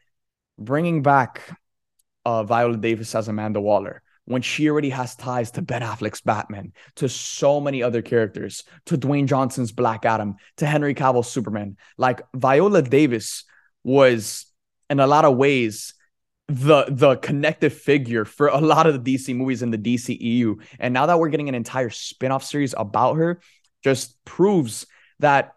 bringing 0.59 1.03
back 1.03 1.43
uh, 2.25 2.43
Viola 2.45 2.79
Davis 2.79 3.15
as 3.15 3.29
Amanda 3.29 3.61
Waller, 3.61 4.03
when 4.25 4.41
she 4.41 4.71
already 4.71 4.89
has 4.89 5.15
ties 5.15 5.51
to 5.53 5.63
Ben 5.63 5.83
Affleck's 5.83 6.23
Batman, 6.23 6.73
to 6.97 7.09
so 7.11 7.61
many 7.61 7.83
other 7.83 8.01
characters, 8.01 8.65
to 8.87 8.97
Dwayne 8.97 9.27
Johnson's 9.27 9.71
Black 9.71 10.07
Adam, 10.07 10.37
to 10.57 10.67
Henry 10.67 10.95
Cavill's 10.95 11.31
Superman. 11.31 11.77
Like 11.99 12.23
Viola 12.35 12.81
Davis 12.81 13.45
was, 13.85 14.47
in 14.89 14.99
a 14.99 15.07
lot 15.07 15.27
of 15.27 15.37
ways, 15.37 15.93
the 16.49 16.85
the 16.91 17.17
connective 17.17 17.73
figure 17.73 18.25
for 18.25 18.49
a 18.49 18.61
lot 18.61 18.87
of 18.87 19.03
the 19.03 19.15
DC 19.15 19.35
movies 19.35 19.63
in 19.63 19.71
the 19.71 19.79
DCEU. 19.79 20.63
And 20.79 20.93
now 20.93 21.07
that 21.07 21.19
we're 21.19 21.31
getting 21.31 21.49
an 21.49 21.55
entire 21.55 21.91
spin-off 21.91 22.45
series 22.45 22.75
about 22.77 23.15
her, 23.15 23.41
just 23.83 24.23
proves 24.25 24.87
that 25.21 25.55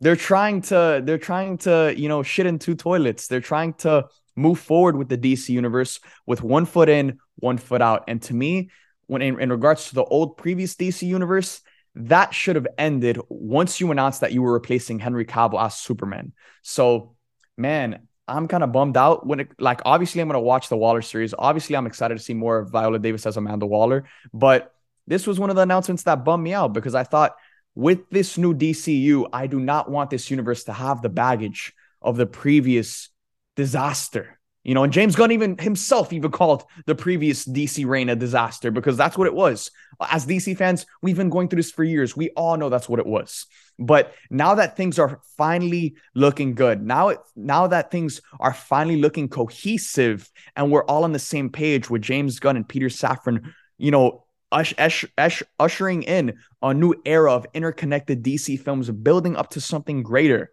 they're 0.00 0.16
trying 0.16 0.62
to 0.62 1.02
they're 1.04 1.18
trying 1.18 1.58
to, 1.58 1.94
you 1.96 2.08
know, 2.08 2.22
shit 2.22 2.46
in 2.46 2.58
two 2.58 2.74
toilets. 2.74 3.26
They're 3.26 3.40
trying 3.40 3.74
to 3.74 4.08
move 4.36 4.58
forward 4.58 4.96
with 4.96 5.08
the 5.08 5.18
DC 5.18 5.48
universe 5.48 6.00
with 6.26 6.42
one 6.42 6.66
foot 6.66 6.88
in, 6.88 7.18
one 7.36 7.58
foot 7.58 7.82
out. 7.82 8.04
And 8.08 8.22
to 8.22 8.34
me, 8.34 8.70
when 9.06 9.22
in, 9.22 9.40
in 9.40 9.50
regards 9.50 9.88
to 9.88 9.94
the 9.94 10.04
old 10.04 10.36
previous 10.36 10.74
DC 10.74 11.06
universe, 11.06 11.60
that 11.94 12.32
should 12.32 12.56
have 12.56 12.66
ended 12.78 13.18
once 13.28 13.80
you 13.80 13.90
announced 13.90 14.22
that 14.22 14.32
you 14.32 14.42
were 14.42 14.52
replacing 14.52 14.98
Henry 14.98 15.24
Cavill 15.26 15.62
as 15.62 15.76
Superman. 15.76 16.32
So, 16.62 17.16
man, 17.58 18.08
I'm 18.28 18.48
kind 18.48 18.62
of 18.62 18.72
bummed 18.72 18.96
out 18.96 19.26
when 19.26 19.40
it 19.40 19.48
like 19.58 19.80
obviously 19.84 20.20
I'm 20.20 20.28
gonna 20.28 20.40
watch 20.40 20.68
the 20.68 20.76
Waller 20.76 21.02
series. 21.02 21.34
Obviously, 21.38 21.76
I'm 21.76 21.86
excited 21.86 22.16
to 22.16 22.22
see 22.22 22.34
more 22.34 22.58
of 22.58 22.70
Viola 22.70 22.98
Davis 22.98 23.26
as 23.26 23.36
Amanda 23.36 23.66
Waller, 23.66 24.04
but 24.32 24.74
this 25.06 25.26
was 25.26 25.40
one 25.40 25.50
of 25.50 25.56
the 25.56 25.62
announcements 25.62 26.04
that 26.04 26.24
bummed 26.24 26.44
me 26.44 26.52
out 26.52 26.72
because 26.72 26.94
I 26.94 27.02
thought 27.02 27.34
with 27.74 28.08
this 28.10 28.38
new 28.38 28.54
DCU, 28.54 29.28
I 29.32 29.46
do 29.46 29.58
not 29.58 29.90
want 29.90 30.10
this 30.10 30.30
universe 30.30 30.64
to 30.64 30.72
have 30.72 31.02
the 31.02 31.08
baggage 31.08 31.72
of 32.00 32.16
the 32.16 32.26
previous 32.26 33.08
disaster. 33.56 34.38
You 34.64 34.74
know, 34.74 34.84
and 34.84 34.92
James 34.92 35.16
Gunn 35.16 35.32
even 35.32 35.58
himself 35.58 36.12
even 36.12 36.30
called 36.30 36.64
the 36.86 36.94
previous 36.94 37.44
DC 37.44 37.84
reign 37.84 38.08
a 38.08 38.16
disaster 38.16 38.70
because 38.70 38.96
that's 38.96 39.18
what 39.18 39.26
it 39.26 39.34
was. 39.34 39.70
As 40.00 40.24
DC 40.24 40.56
fans, 40.56 40.86
we've 41.02 41.16
been 41.16 41.30
going 41.30 41.48
through 41.48 41.58
this 41.58 41.72
for 41.72 41.82
years. 41.82 42.16
We 42.16 42.30
all 42.30 42.56
know 42.56 42.68
that's 42.68 42.88
what 42.88 43.00
it 43.00 43.06
was. 43.06 43.46
But 43.78 44.14
now 44.30 44.54
that 44.54 44.76
things 44.76 45.00
are 45.00 45.20
finally 45.36 45.96
looking 46.14 46.54
good, 46.54 46.80
now 46.80 47.08
it, 47.08 47.18
now 47.34 47.66
that 47.66 47.90
things 47.90 48.20
are 48.38 48.54
finally 48.54 49.00
looking 49.00 49.28
cohesive, 49.28 50.30
and 50.54 50.70
we're 50.70 50.84
all 50.84 51.02
on 51.02 51.12
the 51.12 51.18
same 51.18 51.50
page 51.50 51.90
with 51.90 52.02
James 52.02 52.38
Gunn 52.38 52.56
and 52.56 52.68
Peter 52.68 52.86
Safran, 52.86 53.52
you 53.78 53.90
know, 53.90 54.24
ush, 54.52 54.74
ush, 54.78 55.04
ush, 55.18 55.42
ushering 55.58 56.04
in 56.04 56.38
a 56.62 56.72
new 56.72 56.94
era 57.04 57.32
of 57.32 57.46
interconnected 57.54 58.22
DC 58.22 58.60
films, 58.60 58.90
building 58.90 59.34
up 59.34 59.50
to 59.50 59.60
something 59.60 60.04
greater 60.04 60.52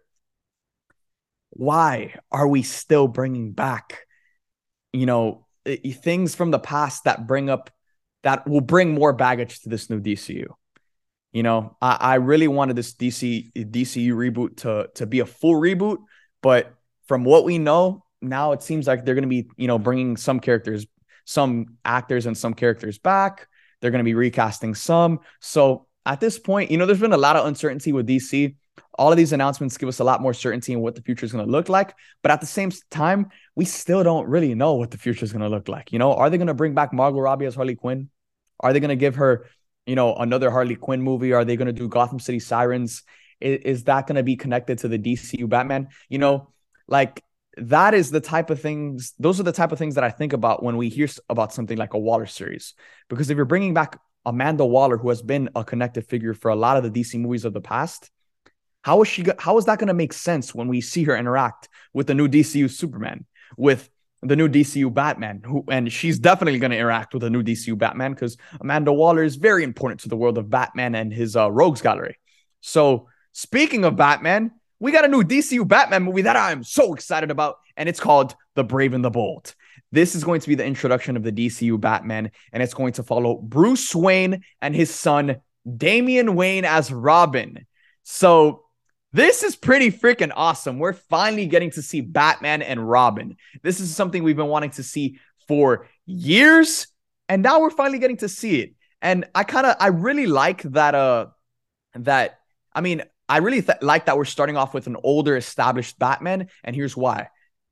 why 1.50 2.14
are 2.30 2.48
we 2.48 2.62
still 2.62 3.08
bringing 3.08 3.52
back, 3.52 4.06
you 4.92 5.06
know, 5.06 5.46
things 5.64 6.34
from 6.34 6.50
the 6.50 6.58
past 6.58 7.04
that 7.04 7.26
bring 7.26 7.50
up 7.50 7.70
that 8.22 8.46
will 8.46 8.60
bring 8.60 8.94
more 8.94 9.12
baggage 9.12 9.60
to 9.60 9.68
this 9.68 9.90
new 9.90 10.00
DCU? 10.00 10.46
You 11.32 11.42
know, 11.42 11.76
I, 11.80 11.96
I 12.00 12.14
really 12.16 12.48
wanted 12.48 12.76
this 12.76 12.94
DC 12.94 13.52
DCU 13.54 14.12
reboot 14.12 14.58
to 14.58 14.88
to 14.94 15.06
be 15.06 15.20
a 15.20 15.26
full 15.26 15.54
reboot, 15.54 15.98
but 16.42 16.74
from 17.06 17.24
what 17.24 17.44
we 17.44 17.58
know 17.58 18.04
now, 18.22 18.52
it 18.52 18.62
seems 18.62 18.86
like 18.86 19.04
they're 19.04 19.14
going 19.14 19.22
to 19.22 19.28
be, 19.28 19.48
you 19.56 19.66
know, 19.66 19.78
bringing 19.78 20.16
some 20.16 20.40
characters, 20.40 20.86
some 21.24 21.76
actors, 21.84 22.26
and 22.26 22.36
some 22.36 22.54
characters 22.54 22.98
back. 22.98 23.48
They're 23.80 23.90
going 23.90 24.04
to 24.04 24.08
be 24.08 24.14
recasting 24.14 24.74
some. 24.74 25.20
So 25.40 25.86
at 26.04 26.20
this 26.20 26.38
point, 26.38 26.70
you 26.70 26.76
know, 26.76 26.86
there's 26.86 27.00
been 27.00 27.12
a 27.12 27.18
lot 27.18 27.36
of 27.36 27.46
uncertainty 27.46 27.92
with 27.92 28.06
DC 28.06 28.54
all 28.98 29.10
of 29.10 29.16
these 29.16 29.32
announcements 29.32 29.76
give 29.76 29.88
us 29.88 29.98
a 29.98 30.04
lot 30.04 30.20
more 30.20 30.34
certainty 30.34 30.72
in 30.72 30.80
what 30.80 30.94
the 30.94 31.02
future 31.02 31.24
is 31.26 31.32
going 31.32 31.44
to 31.44 31.50
look 31.50 31.68
like. 31.68 31.94
But 32.22 32.32
at 32.32 32.40
the 32.40 32.46
same 32.46 32.70
time, 32.90 33.28
we 33.54 33.64
still 33.64 34.02
don't 34.02 34.28
really 34.28 34.54
know 34.54 34.74
what 34.74 34.90
the 34.90 34.98
future 34.98 35.24
is 35.24 35.32
going 35.32 35.42
to 35.42 35.48
look 35.48 35.68
like. 35.68 35.92
You 35.92 35.98
know, 35.98 36.14
are 36.14 36.30
they 36.30 36.38
going 36.38 36.48
to 36.48 36.54
bring 36.54 36.74
back 36.74 36.92
Margot 36.92 37.20
Robbie 37.20 37.46
as 37.46 37.54
Harley 37.54 37.76
Quinn? 37.76 38.10
Are 38.60 38.72
they 38.72 38.80
going 38.80 38.90
to 38.90 38.96
give 38.96 39.16
her, 39.16 39.46
you 39.86 39.94
know, 39.94 40.14
another 40.14 40.50
Harley 40.50 40.76
Quinn 40.76 41.02
movie? 41.02 41.32
Are 41.32 41.44
they 41.44 41.56
going 41.56 41.66
to 41.66 41.72
do 41.72 41.88
Gotham 41.88 42.18
City 42.18 42.40
Sirens? 42.40 43.02
Is, 43.40 43.60
is 43.60 43.84
that 43.84 44.06
going 44.06 44.16
to 44.16 44.22
be 44.22 44.36
connected 44.36 44.78
to 44.78 44.88
the 44.88 44.98
DCU 44.98 45.48
Batman? 45.48 45.88
You 46.08 46.18
know, 46.18 46.52
like 46.86 47.22
that 47.56 47.94
is 47.94 48.10
the 48.10 48.20
type 48.20 48.50
of 48.50 48.60
things, 48.60 49.14
those 49.18 49.40
are 49.40 49.44
the 49.44 49.52
type 49.52 49.72
of 49.72 49.78
things 49.78 49.94
that 49.96 50.04
I 50.04 50.10
think 50.10 50.32
about 50.32 50.62
when 50.62 50.76
we 50.76 50.88
hear 50.88 51.08
about 51.28 51.52
something 51.52 51.76
like 51.76 51.94
a 51.94 51.98
Waller 51.98 52.26
series. 52.26 52.74
Because 53.08 53.30
if 53.30 53.36
you're 53.36 53.44
bringing 53.44 53.74
back 53.74 53.98
Amanda 54.26 54.64
Waller, 54.64 54.96
who 54.96 55.08
has 55.08 55.22
been 55.22 55.48
a 55.54 55.64
connective 55.64 56.06
figure 56.06 56.34
for 56.34 56.50
a 56.50 56.56
lot 56.56 56.76
of 56.76 56.82
the 56.82 56.90
DC 56.90 57.18
movies 57.18 57.44
of 57.44 57.52
the 57.52 57.60
past, 57.60 58.10
how 58.82 59.02
is 59.02 59.08
she? 59.08 59.24
How 59.38 59.58
is 59.58 59.66
that 59.66 59.78
going 59.78 59.88
to 59.88 59.94
make 59.94 60.12
sense 60.12 60.54
when 60.54 60.68
we 60.68 60.80
see 60.80 61.04
her 61.04 61.16
interact 61.16 61.68
with 61.92 62.06
the 62.06 62.14
new 62.14 62.28
DCU 62.28 62.70
Superman, 62.70 63.26
with 63.56 63.90
the 64.22 64.36
new 64.36 64.48
DCU 64.48 64.92
Batman, 64.92 65.42
who 65.44 65.64
and 65.70 65.92
she's 65.92 66.18
definitely 66.18 66.58
going 66.58 66.70
to 66.70 66.76
interact 66.76 67.14
with 67.14 67.22
the 67.22 67.30
new 67.30 67.42
DCU 67.42 67.76
Batman 67.76 68.12
because 68.12 68.36
Amanda 68.60 68.92
Waller 68.92 69.22
is 69.22 69.36
very 69.36 69.64
important 69.64 70.00
to 70.00 70.08
the 70.08 70.16
world 70.16 70.38
of 70.38 70.50
Batman 70.50 70.94
and 70.94 71.12
his 71.12 71.36
uh, 71.36 71.50
Rogues 71.50 71.82
Gallery. 71.82 72.18
So 72.60 73.08
speaking 73.32 73.84
of 73.84 73.96
Batman, 73.96 74.52
we 74.78 74.92
got 74.92 75.04
a 75.04 75.08
new 75.08 75.22
DCU 75.22 75.66
Batman 75.66 76.02
movie 76.02 76.22
that 76.22 76.36
I'm 76.36 76.64
so 76.64 76.94
excited 76.94 77.30
about, 77.30 77.56
and 77.76 77.88
it's 77.88 78.00
called 78.00 78.34
The 78.54 78.64
Brave 78.64 78.94
and 78.94 79.04
the 79.04 79.10
Bold. 79.10 79.54
This 79.92 80.14
is 80.14 80.24
going 80.24 80.40
to 80.40 80.48
be 80.48 80.54
the 80.54 80.64
introduction 80.64 81.16
of 81.16 81.22
the 81.22 81.32
DCU 81.32 81.78
Batman, 81.80 82.30
and 82.52 82.62
it's 82.62 82.74
going 82.74 82.94
to 82.94 83.02
follow 83.02 83.36
Bruce 83.36 83.94
Wayne 83.94 84.42
and 84.62 84.74
his 84.74 84.90
son 84.90 85.38
Damian 85.76 86.34
Wayne 86.34 86.64
as 86.64 86.92
Robin. 86.92 87.66
So 88.04 88.64
this 89.12 89.42
is 89.42 89.56
pretty 89.56 89.90
freaking 89.90 90.32
awesome. 90.34 90.78
We're 90.78 90.92
finally 90.92 91.46
getting 91.46 91.70
to 91.72 91.82
see 91.82 92.00
Batman 92.00 92.62
and 92.62 92.88
Robin. 92.88 93.36
This 93.62 93.80
is 93.80 93.94
something 93.94 94.22
we've 94.22 94.36
been 94.36 94.46
wanting 94.46 94.70
to 94.72 94.82
see 94.82 95.18
for 95.48 95.88
years, 96.06 96.86
and 97.28 97.42
now 97.42 97.60
we're 97.60 97.70
finally 97.70 97.98
getting 97.98 98.18
to 98.18 98.28
see 98.28 98.60
it. 98.60 98.74
And 99.02 99.26
I 99.34 99.44
kind 99.44 99.66
of, 99.66 99.76
I 99.80 99.88
really 99.88 100.26
like 100.26 100.62
that. 100.62 100.94
Uh, 100.94 101.26
that 101.94 102.38
I 102.72 102.82
mean, 102.82 103.02
I 103.28 103.38
really 103.38 103.62
th- 103.62 103.82
like 103.82 104.06
that 104.06 104.16
we're 104.16 104.24
starting 104.24 104.56
off 104.56 104.74
with 104.74 104.86
an 104.86 104.96
older, 105.02 105.36
established 105.36 105.98
Batman, 105.98 106.48
and 106.62 106.76
here's 106.76 106.96
why: 106.96 107.28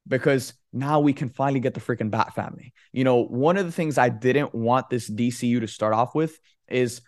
because 0.08 0.54
now 0.72 1.00
we 1.00 1.12
can 1.12 1.28
finally 1.28 1.60
get 1.60 1.74
the 1.74 1.80
freaking 1.80 2.10
Bat 2.10 2.34
family. 2.34 2.72
You 2.92 3.04
know, 3.04 3.24
one 3.24 3.56
of 3.56 3.66
the 3.66 3.72
things 3.72 3.96
I 3.96 4.08
didn't 4.08 4.54
want 4.54 4.90
this 4.90 5.08
DCU 5.08 5.60
to 5.60 5.68
start 5.68 5.94
off 5.94 6.14
with 6.14 6.38
is 6.68 7.00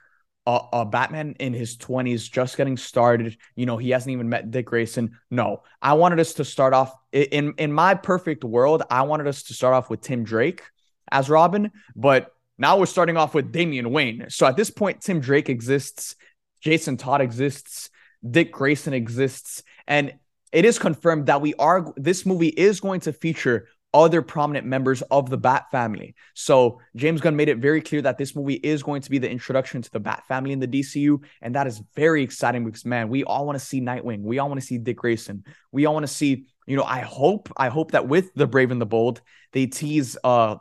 a, 0.47 0.61
a, 0.73 0.87
Batman 0.87 1.37
in 1.39 1.53
his 1.53 1.77
20s, 1.77 2.31
just 2.31 2.57
getting 2.57 2.77
started. 2.77 3.37
You 3.57 3.67
know, 3.67 3.77
he 3.77 3.91
hasn't 3.91 4.13
even 4.13 4.29
met 4.29 4.51
Dick 4.51 4.67
Grayson. 4.67 5.19
No, 5.31 5.63
I 5.83 5.95
wanted 5.95 6.21
us 6.21 6.35
to 6.35 6.45
start 6.45 6.73
off 6.73 6.95
in 7.13 7.55
in 7.59 7.73
my 7.73 7.95
perfect 7.95 8.45
world. 8.45 8.83
I 8.91 9.03
wanted 9.03 9.27
us 9.27 9.45
to 9.45 9.55
start 9.55 9.75
off 9.75 9.91
with 9.91 10.01
Tim 10.01 10.25
Drake 10.25 10.63
as 11.11 11.29
Robin, 11.29 11.71
but 11.95 12.33
now 12.59 12.79
we're 12.79 12.87
starting 12.87 13.17
off 13.17 13.35
with 13.35 13.53
Damian 13.53 13.91
Wayne. 13.91 14.27
So 14.29 14.47
at 14.47 14.57
this 14.57 14.71
point, 14.71 15.01
Tim 15.01 15.21
Drake 15.21 15.49
exists, 15.49 16.17
Jason 16.61 16.97
Todd 16.97 17.21
exists, 17.21 17.91
Dick 18.29 18.53
Grayson 18.53 18.93
exists, 18.93 19.63
and 19.87 20.15
it 20.53 20.65
is 20.65 20.79
confirmed 20.79 21.27
that 21.27 21.41
we 21.41 21.55
are. 21.55 21.93
This 21.97 22.27
movie 22.27 22.49
is 22.49 22.81
going 22.81 23.01
to 23.01 23.13
feature 23.13 23.69
other 23.93 24.23
prominent 24.23 24.67
members 24.67 25.03
of 25.03 25.29
the 25.29 25.37
Bat 25.37 25.67
family. 25.71 26.15
So 26.35 26.81
James 26.97 27.21
Gunn 27.21 27.37
made 27.37 27.49
it 27.49 27.59
very 27.59 27.81
clear 27.81 28.03
that 28.03 28.19
this 28.19 28.37
movie 28.37 28.55
is 28.55 28.83
going 28.83 29.03
to 29.03 29.11
be 29.11 29.19
the 29.19 29.31
introduction 29.31 29.83
to 29.83 29.91
the 29.91 30.01
Bat 30.01 30.25
family 30.29 30.53
in 30.53 30.61
the 30.61 30.69
DCU, 30.69 31.23
and 31.43 31.55
that 31.55 31.67
is 31.67 31.83
very 31.95 32.23
exciting 32.23 32.65
because 32.65 32.85
man, 32.85 33.09
we 33.09 33.25
all 33.25 33.47
want 33.47 33.59
to 33.59 33.65
see 33.65 33.81
Nightwing, 33.81 34.23
we 34.23 34.39
all 34.39 34.49
want 34.49 34.61
to 34.61 34.67
see 34.67 34.79
Dick 34.79 34.99
Grayson, 34.99 35.45
we 35.73 35.87
all 35.87 35.95
want 35.95 36.07
to 36.07 36.13
see. 36.13 36.47
You 36.67 36.77
know, 36.77 36.85
I 36.85 37.01
hope, 37.01 37.51
I 37.57 37.69
hope 37.69 37.93
that 37.93 38.07
with 38.07 38.33
the 38.35 38.47
Brave 38.47 38.71
and 38.71 38.81
the 38.81 38.87
Bold, 38.87 39.23
they 39.53 39.67
tease 39.67 40.17
uh 40.23 40.57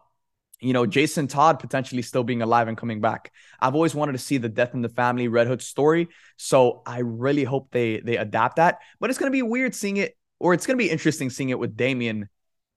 you 0.62 0.74
know, 0.74 0.86
Jason 0.86 1.28
Todd 1.28 1.60
potentially 1.60 2.02
still 2.02 2.24
being 2.24 2.42
alive 2.42 2.68
and 2.68 2.78
coming 2.78 3.00
back. 3.00 3.32
I've 3.62 3.76
always 3.76 3.96
wanted 3.96 4.14
to 4.14 4.18
see 4.18 4.38
the 4.38 4.50
death 4.50 4.74
in 4.74 4.82
the 4.82 4.90
family 4.90 5.30
Red 5.30 5.48
Hood 5.48 5.62
story. 5.62 6.10
So 6.36 6.82
I 6.86 7.00
really 7.00 7.44
hope 7.44 7.70
they 7.72 8.02
they 8.02 8.18
adapt 8.18 8.58
that. 8.58 8.80
But 9.00 9.10
it's 9.10 9.20
gonna 9.20 9.32
be 9.32 9.42
weird 9.42 9.74
seeing 9.74 9.98
it, 9.98 10.18
or 10.40 10.54
it's 10.54 10.66
gonna 10.66 10.78
be 10.78 10.90
interesting 10.90 11.30
seeing 11.30 11.50
it 11.50 11.60
with 11.60 11.78
Damian 11.78 12.28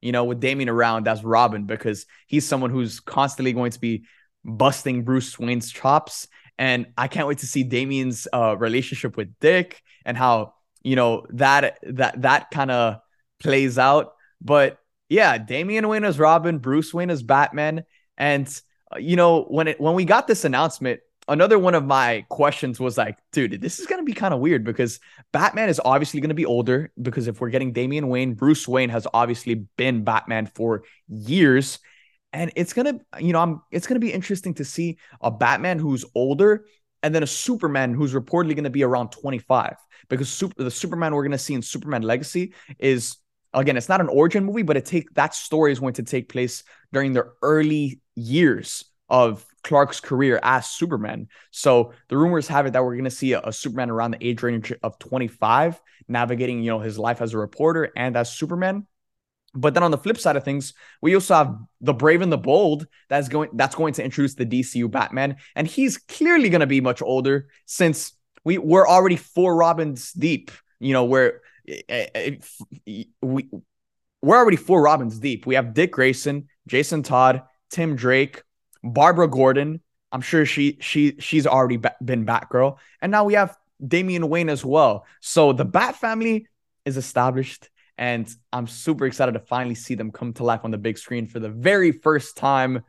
you 0.03 0.13
know, 0.13 0.25
with 0.25 0.41
Damian 0.41 0.69
around 0.69 1.09
as 1.09 1.25
Robin 1.25 1.65
because 1.65 2.05
he's 2.27 2.47
someone 2.47 2.71
who's 2.71 3.01
constantly 3.01 3.53
going 3.53 3.71
to 3.71 3.81
be 3.81 4.05
busting 4.45 5.05
Bruce 5.05 5.39
Wayne's 5.39 5.71
chops. 5.71 6.27
And 6.59 6.87
I 6.99 7.09
can't 7.09 7.29
wait 7.29 7.39
to 7.39 7.47
see 7.47 7.63
Damian's 7.63 8.29
uh, 8.33 8.57
relationship 8.59 9.17
with 9.17 9.39
Dick 9.41 9.81
and 10.05 10.17
how, 10.17 10.55
you 10.83 10.97
know, 10.97 11.27
that 11.31 11.79
that 11.85 12.21
that 12.23 12.51
kind 12.51 12.71
of 12.71 12.99
plays 13.41 13.79
out. 13.79 14.13
But 14.41 14.79
yeah, 15.09 15.39
Damian 15.39 15.89
Wayne 15.89 16.05
is 16.05 16.19
Robin, 16.19 16.59
Bruce 16.59 16.93
Wayne 16.93 17.11
is 17.11 17.23
Batman. 17.23 17.85
And 18.19 18.47
uh, 18.95 18.99
you 18.99 19.17
know, 19.17 19.45
when 19.45 19.69
it 19.69 19.81
when 19.81 19.95
we 19.95 20.05
got 20.05 20.27
this 20.27 20.45
announcement, 20.45 21.01
another 21.29 21.59
one 21.59 21.75
of 21.75 21.85
my 21.85 22.25
questions 22.29 22.81
was 22.81 22.99
like, 22.99 23.19
dude, 23.33 23.61
this 23.61 23.79
is 23.79 23.87
gonna 23.87 24.03
be 24.03 24.13
kind 24.13 24.35
of 24.35 24.41
weird 24.41 24.65
because 24.65 25.01
Batman 25.33 25.69
is 25.69 25.81
obviously 25.85 26.21
gonna 26.21 26.35
be 26.35 26.47
older 26.47 26.91
because 27.01 27.29
if 27.29 27.41
we're 27.41 27.51
getting 27.51 27.73
Damian 27.73 28.09
Wayne, 28.09 28.35
Bruce 28.35 28.67
Wayne 28.67 28.91
has 28.91 29.07
obviously 29.13 29.67
been 29.77 30.05
Batman 30.05 30.47
for 30.47 30.85
years. 31.09 31.79
And 32.33 32.51
it's 32.57 32.73
gonna, 32.73 33.01
you 33.19 33.33
know, 33.33 33.41
I'm 33.41 33.63
it's 33.71 33.87
gonna 33.87 34.01
be 34.01 34.13
interesting 34.13 34.55
to 34.55 34.65
see 34.65 34.99
a 35.21 35.31
Batman 35.31 35.79
who's 35.79 36.05
older 36.15 36.67
and 37.03 37.15
then 37.15 37.23
a 37.23 37.27
Superman 37.27 37.95
who's 37.95 38.15
reportedly 38.15 38.57
gonna 38.57 38.71
be 38.71 38.83
around 38.83 39.11
25. 39.11 39.77
Because 40.09 40.29
super, 40.29 40.63
the 40.63 40.71
Superman 40.71 41.15
we're 41.15 41.25
gonna 41.25 41.39
see 41.39 41.55
in 41.55 41.63
Superman 41.63 42.03
Legacy 42.03 42.55
is 42.79 43.17
again, 43.55 43.77
it's 43.77 43.89
not 43.89 44.01
an 44.01 44.09
origin 44.09 44.45
movie, 44.45 44.63
but 44.63 44.77
it 44.77 44.87
take 44.87 45.13
that 45.15 45.35
story 45.35 45.73
is 45.73 45.79
going 45.79 45.95
to 45.95 46.03
take 46.03 46.29
place 46.29 46.65
during 46.93 47.13
the 47.13 47.31
early 47.43 48.01
years 48.15 48.85
of 49.09 49.45
Clark's 49.63 50.01
career 50.01 50.41
as 50.43 50.69
Superman. 50.69 51.29
So 51.51 51.93
the 52.09 52.17
rumors 52.17 52.49
have 52.49 52.67
it 52.67 52.73
that 52.73 52.85
we're 52.85 52.95
going 52.95 53.05
to 53.05 53.11
see 53.11 53.33
a, 53.33 53.41
a, 53.41 53.53
Superman 53.53 53.91
around 53.91 54.13
the 54.13 54.27
age 54.27 54.43
range 54.43 54.73
of 54.83 54.99
25, 54.99 55.81
navigating, 56.09 56.63
you 56.63 56.71
know, 56.71 56.81
his 56.81 56.99
life 56.99 57.23
as 57.23 57.35
a 57.35 57.39
reporter 57.39 57.91
and 57.97 58.17
as 58.17 58.33
Superman. 58.33 58.87
But 59.55 59.75
then 59.75 59.83
on 59.83 59.91
the 59.91 59.99
flip 59.99 60.19
side 60.19 60.37
of 60.37 60.45
things, 60.45 60.73
we 61.01 61.15
also 61.15 61.35
have 61.35 61.57
the 61.81 61.93
Brave 61.93 62.23
and 62.23 62.33
the 62.33 62.39
Bold 62.39 62.87
that's 63.09 63.29
going 63.29 63.51
that's 63.53 63.75
going 63.75 63.93
to 63.95 64.05
introduce 64.05 64.35
the 64.35 64.47
DCU 64.47 64.91
Batman, 64.91 65.37
and 65.55 65.67
he's 65.67 65.99
clearly 65.99 66.49
going 66.49 66.61
to 66.61 66.67
be 66.67 66.81
much 66.81 67.03
older 67.03 67.49
since 67.67 68.15
we 68.45 68.57
we're 68.57 68.89
already 68.89 69.17
four 69.17 69.55
Robins 69.55 70.13
deep. 70.13 70.51
You 70.81 70.95
know, 70.95 71.05
where 71.05 71.43
eh, 71.69 72.07
eh, 72.15 73.05
we 73.21 73.51
we're 74.23 74.37
already 74.39 74.57
four 74.57 74.81
Robins 74.81 75.19
deep. 75.19 75.45
We 75.45 75.57
have 75.57 75.75
Dick 75.75 75.93
Grayson, 75.93 76.49
Jason 76.67 77.03
Todd, 77.03 77.43
Tim 77.71 77.95
Drake, 77.95 78.43
Barbara 78.83 79.29
Gordon. 79.29 79.81
I'm 80.11 80.21
sure 80.21 80.45
she 80.45 80.79
she 80.81 81.17
she's 81.19 81.47
already 81.47 81.79
been 82.05 82.27
Batgirl, 82.27 82.77
and 83.01 83.11
now 83.11 83.25
we 83.25 83.35
have 83.35 83.57
Damian 83.87 84.29
Wayne 84.29 84.51
as 84.51 84.65
well. 84.65 85.07
So 85.21 85.53
the 85.53 85.65
Bat 85.65 85.97
family 85.97 86.47
is 86.85 86.97
established, 86.97 87.71
and 87.97 88.29
I'm 88.53 88.67
super 88.67 89.07
excited 89.07 89.33
to 89.33 89.41
finally 89.41 89.75
see 89.75 89.95
them 89.95 90.13
come 90.13 90.33
to 90.35 90.45
life 90.45 90.61
on 90.65 90.71
the 90.71 90.79
big 90.79 90.99
screen 90.99 91.27
for 91.27 91.41
the 91.41 91.49
very 91.49 91.93
first 91.93 92.37
time 92.37 92.83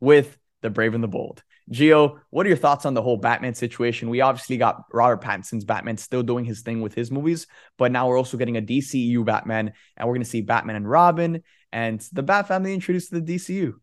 with 0.00 0.38
the 0.62 0.70
Brave 0.70 0.94
and 0.94 1.04
the 1.04 1.08
Bold. 1.08 1.42
Gio, 1.70 2.18
what 2.30 2.44
are 2.44 2.48
your 2.48 2.58
thoughts 2.58 2.86
on 2.86 2.94
the 2.94 3.02
whole 3.02 3.16
Batman 3.16 3.54
situation? 3.54 4.10
We 4.10 4.20
obviously 4.20 4.56
got 4.56 4.84
Robert 4.92 5.22
Pattinson's 5.22 5.64
Batman 5.64 5.96
still 5.96 6.22
doing 6.22 6.44
his 6.44 6.62
thing 6.62 6.80
with 6.80 6.94
his 6.94 7.10
movies, 7.10 7.46
but 7.78 7.92
now 7.92 8.08
we're 8.08 8.18
also 8.18 8.36
getting 8.36 8.56
a 8.56 8.62
DCU 8.62 9.24
Batman, 9.24 9.72
and 9.96 10.08
we're 10.08 10.14
going 10.14 10.24
to 10.24 10.28
see 10.28 10.40
Batman 10.40 10.76
and 10.76 10.88
Robin 10.88 11.42
and 11.72 12.00
the 12.12 12.22
Bat 12.22 12.48
family 12.48 12.74
introduced 12.74 13.10
to 13.10 13.20
the 13.20 13.34
DCU. 13.34 13.74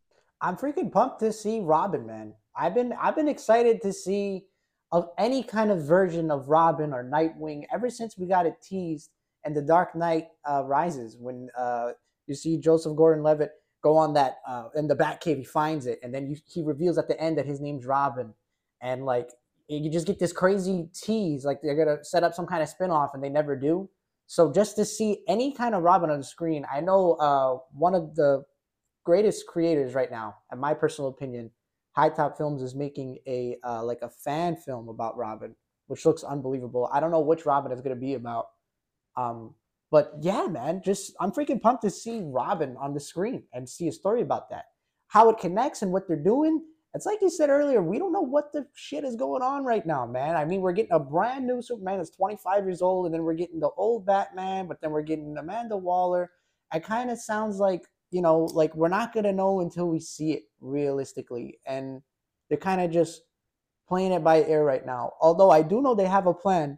I'm 0.41 0.55
freaking 0.55 0.91
pumped 0.91 1.19
to 1.19 1.33
see 1.33 1.59
Robin, 1.59 2.05
man. 2.05 2.33
I've 2.55 2.73
been 2.73 2.93
I've 2.93 3.15
been 3.15 3.27
excited 3.27 3.81
to 3.81 3.93
see 3.93 4.45
of 4.91 5.09
any 5.17 5.43
kind 5.43 5.71
of 5.71 5.83
version 5.83 6.31
of 6.31 6.49
Robin 6.49 6.93
or 6.93 7.03
Nightwing 7.03 7.63
ever 7.73 7.89
since 7.89 8.17
we 8.17 8.27
got 8.27 8.45
it 8.45 8.55
teased 8.61 9.11
and 9.45 9.55
the 9.55 9.61
Dark 9.61 9.95
Knight 9.95 10.27
uh, 10.49 10.63
Rises 10.65 11.17
when 11.19 11.49
uh, 11.57 11.91
you 12.27 12.35
see 12.35 12.57
Joseph 12.57 12.95
Gordon-Levitt 12.95 13.51
go 13.81 13.95
on 13.95 14.13
that 14.13 14.37
uh, 14.47 14.65
in 14.75 14.87
the 14.87 14.95
Batcave, 14.95 15.37
he 15.37 15.43
finds 15.43 15.85
it, 15.85 15.99
and 16.03 16.13
then 16.13 16.27
you, 16.27 16.35
he 16.45 16.61
reveals 16.61 16.97
at 16.97 17.07
the 17.07 17.19
end 17.19 17.37
that 17.37 17.45
his 17.45 17.61
name's 17.61 17.85
Robin, 17.85 18.33
and 18.81 19.05
like 19.05 19.29
you 19.67 19.89
just 19.89 20.07
get 20.07 20.19
this 20.19 20.33
crazy 20.33 20.89
tease, 20.93 21.45
like 21.45 21.61
they're 21.61 21.77
gonna 21.77 22.03
set 22.03 22.23
up 22.23 22.33
some 22.33 22.45
kind 22.45 22.61
of 22.61 22.69
spinoff, 22.69 23.11
and 23.13 23.23
they 23.23 23.29
never 23.29 23.55
do. 23.55 23.89
So 24.27 24.51
just 24.51 24.75
to 24.75 24.85
see 24.85 25.23
any 25.27 25.53
kind 25.53 25.73
of 25.73 25.83
Robin 25.83 26.09
on 26.09 26.19
the 26.19 26.23
screen, 26.23 26.65
I 26.71 26.81
know 26.81 27.13
uh, 27.13 27.57
one 27.71 27.95
of 27.95 28.15
the 28.15 28.43
greatest 29.09 29.47
creators 29.47 29.95
right 29.95 30.11
now, 30.11 30.35
in 30.53 30.59
my 30.59 30.71
personal 30.71 31.09
opinion, 31.09 31.49
High 31.93 32.09
Top 32.09 32.37
Films 32.37 32.61
is 32.61 32.75
making 32.75 33.17
a 33.25 33.57
uh, 33.63 33.83
like 33.83 34.03
a 34.03 34.09
fan 34.09 34.55
film 34.55 34.87
about 34.87 35.17
Robin, 35.17 35.55
which 35.87 36.05
looks 36.05 36.23
unbelievable. 36.23 36.87
I 36.93 36.99
don't 36.99 37.09
know 37.09 37.19
which 37.19 37.43
Robin 37.43 37.71
is 37.71 37.81
going 37.81 37.95
to 37.95 37.99
be 37.99 38.13
about, 38.13 38.45
um, 39.17 39.55
but 39.89 40.13
yeah, 40.21 40.45
man, 40.45 40.83
just 40.85 41.15
I'm 41.19 41.31
freaking 41.31 41.59
pumped 41.59 41.81
to 41.85 41.89
see 41.89 42.21
Robin 42.23 42.77
on 42.79 42.93
the 42.93 42.99
screen 42.99 43.45
and 43.51 43.67
see 43.67 43.87
a 43.87 43.91
story 43.91 44.21
about 44.21 44.51
that, 44.51 44.65
how 45.07 45.27
it 45.31 45.39
connects 45.39 45.81
and 45.81 45.91
what 45.91 46.07
they're 46.07 46.23
doing. 46.23 46.63
It's 46.93 47.07
like 47.07 47.17
you 47.19 47.31
said 47.31 47.49
earlier, 47.49 47.81
we 47.81 47.97
don't 47.97 48.13
know 48.13 48.21
what 48.21 48.53
the 48.53 48.67
shit 48.75 49.03
is 49.03 49.15
going 49.15 49.41
on 49.41 49.65
right 49.65 49.87
now, 49.87 50.05
man. 50.05 50.35
I 50.35 50.45
mean, 50.45 50.61
we're 50.61 50.71
getting 50.71 50.93
a 50.93 50.99
brand 50.99 51.47
new 51.47 51.63
Superman 51.63 51.97
that's 51.97 52.11
25 52.11 52.63
years 52.63 52.83
old, 52.83 53.07
and 53.07 53.15
then 53.15 53.23
we're 53.23 53.33
getting 53.33 53.59
the 53.59 53.71
old 53.75 54.05
Batman, 54.05 54.67
but 54.67 54.81
then 54.81 54.91
we're 54.91 55.01
getting 55.01 55.35
Amanda 55.35 55.77
Waller. 55.77 56.29
It 56.71 56.83
kind 56.83 57.09
of 57.09 57.17
sounds 57.17 57.57
like 57.57 57.81
you 58.11 58.21
know, 58.21 58.45
like 58.53 58.75
we're 58.75 58.87
not 58.87 59.13
gonna 59.13 59.33
know 59.33 59.61
until 59.61 59.87
we 59.87 59.99
see 59.99 60.31
it 60.31 60.43
realistically, 60.61 61.59
and 61.65 62.01
they're 62.49 62.57
kind 62.57 62.81
of 62.81 62.91
just 62.91 63.21
playing 63.87 64.11
it 64.11 64.23
by 64.23 64.43
ear 64.43 64.63
right 64.63 64.85
now. 64.85 65.13
Although 65.21 65.49
I 65.49 65.61
do 65.61 65.81
know 65.81 65.95
they 65.95 66.05
have 66.05 66.27
a 66.27 66.33
plan, 66.33 66.77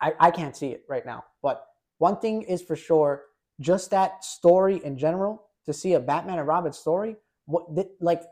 I, 0.00 0.12
I 0.18 0.30
can't 0.30 0.56
see 0.56 0.68
it 0.68 0.84
right 0.88 1.04
now. 1.04 1.24
But 1.42 1.64
one 1.98 2.18
thing 2.18 2.42
is 2.42 2.62
for 2.62 2.76
sure, 2.76 3.24
just 3.60 3.90
that 3.90 4.24
story 4.24 4.80
in 4.84 4.96
general, 4.96 5.44
to 5.66 5.72
see 5.72 5.94
a 5.94 6.00
Batman 6.00 6.38
and 6.38 6.48
Robin 6.48 6.72
story, 6.72 7.16
what 7.46 7.64
like 8.00 8.22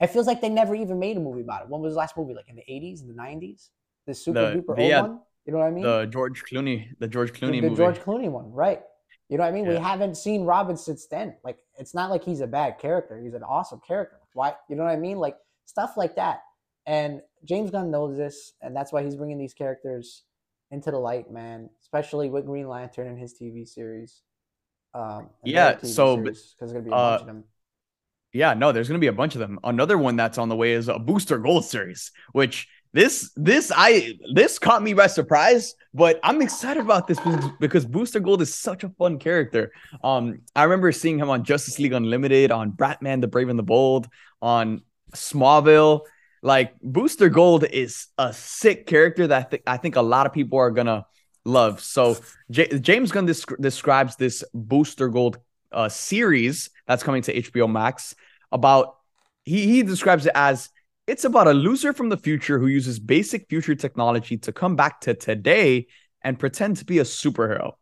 it 0.00 0.08
feels 0.08 0.26
like 0.26 0.40
they 0.40 0.48
never 0.48 0.74
even 0.74 0.98
made 0.98 1.16
a 1.16 1.20
movie 1.20 1.40
about 1.40 1.62
it. 1.62 1.68
When 1.68 1.80
was 1.80 1.94
the 1.94 1.98
last 1.98 2.16
movie? 2.16 2.34
Like 2.34 2.48
in 2.48 2.56
the 2.56 2.70
eighties, 2.70 3.06
the 3.06 3.14
nineties? 3.14 3.70
The 4.06 4.14
super 4.14 4.40
the, 4.40 4.60
duper 4.60 4.76
the, 4.76 4.82
old 4.82 4.90
yeah, 4.90 5.00
one. 5.00 5.20
You 5.46 5.52
know 5.52 5.58
what 5.60 5.66
I 5.66 5.70
mean? 5.70 5.84
The 5.84 6.06
George 6.06 6.42
Clooney, 6.44 6.88
the 6.98 7.08
George 7.08 7.32
Clooney 7.32 7.52
the, 7.52 7.60
the 7.60 7.70
movie. 7.70 7.76
George 7.76 7.98
Clooney 8.00 8.30
one, 8.30 8.52
right? 8.52 8.82
You 9.28 9.38
know 9.38 9.44
what 9.44 9.50
I 9.50 9.52
mean? 9.52 9.64
Yeah. 9.64 9.72
We 9.72 9.78
haven't 9.78 10.16
seen 10.16 10.44
Robin 10.44 10.76
since 10.76 11.06
then. 11.06 11.34
Like, 11.42 11.58
it's 11.78 11.94
not 11.94 12.10
like 12.10 12.22
he's 12.22 12.40
a 12.40 12.46
bad 12.46 12.78
character. 12.78 13.18
He's 13.18 13.34
an 13.34 13.42
awesome 13.42 13.80
character. 13.86 14.16
Why? 14.34 14.54
You 14.68 14.76
know 14.76 14.84
what 14.84 14.92
I 14.92 14.96
mean? 14.96 15.18
Like 15.18 15.36
stuff 15.64 15.96
like 15.96 16.16
that. 16.16 16.42
And 16.86 17.22
James 17.44 17.70
Gunn 17.70 17.90
knows 17.90 18.16
this, 18.16 18.52
and 18.60 18.76
that's 18.76 18.92
why 18.92 19.02
he's 19.02 19.16
bringing 19.16 19.38
these 19.38 19.54
characters 19.54 20.24
into 20.70 20.90
the 20.90 20.98
light, 20.98 21.30
man. 21.30 21.70
Especially 21.82 22.28
with 22.28 22.44
Green 22.44 22.68
Lantern 22.68 23.06
and 23.06 23.18
his 23.18 23.34
TV 23.34 23.66
series. 23.66 24.22
Um, 24.92 25.30
yeah. 25.44 25.78
so 25.82 26.16
because 26.16 26.54
there's 26.58 26.72
gonna 26.72 26.84
be 26.84 26.90
a 26.90 26.94
uh, 26.94 27.10
bunch 27.10 27.20
of 27.22 27.26
them. 27.26 27.44
Yeah, 28.32 28.54
no, 28.54 28.72
there's 28.72 28.88
gonna 28.88 28.98
be 28.98 29.06
a 29.06 29.12
bunch 29.12 29.34
of 29.34 29.40
them. 29.40 29.58
Another 29.64 29.96
one 29.96 30.16
that's 30.16 30.38
on 30.38 30.48
the 30.48 30.56
way 30.56 30.72
is 30.72 30.88
a 30.88 30.98
Booster 30.98 31.38
Gold 31.38 31.64
series, 31.64 32.12
which 32.32 32.68
this 32.94 33.32
this 33.34 33.72
I 33.74 34.14
this 34.32 34.60
caught 34.60 34.80
me 34.80 34.94
by 34.94 35.08
surprise, 35.08 35.74
but 35.92 36.20
I'm 36.22 36.40
excited 36.40 36.80
about 36.80 37.08
this 37.08 37.18
because 37.58 37.84
Booster 37.84 38.20
Gold 38.20 38.40
is 38.40 38.54
such 38.54 38.84
a 38.84 38.88
fun 38.88 39.18
character. 39.18 39.72
Um, 40.04 40.42
I 40.54 40.62
remember 40.62 40.92
seeing 40.92 41.18
him 41.18 41.28
on 41.28 41.42
Justice 41.42 41.80
League 41.80 41.92
Unlimited, 41.92 42.52
on 42.52 42.70
Batman: 42.70 43.20
The 43.20 43.26
Brave 43.26 43.48
and 43.48 43.58
the 43.58 43.64
Bold, 43.64 44.08
on 44.40 44.82
Smallville. 45.12 46.02
Like 46.40 46.78
Booster 46.80 47.28
Gold 47.28 47.64
is 47.64 48.06
a 48.16 48.32
sick 48.32 48.86
character 48.86 49.26
that 49.26 49.46
I, 49.46 49.50
th- 49.50 49.62
I 49.66 49.76
think 49.76 49.96
a 49.96 50.02
lot 50.02 50.26
of 50.26 50.32
people 50.32 50.60
are 50.60 50.70
gonna 50.70 51.04
love. 51.44 51.80
So 51.80 52.16
J- 52.48 52.78
James 52.78 53.10
Gunn 53.10 53.26
desc- 53.26 53.60
describes 53.60 54.14
this 54.14 54.44
Booster 54.54 55.08
Gold 55.08 55.38
uh, 55.72 55.88
series 55.88 56.70
that's 56.86 57.02
coming 57.02 57.22
to 57.22 57.34
HBO 57.34 57.68
Max 57.68 58.14
about 58.52 58.98
he 59.44 59.66
he 59.66 59.82
describes 59.82 60.26
it 60.26 60.32
as 60.36 60.70
it's 61.06 61.24
about 61.24 61.48
a 61.48 61.54
loser 61.54 61.92
from 61.92 62.08
the 62.08 62.16
future 62.16 62.58
who 62.58 62.66
uses 62.66 62.98
basic 62.98 63.48
future 63.48 63.74
technology 63.74 64.38
to 64.38 64.52
come 64.52 64.76
back 64.76 65.00
to 65.02 65.14
today 65.14 65.86
and 66.22 66.38
pretend 66.38 66.78
to 66.78 66.84
be 66.84 66.98
a 66.98 67.04
superhero. 67.04 67.72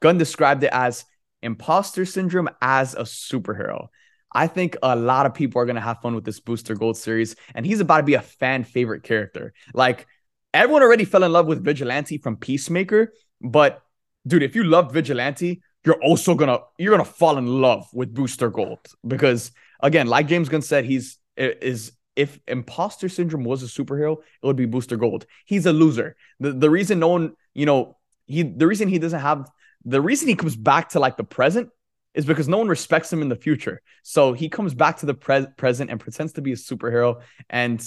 Gunn 0.00 0.18
described 0.18 0.62
it 0.62 0.70
as 0.72 1.04
imposter 1.42 2.04
syndrome 2.04 2.50
as 2.60 2.94
a 2.94 3.02
superhero. 3.02 3.88
I 4.32 4.46
think 4.46 4.76
a 4.82 4.94
lot 4.94 5.24
of 5.24 5.32
people 5.32 5.62
are 5.62 5.64
going 5.64 5.76
to 5.76 5.82
have 5.82 6.02
fun 6.02 6.14
with 6.14 6.24
this 6.24 6.40
Booster 6.40 6.74
Gold 6.74 6.98
series, 6.98 7.34
and 7.54 7.64
he's 7.64 7.80
about 7.80 7.98
to 7.98 8.02
be 8.02 8.14
a 8.14 8.20
fan 8.20 8.62
favorite 8.64 9.02
character. 9.02 9.54
Like, 9.72 10.06
everyone 10.52 10.82
already 10.82 11.06
fell 11.06 11.24
in 11.24 11.32
love 11.32 11.46
with 11.46 11.64
Vigilante 11.64 12.18
from 12.18 12.36
Peacemaker, 12.36 13.14
but 13.40 13.82
dude, 14.26 14.42
if 14.42 14.54
you 14.54 14.64
love 14.64 14.92
Vigilante, 14.92 15.62
you're 15.84 16.02
also 16.02 16.34
gonna 16.34 16.58
you're 16.78 16.90
gonna 16.90 17.04
fall 17.04 17.38
in 17.38 17.46
love 17.46 17.86
with 17.94 18.12
Booster 18.12 18.50
Gold 18.50 18.80
because 19.06 19.52
again, 19.80 20.06
like 20.06 20.26
James 20.26 20.50
Gunn 20.50 20.60
said, 20.60 20.84
he's 20.84 21.18
is 21.36 21.92
if 22.18 22.40
imposter 22.48 23.08
syndrome 23.08 23.44
was 23.44 23.62
a 23.62 23.66
superhero, 23.66 24.16
it 24.42 24.46
would 24.46 24.56
be 24.56 24.66
Booster 24.66 24.96
Gold. 24.96 25.24
He's 25.46 25.66
a 25.66 25.72
loser. 25.72 26.16
The 26.40 26.50
the 26.52 26.68
reason 26.68 26.98
no 26.98 27.08
one, 27.08 27.34
you 27.54 27.64
know, 27.64 27.96
he 28.26 28.42
the 28.42 28.66
reason 28.66 28.88
he 28.88 28.98
doesn't 28.98 29.20
have 29.20 29.48
the 29.84 30.00
reason 30.00 30.26
he 30.26 30.34
comes 30.34 30.56
back 30.56 30.88
to 30.90 30.98
like 30.98 31.16
the 31.16 31.22
present 31.22 31.70
is 32.14 32.24
because 32.24 32.48
no 32.48 32.58
one 32.58 32.66
respects 32.66 33.12
him 33.12 33.22
in 33.22 33.28
the 33.28 33.36
future. 33.36 33.80
So 34.02 34.32
he 34.32 34.48
comes 34.48 34.74
back 34.74 34.96
to 34.98 35.06
the 35.06 35.14
pre- 35.14 35.46
present 35.56 35.90
and 35.90 36.00
pretends 36.00 36.32
to 36.32 36.42
be 36.42 36.50
a 36.50 36.56
superhero. 36.56 37.22
And 37.48 37.80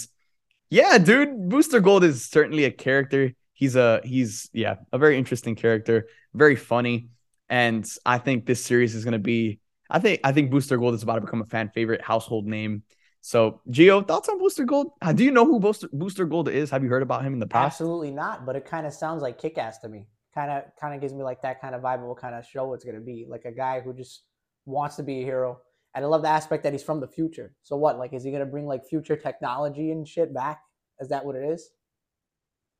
yeah, 0.70 0.96
dude, 0.96 1.50
Booster 1.50 1.80
Gold 1.80 2.02
is 2.02 2.24
certainly 2.24 2.64
a 2.64 2.70
character. 2.70 3.34
He's 3.52 3.76
a 3.76 4.00
he's 4.02 4.48
yeah, 4.54 4.76
a 4.92 4.98
very 4.98 5.18
interesting 5.18 5.56
character, 5.56 6.08
very 6.32 6.56
funny. 6.56 7.10
And 7.50 7.86
I 8.06 8.16
think 8.16 8.46
this 8.46 8.64
series 8.64 8.94
is 8.94 9.04
gonna 9.04 9.18
be 9.18 9.60
I 9.90 9.98
think 9.98 10.20
I 10.24 10.32
think 10.32 10.50
Booster 10.50 10.78
Gold 10.78 10.94
is 10.94 11.02
about 11.02 11.16
to 11.16 11.20
become 11.20 11.42
a 11.42 11.46
fan 11.46 11.68
favorite 11.68 12.00
household 12.00 12.46
name 12.46 12.82
So, 13.22 13.60
Gio, 13.70 14.06
thoughts 14.06 14.28
on 14.28 14.38
Booster 14.38 14.64
Gold? 14.64 14.90
Uh, 15.00 15.12
Do 15.12 15.22
you 15.22 15.30
know 15.30 15.46
who 15.46 15.60
Booster, 15.60 15.88
Booster 15.92 16.24
Gold 16.24 16.48
is? 16.48 16.70
Have 16.70 16.82
you 16.82 16.90
heard 16.90 17.02
about 17.02 17.24
him 17.24 17.32
in 17.32 17.38
the 17.38 17.46
past? 17.46 17.80
Absolutely 17.80 18.10
not, 18.10 18.44
but 18.44 18.56
it 18.56 18.64
kind 18.64 18.84
of 18.84 18.92
sounds 18.92 19.22
like 19.22 19.38
kick 19.38 19.58
ass 19.58 19.78
to 19.78 19.88
me. 19.88 20.08
Kind 20.34 20.50
of 20.50 20.64
kind 20.80 20.94
of 20.94 21.00
gives 21.00 21.12
me 21.12 21.22
like 21.22 21.40
that 21.42 21.60
kind 21.60 21.74
of 21.74 21.82
vibe 21.82 22.00
of 22.00 22.08
what 22.08 22.16
kind 22.16 22.34
of 22.34 22.44
show 22.44 22.72
it's 22.74 22.84
gonna 22.84 23.00
be. 23.00 23.24
Like 23.28 23.44
a 23.44 23.52
guy 23.52 23.80
who 23.80 23.92
just 23.94 24.22
wants 24.66 24.96
to 24.96 25.02
be 25.02 25.20
a 25.20 25.24
hero. 25.24 25.60
And 25.94 26.04
I 26.04 26.08
love 26.08 26.22
the 26.22 26.28
aspect 26.28 26.64
that 26.64 26.72
he's 26.72 26.82
from 26.82 27.00
the 27.00 27.06
future. 27.06 27.54
So 27.62 27.76
what? 27.76 27.98
Like, 27.98 28.12
is 28.12 28.24
he 28.24 28.32
gonna 28.32 28.46
bring 28.46 28.66
like 28.66 28.84
future 28.84 29.14
technology 29.14 29.92
and 29.92 30.08
shit 30.08 30.34
back? 30.34 30.60
Is 31.00 31.10
that 31.10 31.24
what 31.24 31.36
it 31.36 31.44
is? 31.44 31.70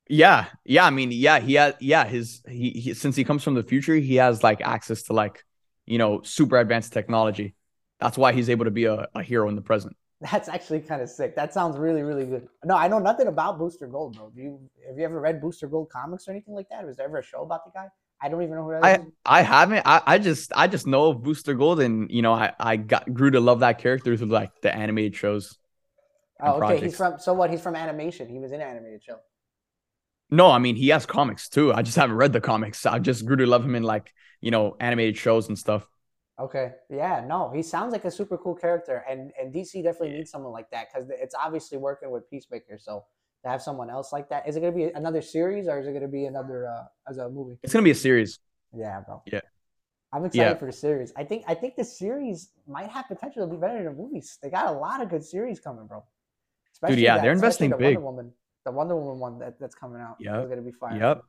Yeah, 0.09 0.47
yeah. 0.65 0.85
I 0.85 0.89
mean, 0.89 1.11
yeah, 1.11 1.39
he 1.39 1.53
has. 1.53 1.75
Yeah, 1.79 2.05
his 2.05 2.41
he, 2.47 2.71
he 2.71 2.93
since 2.93 3.15
he 3.15 3.23
comes 3.23 3.43
from 3.43 3.53
the 3.53 3.63
future, 3.63 3.95
he 3.95 4.15
has 4.15 4.43
like 4.43 4.59
access 4.61 5.03
to 5.03 5.13
like 5.13 5.45
you 5.85 5.97
know 5.97 6.21
super 6.23 6.57
advanced 6.57 6.91
technology. 6.91 7.55
That's 7.99 8.17
why 8.17 8.33
he's 8.33 8.49
able 8.49 8.65
to 8.65 8.71
be 8.71 8.85
a, 8.85 9.07
a 9.15 9.23
hero 9.23 9.47
in 9.47 9.55
the 9.55 9.61
present. 9.61 9.95
That's 10.31 10.47
actually 10.47 10.79
kind 10.79 11.01
of 11.01 11.09
sick. 11.09 11.35
That 11.35 11.53
sounds 11.53 11.77
really, 11.77 12.01
really 12.01 12.25
good. 12.25 12.47
No, 12.63 12.77
I 12.77 12.87
know 12.87 12.99
nothing 12.99 13.27
about 13.27 13.57
Booster 13.57 13.87
Gold, 13.87 14.15
bro. 14.15 14.29
Do 14.29 14.41
you 14.41 14.59
have 14.87 14.97
you 14.97 15.03
ever 15.03 15.19
read 15.19 15.41
Booster 15.41 15.67
Gold 15.67 15.89
comics 15.89 16.27
or 16.27 16.31
anything 16.31 16.53
like 16.53 16.69
that? 16.69 16.85
Was 16.85 16.95
there 16.95 17.07
ever 17.07 17.17
a 17.17 17.23
show 17.23 17.41
about 17.41 17.65
the 17.65 17.71
guy? 17.71 17.89
I 18.21 18.29
don't 18.29 18.41
even 18.41 18.55
know 18.55 18.63
who 18.63 18.71
that 18.71 18.83
I 18.83 18.95
is. 18.95 19.01
I 19.25 19.41
haven't. 19.41 19.81
I, 19.85 20.01
I 20.05 20.17
just 20.19 20.53
I 20.55 20.67
just 20.67 20.87
know 20.87 21.09
of 21.09 21.23
Booster 21.23 21.53
Gold, 21.53 21.81
and 21.81 22.09
you 22.09 22.21
know 22.21 22.31
I 22.31 22.53
I 22.57 22.77
got 22.77 23.13
grew 23.13 23.31
to 23.31 23.41
love 23.41 23.59
that 23.59 23.79
character 23.79 24.15
through 24.15 24.27
like 24.27 24.61
the 24.61 24.73
animated 24.73 25.15
shows. 25.15 25.57
Oh, 26.41 26.61
okay. 26.61 26.79
He's 26.79 26.95
from 26.95 27.19
so 27.19 27.33
what? 27.33 27.49
He's 27.49 27.61
from 27.61 27.75
animation. 27.75 28.29
He 28.29 28.39
was 28.39 28.53
in 28.53 28.61
an 28.61 28.67
animated 28.67 29.03
show. 29.03 29.17
No, 30.29 30.49
I 30.49 30.59
mean 30.59 30.77
he 30.77 30.87
has 30.89 31.05
comics 31.05 31.49
too. 31.49 31.73
I 31.73 31.81
just 31.81 31.97
haven't 31.97 32.15
read 32.15 32.31
the 32.31 32.41
comics. 32.41 32.85
I 32.85 32.99
just 32.99 33.25
grew 33.25 33.35
to 33.35 33.45
love 33.45 33.65
him 33.65 33.75
in 33.75 33.83
like 33.83 34.13
you 34.39 34.51
know 34.51 34.77
animated 34.79 35.17
shows 35.17 35.49
and 35.49 35.59
stuff. 35.59 35.85
Okay. 36.39 36.71
Yeah. 36.89 37.23
No, 37.27 37.51
he 37.53 37.61
sounds 37.61 37.91
like 37.91 38.05
a 38.05 38.11
super 38.11 38.37
cool 38.37 38.55
character, 38.55 39.03
and 39.09 39.31
and 39.39 39.53
DC 39.53 39.83
definitely 39.83 40.11
needs 40.17 40.31
someone 40.31 40.51
like 40.51 40.69
that 40.71 40.87
because 40.91 41.09
it's 41.09 41.35
obviously 41.35 41.77
working 41.77 42.09
with 42.11 42.29
Peacemaker. 42.29 42.77
So 42.79 43.05
to 43.43 43.49
have 43.49 43.61
someone 43.61 43.89
else 43.89 44.11
like 44.11 44.29
that, 44.29 44.47
is 44.47 44.55
it 44.55 44.61
going 44.61 44.73
to 44.73 44.77
be 44.77 44.85
another 44.85 45.21
series 45.21 45.67
or 45.67 45.79
is 45.79 45.85
it 45.87 45.91
going 45.91 46.01
to 46.01 46.07
be 46.07 46.25
another 46.25 46.67
uh, 46.67 46.85
as 47.09 47.17
a 47.17 47.29
movie? 47.29 47.59
It's 47.61 47.71
gonna 47.73 47.83
be 47.83 47.91
a 47.91 47.95
series. 47.95 48.39
Yeah, 48.75 49.01
bro. 49.01 49.21
Yeah. 49.27 49.41
I'm 50.11 50.25
excited 50.25 50.51
Yeah. 50.51 50.55
for 50.55 50.65
the 50.67 50.71
series. 50.71 51.11
I 51.15 51.23
think 51.23 51.43
I 51.47 51.53
think 51.53 51.75
the 51.75 51.83
series 51.83 52.49
might 52.67 52.89
have 52.89 53.07
potential 53.07 53.45
to 53.47 53.53
be 53.53 53.59
better 53.59 53.83
than 53.83 53.85
the 53.95 54.01
movies. 54.01 54.37
They 54.41 54.49
got 54.49 54.67
a 54.67 54.71
lot 54.71 55.01
of 55.01 55.09
good 55.09 55.23
series 55.23 55.59
coming, 55.59 55.85
bro. 55.87 56.03
Especially 56.71 57.03
yeah, 57.03 57.15
that- 57.17 57.23
they're 57.23 57.31
investing 57.31 57.69
the 57.69 57.77
big. 57.77 57.97
Wonder 57.97 58.05
Woman, 58.05 58.31
the 58.65 58.71
Wonder 58.71 58.95
Woman 58.95 59.19
one 59.19 59.39
that, 59.39 59.59
that's 59.59 59.75
coming 59.75 60.01
out. 60.01 60.15
Yep. 60.19 60.43
is 60.43 60.49
gonna 60.49 60.61
be 60.61 60.71
fire. 60.71 60.97
Yep. 60.97 61.21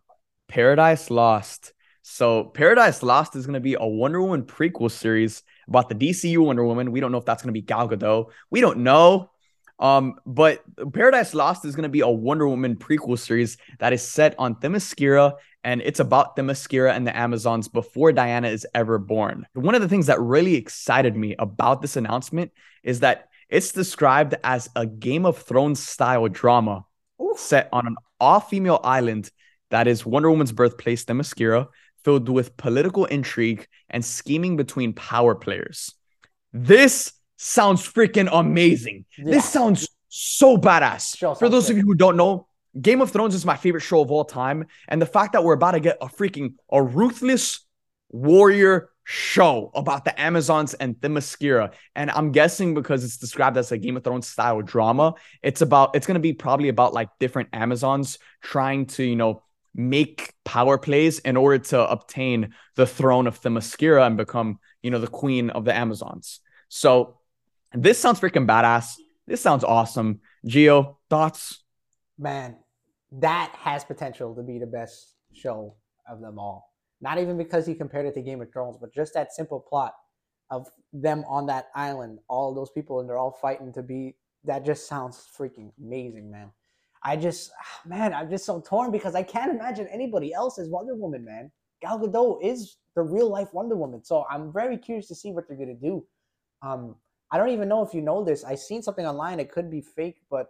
Paradise 0.49 1.11
Lost. 1.11 1.73
So 2.07 2.45
Paradise 2.45 3.03
Lost 3.03 3.35
is 3.35 3.47
going 3.47 3.55
to 3.55 3.61
be 3.61 3.77
a 3.81 3.87
Wonder 3.87 4.21
Woman 4.21 4.43
prequel 4.43 4.90
series 4.90 5.43
about 5.67 5.88
the 5.88 5.95
DCU 5.95 6.37
Wonder 6.37 6.62
Woman. 6.62 6.93
We 6.93 7.01
don't 7.01 7.11
know 7.11 7.19
if 7.19 7.25
that's 7.25 7.43
going 7.43 7.49
to 7.49 7.59
be 7.59 7.64
Gal 7.64 7.88
Gadot. 7.88 8.27
We 8.51 8.61
don't 8.61 8.81
know. 8.81 9.31
Um, 9.79 10.17
but 10.27 10.62
Paradise 10.93 11.33
Lost 11.33 11.64
is 11.64 11.75
going 11.75 11.85
to 11.85 11.88
be 11.88 12.03
a 12.03 12.09
Wonder 12.09 12.47
Woman 12.47 12.77
prequel 12.77 13.19
series 13.19 13.57
that 13.79 13.95
is 13.95 14.03
set 14.03 14.35
on 14.38 14.57
Themyscira, 14.57 15.33
and 15.64 15.81
it's 15.81 15.99
about 15.99 16.37
Themyscira 16.37 16.95
and 16.95 17.07
the 17.07 17.17
Amazons 17.17 17.69
before 17.69 18.12
Diana 18.12 18.49
is 18.49 18.67
ever 18.75 18.99
born. 18.99 19.47
One 19.55 19.75
of 19.75 19.81
the 19.81 19.88
things 19.88 20.09
that 20.09 20.21
really 20.21 20.57
excited 20.57 21.17
me 21.17 21.35
about 21.38 21.81
this 21.81 21.97
announcement 21.97 22.53
is 22.83 23.01
that 23.01 23.29
it's 23.49 23.73
described 23.73 24.35
as 24.45 24.69
a 24.77 24.85
Game 24.85 25.25
of 25.25 25.38
Thrones 25.38 25.81
style 25.81 26.29
drama 26.29 26.85
Oof. 27.19 27.38
set 27.38 27.71
on 27.73 27.87
an 27.87 27.97
all-female 28.21 28.81
island 28.85 29.31
that 29.71 29.88
is 29.88 30.07
Wonder 30.07 30.31
Woman's 30.31 30.53
birthplace, 30.53 31.05
Themyscira, 31.05 31.67
filled 32.05 32.29
with 32.29 32.57
political 32.57 33.07
intrigue 33.07 33.67
and 33.90 34.05
scheming 34.05 34.57
between 34.57 34.93
power 34.93 35.35
players. 35.35 35.93
This 36.53 37.12
sounds 37.37 37.83
freaking 37.83 38.29
amazing. 38.31 39.07
Yeah. 39.19 39.33
This 39.33 39.49
sounds 39.49 39.88
so 40.09 40.57
badass. 40.57 41.19
For 41.38 41.49
those 41.49 41.67
sick. 41.67 41.73
of 41.73 41.79
you 41.79 41.85
who 41.85 41.95
don't 41.95 42.17
know, 42.17 42.47
Game 42.81 43.01
of 43.01 43.11
Thrones 43.11 43.35
is 43.35 43.45
my 43.45 43.57
favorite 43.57 43.83
show 43.83 44.01
of 44.01 44.11
all 44.11 44.25
time, 44.25 44.67
and 44.88 45.01
the 45.01 45.07
fact 45.07 45.33
that 45.33 45.45
we're 45.45 45.55
about 45.55 45.73
to 45.73 45.81
get 45.81 45.97
a 46.01 46.07
freaking 46.07 46.55
a 46.71 46.83
ruthless 46.83 47.61
warrior 48.11 48.90
show 49.05 49.71
about 49.75 50.05
the 50.05 50.21
Amazons 50.21 50.75
and 50.75 50.97
Themyscira, 50.97 51.73
and 51.95 52.11
I'm 52.11 52.33
guessing 52.33 52.75
because 52.75 53.05
it's 53.05 53.17
described 53.17 53.57
as 53.57 53.71
a 53.71 53.79
Game 53.79 53.97
of 53.97 54.03
Thrones 54.03 54.27
style 54.27 54.61
drama, 54.62 55.14
it's 55.43 55.61
about 55.61 55.95
it's 55.95 56.07
gonna 56.07 56.19
be 56.19 56.33
probably 56.33 56.69
about 56.69 56.93
like 56.93 57.11
different 57.21 57.51
Amazons 57.53 58.19
trying 58.43 58.87
to 58.87 59.05
you 59.05 59.17
know 59.17 59.43
make 59.75 60.33
power 60.45 60.79
plays 60.79 61.19
in 61.21 61.37
order 61.37 61.59
to 61.59 61.91
obtain 61.91 62.55
the 62.77 62.87
throne 62.87 63.27
of 63.27 63.41
Themyscira 63.41 64.07
and 64.07 64.17
become 64.17 64.59
you 64.83 64.91
know 64.91 65.01
the 65.01 65.07
queen 65.07 65.51
of 65.51 65.65
the 65.65 65.75
Amazons. 65.75 66.41
So 66.69 67.19
this 67.73 67.99
sounds 67.99 68.21
freaking 68.21 68.47
badass. 68.47 68.95
This 69.27 69.41
sounds 69.41 69.65
awesome. 69.65 70.21
Gio, 70.47 70.97
thoughts? 71.09 71.65
man, 72.19 72.57
that 73.13 73.55
has 73.59 73.85
potential 73.85 74.35
to 74.35 74.43
be 74.43 74.59
the 74.59 74.67
best 74.67 75.15
show 75.33 75.75
of 76.09 76.21
them 76.21 76.39
all. 76.39 76.73
Not 77.01 77.19
even 77.19 77.37
because 77.37 77.67
he 77.67 77.75
compared 77.75 78.07
it 78.07 78.15
to 78.15 78.23
Game 78.23 78.41
of 78.41 78.53
Thrones, 78.53 78.79
but 78.81 78.95
just 78.95 79.15
that 79.15 79.33
simple 79.33 79.61
plot 79.61 79.95
of 80.51 80.69
them 80.93 81.25
on 81.29 81.47
that 81.47 81.67
island, 81.75 82.19
all 82.29 82.55
those 82.55 82.71
people, 82.71 83.01
and 83.01 83.09
they're 83.09 83.19
all 83.19 83.37
fighting 83.43 83.73
to 83.75 83.83
be. 83.83 84.17
That 84.45 84.65
just 84.65 84.87
sounds 84.87 85.27
freaking 85.39 85.73
amazing, 85.83 86.31
man. 86.31 86.51
I 87.05 87.17
just, 87.17 87.51
man, 87.85 88.14
I'm 88.14 88.31
just 88.31 88.47
so 88.47 88.61
torn 88.61 88.90
because 88.90 89.14
I 89.14 89.23
can't 89.23 89.51
imagine 89.51 89.87
anybody 89.88 90.33
else 90.33 90.59
as 90.59 90.69
Wonder 90.69 90.95
Woman, 90.95 91.25
man. 91.25 91.51
Gal 91.83 91.99
Gadot 91.99 92.43
is 92.43 92.77
the 92.97 93.03
real 93.03 93.29
life 93.29 93.49
Wonder 93.53 93.77
Woman, 93.77 94.03
so 94.03 94.25
I'm 94.31 94.53
very 94.53 94.79
curious 94.79 95.07
to 95.09 95.14
see 95.14 95.31
what 95.33 95.47
they're 95.47 95.57
gonna 95.57 95.75
do. 95.75 96.07
Um, 96.62 96.97
I 97.31 97.37
don't 97.38 97.51
even 97.51 97.69
know 97.69 97.83
if 97.83 97.93
you 97.93 98.01
know 98.01 98.25
this. 98.25 98.45
I 98.45 98.55
seen 98.55 98.83
something 98.83 99.07
online. 99.07 99.38
It 99.40 99.51
could 99.53 99.71
be 99.71 99.81
fake, 99.83 100.23
but 100.31 100.49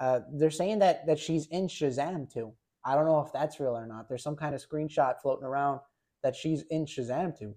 uh, 0.00 0.20
they're 0.32 0.50
saying 0.50 0.80
that 0.80 1.06
that 1.06 1.18
she's 1.18 1.46
in 1.46 1.68
Shazam 1.68 2.32
too. 2.32 2.52
I 2.84 2.94
don't 2.96 3.04
know 3.06 3.20
if 3.20 3.32
that's 3.32 3.60
real 3.60 3.76
or 3.76 3.86
not. 3.86 4.08
There's 4.08 4.22
some 4.24 4.34
kind 4.34 4.54
of 4.56 4.66
screenshot 4.66 5.20
floating 5.22 5.44
around 5.44 5.80
that 6.24 6.34
she's 6.34 6.62
in 6.62 6.84
Shazam 6.86 7.38
too. 7.38 7.54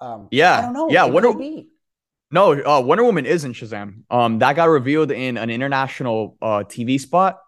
Um, 0.00 0.28
Yeah, 0.30 0.58
I 0.58 0.62
don't 0.62 0.72
know. 0.74 0.90
yeah, 0.90 1.06
It 1.06 1.12
Wonder- 1.12 1.28
could 1.30 1.38
be. 1.38 1.68
No, 2.30 2.52
uh, 2.52 2.80
Wonder 2.80 3.04
Woman 3.04 3.24
is 3.26 3.44
in 3.44 3.52
Shazam. 3.52 4.04
Um, 4.10 4.38
that 4.40 4.56
got 4.56 4.64
revealed 4.64 5.10
in 5.10 5.36
an 5.38 5.48
international 5.50 6.36
uh 6.42 6.64
TV 6.66 6.98
spot. 6.98 7.38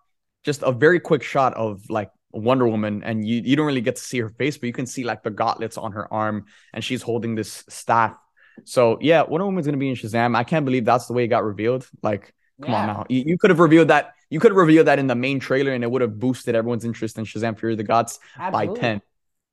Just 0.44 0.62
a 0.62 0.72
very 0.72 1.00
quick 1.00 1.22
shot 1.22 1.54
of 1.54 1.88
like 1.88 2.10
Wonder 2.32 2.66
Woman, 2.66 3.02
and 3.04 3.26
you 3.26 3.40
you 3.44 3.56
don't 3.56 3.66
really 3.66 3.80
get 3.80 3.96
to 3.96 4.02
see 4.02 4.18
her 4.20 4.30
face, 4.30 4.58
but 4.58 4.66
you 4.66 4.72
can 4.72 4.86
see 4.86 5.04
like 5.04 5.22
the 5.22 5.30
gauntlets 5.30 5.78
on 5.78 5.92
her 5.92 6.12
arm, 6.12 6.46
and 6.72 6.84
she's 6.84 7.02
holding 7.02 7.34
this 7.34 7.64
staff. 7.68 8.16
So 8.64 8.98
yeah, 9.00 9.22
Wonder 9.22 9.46
Woman's 9.46 9.66
gonna 9.66 9.78
be 9.78 9.88
in 9.88 9.96
Shazam. 9.96 10.36
I 10.36 10.44
can't 10.44 10.64
believe 10.64 10.84
that's 10.84 11.06
the 11.06 11.12
way 11.12 11.24
it 11.24 11.28
got 11.28 11.44
revealed. 11.44 11.88
Like, 12.02 12.34
come 12.60 12.74
on 12.74 12.86
now, 12.86 13.06
you, 13.08 13.24
you 13.26 13.38
could 13.38 13.50
have 13.50 13.60
revealed 13.60 13.88
that. 13.88 14.14
You 14.30 14.40
could 14.40 14.50
have 14.50 14.56
revealed 14.56 14.86
that 14.88 14.98
in 14.98 15.06
the 15.06 15.14
main 15.14 15.38
trailer, 15.38 15.72
and 15.72 15.84
it 15.84 15.90
would 15.90 16.02
have 16.02 16.18
boosted 16.18 16.54
everyone's 16.54 16.84
interest 16.84 17.18
in 17.18 17.24
Shazam: 17.24 17.58
Fury 17.58 17.74
of 17.74 17.78
the 17.78 17.84
Gods 17.84 18.18
by 18.36 18.66
ten. 18.66 19.00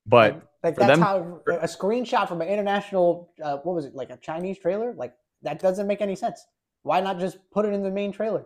But 0.06 0.34
like, 0.34 0.44
like 0.64 0.76
that's 0.76 0.90
them- 0.90 1.02
how 1.02 1.42
a 1.48 1.68
screenshot 1.68 2.28
from 2.28 2.42
an 2.42 2.48
international 2.48 3.32
uh, 3.42 3.58
what 3.58 3.76
was 3.76 3.86
it 3.86 3.96
like 3.96 4.10
a 4.10 4.18
Chinese 4.18 4.58
trailer 4.58 4.94
like 4.96 5.14
that 5.44 5.60
doesn't 5.60 5.88
make 5.88 6.02
any 6.02 6.16
sense. 6.16 6.46
Why 6.84 7.00
not 7.00 7.20
just 7.20 7.38
put 7.52 7.66
it 7.66 7.74
in 7.74 7.84
the 7.84 7.92
main 7.92 8.12
trailer? 8.12 8.46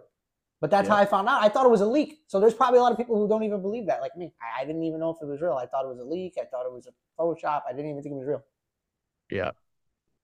But 0.62 0.72
that's 0.72 0.88
Yeah. 0.88 0.96
how 0.96 1.02
I 1.02 1.06
found 1.06 1.28
out. 1.28 1.44
I 1.44 1.50
thought 1.50 1.66
it 1.66 1.70
was 1.70 1.82
a 1.82 1.86
leak. 1.86 2.20
So 2.28 2.40
there's 2.40 2.54
probably 2.54 2.80
a 2.80 2.82
lot 2.82 2.92
of 2.92 2.98
people 2.98 3.18
who 3.18 3.28
don't 3.28 3.44
even 3.44 3.62
believe 3.62 3.86
that, 3.88 4.02
like 4.02 4.16
me. 4.18 4.34
I, 4.42 4.62
I 4.62 4.66
didn't 4.66 4.84
even 4.84 5.00
know 5.00 5.10
if 5.12 5.18
it 5.22 5.26
was 5.26 5.42
real. 5.42 5.54
I 5.54 5.66
thought 5.66 5.84
it 5.86 5.90
was 5.90 6.00
a 6.00 6.04
leak. 6.04 6.36
I 6.42 6.46
thought 6.46 6.66
it 6.66 6.72
was 6.72 6.88
a 6.88 6.94
Photoshop. 7.22 7.62
I 7.68 7.74
didn't 7.74 7.92
even 7.92 8.02
think 8.02 8.14
it 8.14 8.18
was 8.20 8.28
real. 8.28 8.44
yeah, 9.30 9.52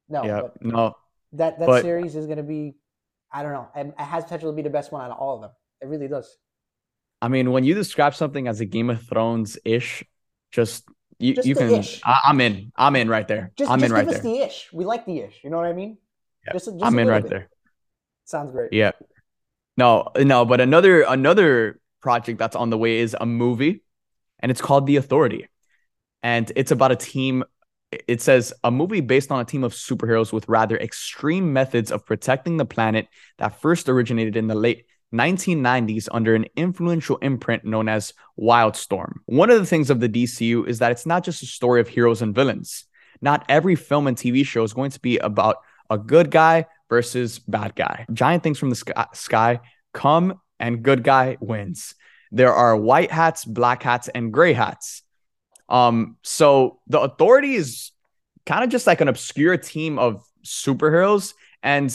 No, 0.09 0.23
yeah, 0.23 0.41
but 0.41 0.61
no, 0.63 0.95
that 1.33 1.59
that 1.59 1.65
But- 1.67 1.81
series 1.81 2.15
is 2.15 2.25
going 2.25 2.37
to 2.37 2.43
be, 2.43 2.75
I 3.31 3.43
don't 3.43 3.53
know, 3.53 3.67
it, 3.75 3.87
it 3.87 4.03
has 4.03 4.23
potential 4.23 4.51
to 4.51 4.55
be 4.55 4.61
the 4.61 4.69
best 4.69 4.91
one 4.91 5.01
out 5.03 5.11
of 5.11 5.17
all 5.17 5.35
of 5.35 5.41
them. 5.41 5.51
It 5.81 5.87
really 5.87 6.07
does. 6.07 6.37
I 7.21 7.27
mean, 7.27 7.51
when 7.51 7.63
you 7.63 7.73
describe 7.75 8.15
something 8.15 8.47
as 8.47 8.61
a 8.61 8.65
Game 8.65 8.89
of 8.89 9.01
Thrones 9.03 9.57
ish, 9.65 10.03
just 10.51 10.87
you, 11.19 11.35
Just 11.35 11.47
you 11.47 11.53
can. 11.55 11.69
ish. 11.71 12.01
I, 12.03 12.19
I'm 12.25 12.41
in. 12.41 12.71
I'm 12.75 12.95
in 12.95 13.07
right 13.07 13.27
there. 13.27 13.51
Just, 13.55 13.69
I'm 13.69 13.79
just 13.79 13.89
in 13.91 13.93
right 13.95 14.05
give 14.07 14.15
us 14.15 14.21
there. 14.23 14.31
the 14.33 14.39
ish. 14.39 14.69
We 14.73 14.85
like 14.85 15.05
the 15.05 15.19
ish. 15.19 15.39
You 15.43 15.51
know 15.51 15.57
what 15.57 15.67
I 15.67 15.73
mean? 15.73 15.97
Yeah, 16.47 16.53
Just, 16.53 16.65
just 16.65 16.83
I'm 16.83 16.97
in 16.97 17.07
right 17.07 17.21
bit. 17.21 17.29
there. 17.29 17.49
Sounds 18.25 18.51
great. 18.51 18.73
Yeah. 18.73 18.91
No, 19.81 20.09
no, 20.15 20.45
but 20.45 20.61
another 20.61 21.01
another 21.01 21.79
project 22.03 22.37
that's 22.37 22.55
on 22.55 22.69
the 22.69 22.77
way 22.77 22.99
is 22.99 23.17
a 23.19 23.25
movie, 23.25 23.81
and 24.37 24.51
it's 24.51 24.61
called 24.61 24.85
The 24.85 24.97
Authority, 24.97 25.47
and 26.21 26.51
it's 26.55 26.69
about 26.69 26.91
a 26.91 26.95
team. 26.95 27.43
It 27.91 28.21
says 28.21 28.53
a 28.63 28.69
movie 28.69 29.01
based 29.01 29.31
on 29.31 29.39
a 29.39 29.43
team 29.43 29.63
of 29.63 29.73
superheroes 29.73 30.31
with 30.31 30.47
rather 30.47 30.77
extreme 30.77 31.51
methods 31.51 31.91
of 31.91 32.05
protecting 32.05 32.57
the 32.57 32.65
planet 32.65 33.07
that 33.39 33.59
first 33.59 33.89
originated 33.89 34.35
in 34.37 34.45
the 34.45 34.53
late 34.53 34.85
1990s 35.15 36.07
under 36.11 36.35
an 36.35 36.45
influential 36.55 37.17
imprint 37.17 37.65
known 37.65 37.89
as 37.89 38.13
Wildstorm. 38.39 39.13
One 39.25 39.49
of 39.49 39.57
the 39.57 39.65
things 39.65 39.89
of 39.89 39.99
the 39.99 40.07
DCU 40.07 40.67
is 40.67 40.77
that 40.77 40.91
it's 40.91 41.07
not 41.07 41.23
just 41.23 41.41
a 41.41 41.47
story 41.47 41.81
of 41.81 41.87
heroes 41.87 42.21
and 42.21 42.35
villains. 42.35 42.85
Not 43.19 43.45
every 43.49 43.75
film 43.75 44.05
and 44.05 44.15
TV 44.15 44.45
show 44.45 44.63
is 44.63 44.73
going 44.73 44.91
to 44.91 44.99
be 44.99 45.17
about 45.17 45.55
a 45.89 45.97
good 45.97 46.29
guy 46.29 46.67
versus 46.91 47.39
bad 47.39 47.73
guy. 47.73 48.05
Giant 48.11 48.43
things 48.43 48.59
from 48.59 48.69
the 48.69 48.75
sky, 48.75 49.07
sky 49.13 49.61
come 49.93 50.41
and 50.59 50.83
good 50.83 51.03
guy 51.03 51.37
wins. 51.39 51.95
There 52.33 52.53
are 52.53 52.75
white 52.75 53.11
hats, 53.11 53.45
black 53.45 53.81
hats, 53.81 54.09
and 54.09 54.31
gray 54.33 54.51
hats. 54.51 55.01
Um, 55.69 56.17
so 56.21 56.81
the 56.87 56.99
authority 56.99 57.55
is 57.55 57.91
kind 58.45 58.65
of 58.65 58.69
just 58.69 58.87
like 58.87 58.99
an 58.99 59.07
obscure 59.07 59.55
team 59.55 59.97
of 59.97 60.21
superheroes, 60.45 61.33
and 61.63 61.89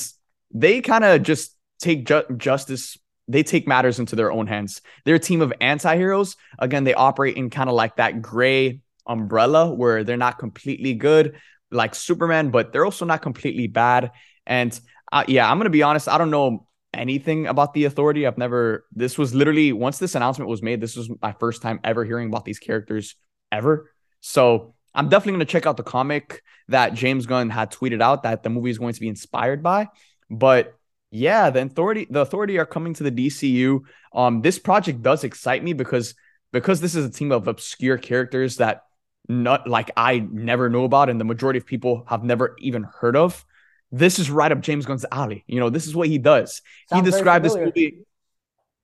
they 0.51 0.81
kind 0.81 1.05
of 1.05 1.23
just 1.23 1.55
take 1.79 2.07
ju- 2.07 2.25
justice 2.39 2.97
they 3.29 3.43
take 3.43 3.67
matters 3.67 3.99
into 3.99 4.15
their 4.15 4.31
own 4.31 4.47
hands. 4.47 4.81
They're 5.05 5.17
a 5.17 5.19
team 5.19 5.43
of 5.43 5.53
anti-heroes. 5.61 6.37
Again, 6.61 6.85
they 6.85 6.95
operate 6.95 7.37
in 7.37 7.51
kind 7.51 7.69
of 7.69 7.75
like 7.75 7.97
that 7.97 8.23
gray 8.23 8.81
umbrella 9.05 9.75
where 9.75 10.05
they're 10.05 10.17
not 10.17 10.39
completely 10.39 10.95
good 10.95 11.35
like 11.73 11.97
Superman, 11.97 12.51
but 12.51 12.73
they're 12.73 12.85
also 12.85 13.05
not 13.05 13.23
completely 13.23 13.67
bad. 13.67 14.13
And 14.47 14.79
uh, 15.13 15.25
yeah, 15.29 15.51
I'm 15.51 15.59
going 15.59 15.65
to 15.65 15.71
be 15.71 15.83
honest, 15.83 16.09
I 16.09 16.19
don't 16.19 16.31
know 16.31 16.67
anything 16.95 17.47
about 17.47 17.75
the 17.75 17.85
authority. 17.85 18.27
I've 18.27 18.39
never 18.39 18.87
this 18.93 19.19
was 19.19 19.35
literally 19.35 19.73
once 19.73 19.99
this 19.99 20.15
announcement 20.15 20.49
was 20.49 20.63
made, 20.63 20.81
this 20.81 20.97
was 20.97 21.11
my 21.21 21.33
first 21.33 21.63
time 21.63 21.81
ever 21.85 22.05
hearing 22.05 22.29
about 22.29 22.45
these 22.45 22.59
characters 22.59 23.17
ever. 23.53 23.91
So, 24.21 24.75
I'm 24.97 25.11
definitely 25.11 25.33
going 25.33 25.47
to 25.47 25.53
check 25.53 25.67
out 25.67 25.77
the 25.77 25.83
comic 25.83 26.43
that 26.69 26.95
James 26.95 27.27
Gunn 27.27 27.51
had 27.51 27.71
tweeted 27.71 28.03
out 28.03 28.23
that 28.23 28.43
the 28.43 28.49
movie 28.49 28.71
is 28.71 28.79
going 28.79 28.95
to 28.95 29.01
be 29.01 29.09
inspired 29.09 29.63
by. 29.63 29.89
But 30.31 30.75
yeah, 31.11 31.51
the 31.51 31.63
authority 31.63 32.07
the 32.09 32.21
authority 32.21 32.59
are 32.59 32.67
coming 32.67 32.95
to 32.95 33.05
the 33.05 33.13
DCU. 33.13 33.81
Um, 34.15 34.41
this 34.41 34.59
project 34.59 35.03
does 35.03 35.23
excite 35.23 35.63
me 35.63 35.75
because 35.75 36.15
because 36.51 36.81
this 36.81 36.95
is 36.95 37.05
a 37.05 37.11
team 37.11 37.31
of 37.31 37.47
obscure 37.47 37.99
characters 37.99 38.57
that 38.57 38.83
not 39.29 39.69
like 39.69 39.91
I 39.97 40.27
never 40.31 40.71
know 40.71 40.85
about, 40.85 41.11
and 41.11 41.21
the 41.21 41.25
majority 41.25 41.59
of 41.59 41.67
people 41.67 42.05
have 42.09 42.25
never 42.25 42.57
even 42.59 42.85
heard 42.85 43.17
of. 43.17 43.45
This 43.93 44.19
is 44.19 44.31
right 44.31 44.51
up 44.51 44.61
James 44.61 44.87
Gunn's 44.87 45.07
alley. 45.11 45.45
You 45.47 45.61
know, 45.61 45.71
this 45.71 45.87
is 45.87 45.95
what 45.95 46.09
he 46.09 46.19
does. 46.19 46.61
Sounds 46.89 47.05
he 47.05 47.11
described 47.11 47.45
this 47.45 47.55
movie. 47.55 48.07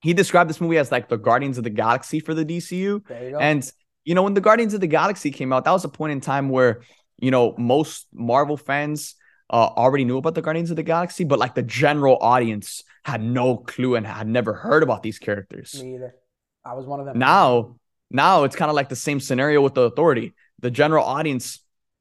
He 0.00 0.14
described 0.14 0.50
this 0.50 0.60
movie 0.60 0.78
as 0.78 0.90
like 0.90 1.08
the 1.08 1.16
Guardians 1.16 1.58
of 1.58 1.64
the 1.64 1.70
Galaxy 1.70 2.20
for 2.20 2.34
the 2.34 2.44
DCU. 2.44 2.72
You 2.72 3.02
and 3.38 3.70
you 4.04 4.14
know, 4.14 4.22
when 4.22 4.34
the 4.34 4.40
Guardians 4.40 4.74
of 4.74 4.80
the 4.80 4.86
Galaxy 4.86 5.30
came 5.30 5.52
out, 5.52 5.64
that 5.64 5.70
was 5.70 5.84
a 5.84 5.88
point 5.88 6.12
in 6.12 6.20
time 6.20 6.48
where 6.48 6.82
you 7.18 7.30
know 7.30 7.54
most 7.56 8.06
Marvel 8.12 8.56
fans 8.56 9.14
uh, 9.50 9.70
already 9.76 10.04
knew 10.04 10.16
about 10.16 10.34
the 10.34 10.42
Guardians 10.42 10.70
of 10.70 10.76
the 10.76 10.82
Galaxy, 10.82 11.24
but 11.24 11.38
like 11.38 11.54
the 11.54 11.62
general 11.62 12.16
audience 12.20 12.82
had 13.04 13.22
no 13.22 13.58
clue 13.58 13.96
and 13.96 14.06
had 14.06 14.26
never 14.26 14.54
heard 14.54 14.82
about 14.82 15.02
these 15.02 15.18
characters. 15.18 15.80
Me 15.82 15.96
either. 15.96 16.14
I 16.64 16.74
was 16.74 16.86
one 16.86 17.00
of 17.00 17.06
them. 17.06 17.18
Now, 17.18 17.76
now 18.10 18.44
it's 18.44 18.56
kind 18.56 18.70
of 18.70 18.76
like 18.76 18.88
the 18.88 18.96
same 18.96 19.20
scenario 19.20 19.60
with 19.60 19.74
the 19.74 19.82
Authority. 19.82 20.34
The 20.60 20.70
general 20.70 21.04
audience 21.04 21.60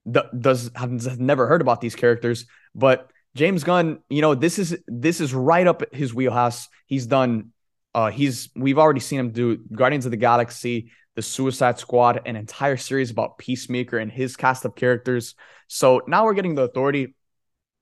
does 0.09 0.71
have 0.75 1.19
never 1.19 1.47
heard 1.47 1.61
about 1.61 1.81
these 1.81 1.95
characters, 1.95 2.45
but 2.73 3.11
James 3.35 3.63
Gunn, 3.63 3.99
you 4.09 4.21
know, 4.21 4.35
this 4.35 4.59
is 4.59 4.77
this 4.87 5.21
is 5.21 5.33
right 5.33 5.65
up 5.65 5.93
his 5.93 6.13
wheelhouse. 6.13 6.67
He's 6.85 7.05
done. 7.05 7.51
Uh, 7.93 8.09
he's 8.09 8.49
we've 8.55 8.77
already 8.77 8.99
seen 8.99 9.19
him 9.19 9.31
do 9.31 9.57
Guardians 9.71 10.05
of 10.05 10.11
the 10.11 10.17
Galaxy, 10.17 10.91
the 11.15 11.21
Suicide 11.21 11.79
Squad, 11.79 12.21
an 12.25 12.35
entire 12.35 12.77
series 12.77 13.11
about 13.11 13.37
Peacemaker 13.37 13.97
and 13.97 14.11
his 14.11 14.35
cast 14.35 14.65
of 14.65 14.75
characters. 14.75 15.35
So 15.67 16.01
now 16.07 16.25
we're 16.25 16.33
getting 16.33 16.55
the 16.55 16.63
Authority 16.63 17.15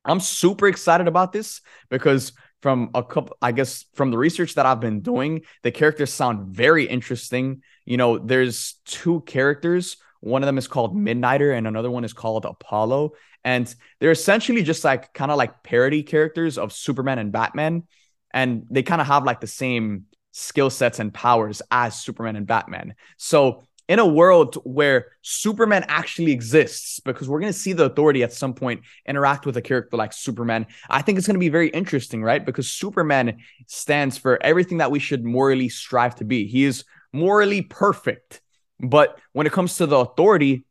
I'm 0.06 0.20
super 0.20 0.68
excited 0.68 1.08
about 1.08 1.34
this 1.34 1.62
because 1.90 2.32
from 2.62 2.90
a 2.94 3.04
couple, 3.04 3.38
I 3.42 3.52
guess, 3.52 3.86
from 3.94 4.12
the 4.12 4.18
research 4.18 4.56
that 4.56 4.66
I've 4.66 4.80
been 4.80 5.02
doing, 5.02 5.42
the 5.64 5.72
characters 5.72 6.14
sound 6.14 6.56
very 6.56 6.86
interesting. 6.86 7.62
You 7.86 7.98
know, 7.98 8.18
there's 8.18 8.80
two 8.86 9.22
characters. 9.22 9.98
One 10.22 10.44
of 10.44 10.48
them 10.48 10.58
is 10.58 10.68
called 10.68 10.96
Midnighter, 10.96 11.58
and 11.58 11.68
another 11.68 11.92
one 11.92 12.04
is 12.04 12.14
called 12.14 12.46
Apollo. 12.46 13.14
And 13.44 13.74
they're 14.00 14.12
essentially 14.12 14.64
just 14.64 14.84
like 14.84 15.14
kind 15.14 15.32
of 15.32 15.38
like 15.38 15.64
parody 15.64 16.04
characters 16.04 16.58
of 16.58 16.74
Superman 16.74 17.20
and 17.20 17.32
Batman. 17.32 17.84
And 18.32 18.66
they 18.70 18.84
kind 18.84 19.02
of 19.02 19.08
have 19.08 19.24
like 19.24 19.40
the 19.40 19.48
same 19.48 20.06
skill 20.32 20.70
sets 20.70 21.00
and 21.00 21.14
powers 21.14 21.62
as 21.72 22.00
Superman 22.00 22.36
and 22.36 22.46
Batman. 22.46 22.96
So 23.18 23.64
in 23.88 23.98
a 23.98 24.06
world 24.06 24.56
where 24.66 25.08
Superman 25.24 25.84
actually 25.88 26.32
exists, 26.32 27.00
because 27.00 27.28
we're 27.28 27.40
going 27.40 27.52
to 27.52 27.58
see 27.58 27.74
the 27.74 27.86
authority 27.86 28.22
at 28.22 28.32
some 28.32 28.54
point 28.54 28.82
interact 29.08 29.48
with 29.48 29.58
a 29.58 29.64
character 29.64 29.98
like 29.98 30.14
Superman, 30.14 30.68
I 30.92 31.02
think 31.02 31.18
it's 31.18 31.26
going 31.26 31.34
to 31.34 31.40
be 31.40 31.50
very 31.50 31.70
interesting, 31.70 32.22
right? 32.22 32.46
Because 32.46 32.70
Superman 32.70 33.40
stands 33.66 34.16
for 34.16 34.42
everything 34.44 34.78
that 34.78 34.92
we 34.92 35.00
should 35.00 35.26
morally 35.26 35.70
strive 35.70 36.14
to 36.16 36.24
be. 36.24 36.46
He 36.46 36.66
is 36.66 36.84
morally 37.12 37.64
perfect. 37.64 38.42
But 38.80 39.20
when 39.34 39.48
it 39.48 39.54
comes 39.54 39.78
to 39.78 39.86
the 39.86 39.98
authority, 39.98 40.66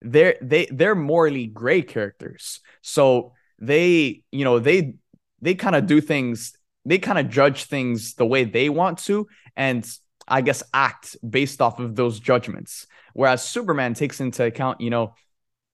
they're 0.00 0.36
they 0.42 0.66
they're 0.66 0.94
morally 0.94 1.46
gray 1.46 1.82
characters. 1.82 2.60
So 2.82 3.34
they, 3.58 4.24
you 4.32 4.44
know, 4.44 4.58
they 4.58 4.94
they 5.40 5.54
kind 5.54 5.76
of 5.76 5.86
do 5.86 6.00
things, 6.00 6.56
they 6.84 6.98
kind 6.98 7.18
of 7.18 7.28
judge 7.28 7.64
things 7.64 8.14
the 8.14 8.26
way 8.26 8.44
they 8.44 8.68
want 8.68 8.98
to. 9.00 9.28
And 9.56 9.88
I 10.26 10.40
guess, 10.40 10.62
act 10.72 11.16
based 11.28 11.60
off 11.60 11.78
of 11.78 11.94
those 11.94 12.18
judgments. 12.20 12.86
Whereas 13.12 13.46
Superman 13.46 13.94
takes 13.94 14.20
into 14.20 14.44
account, 14.44 14.80
you 14.80 14.90
know, 14.90 15.14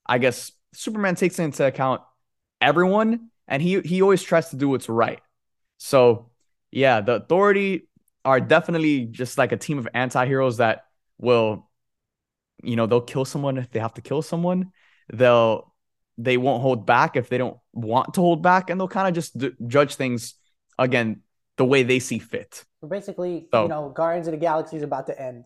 I 0.06 0.18
guess 0.18 0.52
Superman 0.74 1.14
takes 1.14 1.38
into 1.38 1.64
account 1.64 2.02
everyone 2.60 3.30
and 3.46 3.62
he 3.62 3.80
he 3.80 4.02
always 4.02 4.22
tries 4.22 4.50
to 4.50 4.56
do 4.56 4.68
what's 4.68 4.88
right. 4.88 5.20
So 5.78 6.30
yeah, 6.70 7.00
the 7.00 7.14
authority 7.16 7.88
are 8.24 8.40
definitely 8.40 9.06
just 9.06 9.38
like 9.38 9.52
a 9.52 9.56
team 9.56 9.78
of 9.78 9.88
anti-heroes 9.94 10.58
that 10.58 10.84
will, 11.18 11.67
you 12.62 12.76
know, 12.76 12.86
they'll 12.86 13.00
kill 13.00 13.24
someone 13.24 13.56
if 13.58 13.70
they 13.70 13.80
have 13.80 13.94
to 13.94 14.00
kill 14.00 14.22
someone. 14.22 14.72
They'll 15.12 15.74
they 16.16 16.36
won't 16.36 16.62
hold 16.62 16.84
back 16.84 17.16
if 17.16 17.28
they 17.28 17.38
don't 17.38 17.56
want 17.72 18.14
to 18.14 18.20
hold 18.20 18.42
back, 18.42 18.70
and 18.70 18.80
they'll 18.80 18.88
kind 18.88 19.08
of 19.08 19.14
just 19.14 19.38
d- 19.38 19.52
judge 19.66 19.94
things 19.94 20.34
again 20.78 21.22
the 21.56 21.64
way 21.64 21.82
they 21.82 21.98
see 21.98 22.18
fit. 22.18 22.64
So 22.80 22.88
basically, 22.88 23.46
so, 23.52 23.62
you 23.62 23.68
know, 23.68 23.90
Guardians 23.90 24.26
of 24.26 24.32
the 24.32 24.38
Galaxy 24.38 24.76
is 24.76 24.82
about 24.82 25.06
to 25.06 25.20
end, 25.20 25.44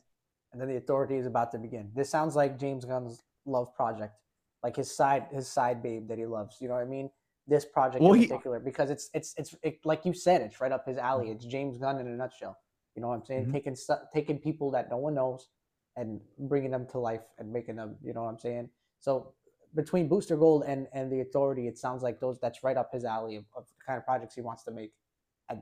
and 0.53 0.61
then 0.61 0.69
the 0.69 0.77
Authority 0.77 1.17
is 1.17 1.27
about 1.27 1.53
to 1.53 1.59
begin. 1.59 1.91
This 1.95 2.11
sounds 2.11 2.35
like 2.35 2.59
James 2.59 2.85
Gunn's 2.85 3.23
love 3.45 3.75
project, 3.75 4.15
like 4.63 4.77
his 4.77 4.95
side 4.95 5.27
his 5.31 5.47
side 5.47 5.83
babe 5.83 6.09
that 6.09 6.19
he 6.19 6.27
loves. 6.27 6.57
You 6.61 6.69
know 6.69 6.75
what 6.75 6.83
I 6.83 6.87
mean? 6.87 7.11
This 7.47 7.65
project 7.65 8.03
well, 8.03 8.15
in 8.15 8.23
particular, 8.29 8.59
he, 8.59 8.65
because 8.65 8.89
it's 8.91 9.11
it's 9.13 9.35
it's 9.37 9.55
it, 9.63 9.81
like 9.85 10.05
you 10.07 10.15
said, 10.15 10.41
it's 10.41 10.61
right 10.61 10.73
up 10.73 10.87
his 10.87 10.97
alley. 10.97 11.31
It's 11.31 11.45
James 11.45 11.77
Gunn 11.77 11.99
in 11.99 12.07
a 12.07 12.17
nutshell. 12.17 12.57
You 12.95 13.03
know 13.03 13.09
what 13.09 13.15
I'm 13.15 13.25
saying? 13.25 13.43
Mm-hmm. 13.45 13.53
Taking 13.53 13.77
taking 14.13 14.39
people 14.39 14.71
that 14.73 14.91
no 14.91 14.97
one 14.97 15.15
knows 15.15 15.49
and 15.97 16.21
bringing 16.39 16.71
them 16.71 16.87
to 16.93 16.99
life 16.99 17.23
and 17.39 17.53
making 17.53 17.77
them. 17.77 17.97
You 18.03 18.15
know 18.15 18.23
what 18.25 18.31
I'm 18.31 18.39
saying? 18.39 18.69
So 19.01 19.35
between 19.75 20.09
Booster 20.09 20.37
Gold 20.37 20.65
and 20.67 20.87
and 20.93 21.11
the 21.11 21.21
Authority, 21.21 21.69
it 21.69 21.79
sounds 21.79 22.03
like 22.03 22.21
those 22.21 22.39
that's 22.41 22.63
right 22.63 22.77
up 22.77 22.91
his 22.93 23.05
alley 23.05 23.37
of, 23.37 23.45
of 23.57 23.67
the 23.67 23.85
kind 23.85 23.99
of 23.99 24.05
projects 24.05 24.35
he 24.35 24.41
wants 24.41 24.65
to 24.65 24.71
make 24.71 24.93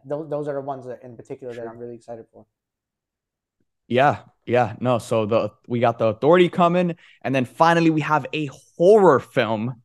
those 0.05 0.29
those 0.29 0.49
are 0.49 0.55
the 0.55 0.61
ones 0.61 0.87
that 0.87 1.03
in 1.03 1.17
particular 1.17 1.55
that 1.55 1.67
I'm 1.67 1.79
really 1.79 1.95
excited 1.95 2.27
for. 2.33 2.47
Yeah, 3.89 4.21
yeah, 4.47 4.77
no. 4.81 4.99
So 4.99 5.27
the 5.27 5.51
we 5.67 5.81
got 5.81 5.99
the 5.99 6.07
authority 6.07 6.49
coming, 6.49 6.97
and 7.23 7.35
then 7.35 7.45
finally 7.45 7.91
we 7.91 8.03
have 8.03 8.27
a 8.33 8.49
horror 8.77 9.21
film 9.21 9.83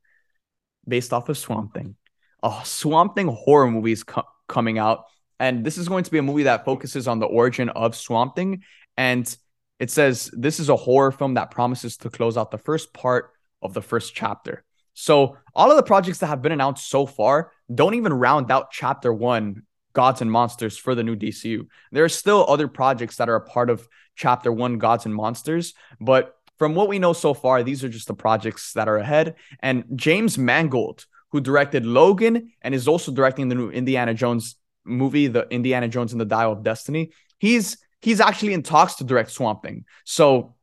based 0.87 1.13
off 1.13 1.29
of 1.29 1.37
Swamp 1.37 1.73
Thing. 1.73 1.95
A 2.43 2.61
Swamp 2.63 3.15
Thing 3.15 3.27
horror 3.27 3.69
movie 3.69 3.91
is 3.91 4.03
co- 4.03 4.27
coming 4.47 4.77
out, 4.77 5.05
and 5.39 5.65
this 5.65 5.77
is 5.77 5.87
going 5.87 6.03
to 6.03 6.11
be 6.11 6.19
a 6.19 6.23
movie 6.23 6.43
that 6.43 6.65
focuses 6.65 7.07
on 7.07 7.19
the 7.19 7.25
origin 7.25 7.69
of 7.69 7.95
Swamp 7.95 8.35
Thing. 8.35 8.63
And 8.97 9.35
it 9.79 9.91
says 9.91 10.29
this 10.33 10.59
is 10.59 10.69
a 10.69 10.75
horror 10.75 11.11
film 11.11 11.35
that 11.35 11.51
promises 11.51 11.97
to 11.97 12.09
close 12.09 12.37
out 12.37 12.51
the 12.51 12.57
first 12.57 12.93
part 12.93 13.31
of 13.61 13.73
the 13.73 13.81
first 13.81 14.15
chapter. 14.15 14.63
So 14.93 15.37
all 15.53 15.69
of 15.69 15.77
the 15.77 15.83
projects 15.83 16.19
that 16.19 16.27
have 16.27 16.41
been 16.41 16.51
announced 16.53 16.89
so 16.89 17.05
far 17.05 17.51
don't 17.73 17.95
even 17.95 18.13
round 18.13 18.51
out 18.51 18.71
chapter 18.71 19.13
one 19.13 19.63
Gods 19.95 20.21
and 20.21 20.31
Monsters 20.31 20.77
for 20.77 20.93
the 20.93 21.03
new 21.03 21.15
DCU. 21.15 21.67
There 21.91 22.03
are 22.03 22.09
still 22.09 22.45
other 22.47 22.67
projects 22.67 23.15
that 23.15 23.29
are 23.29 23.35
a 23.35 23.41
part 23.41 23.69
of 23.71 23.87
Chapter 24.15 24.51
1 24.51 24.77
Gods 24.77 25.05
and 25.05 25.15
Monsters, 25.15 25.73
but 25.99 26.35
from 26.57 26.75
what 26.75 26.87
we 26.87 26.99
know 26.99 27.13
so 27.13 27.33
far, 27.33 27.63
these 27.63 27.83
are 27.83 27.89
just 27.89 28.07
the 28.07 28.13
projects 28.13 28.73
that 28.73 28.87
are 28.87 28.97
ahead. 28.97 29.35
And 29.59 29.83
James 29.95 30.37
Mangold, 30.37 31.05
who 31.31 31.41
directed 31.41 31.85
Logan 31.85 32.53
and 32.61 32.75
is 32.75 32.87
also 32.87 33.11
directing 33.11 33.49
the 33.49 33.55
new 33.55 33.69
Indiana 33.69 34.13
Jones 34.13 34.55
movie, 34.85 35.27
the 35.27 35.47
Indiana 35.49 35.87
Jones 35.87 36.11
and 36.11 36.21
the 36.21 36.25
Dial 36.25 36.51
of 36.51 36.63
Destiny, 36.63 37.11
he's 37.39 37.77
he's 38.01 38.19
actually 38.19 38.53
in 38.53 38.63
talks 38.63 38.95
to 38.95 39.03
direct 39.03 39.31
Swamp 39.31 39.63
Thing. 39.63 39.85
So 40.03 40.55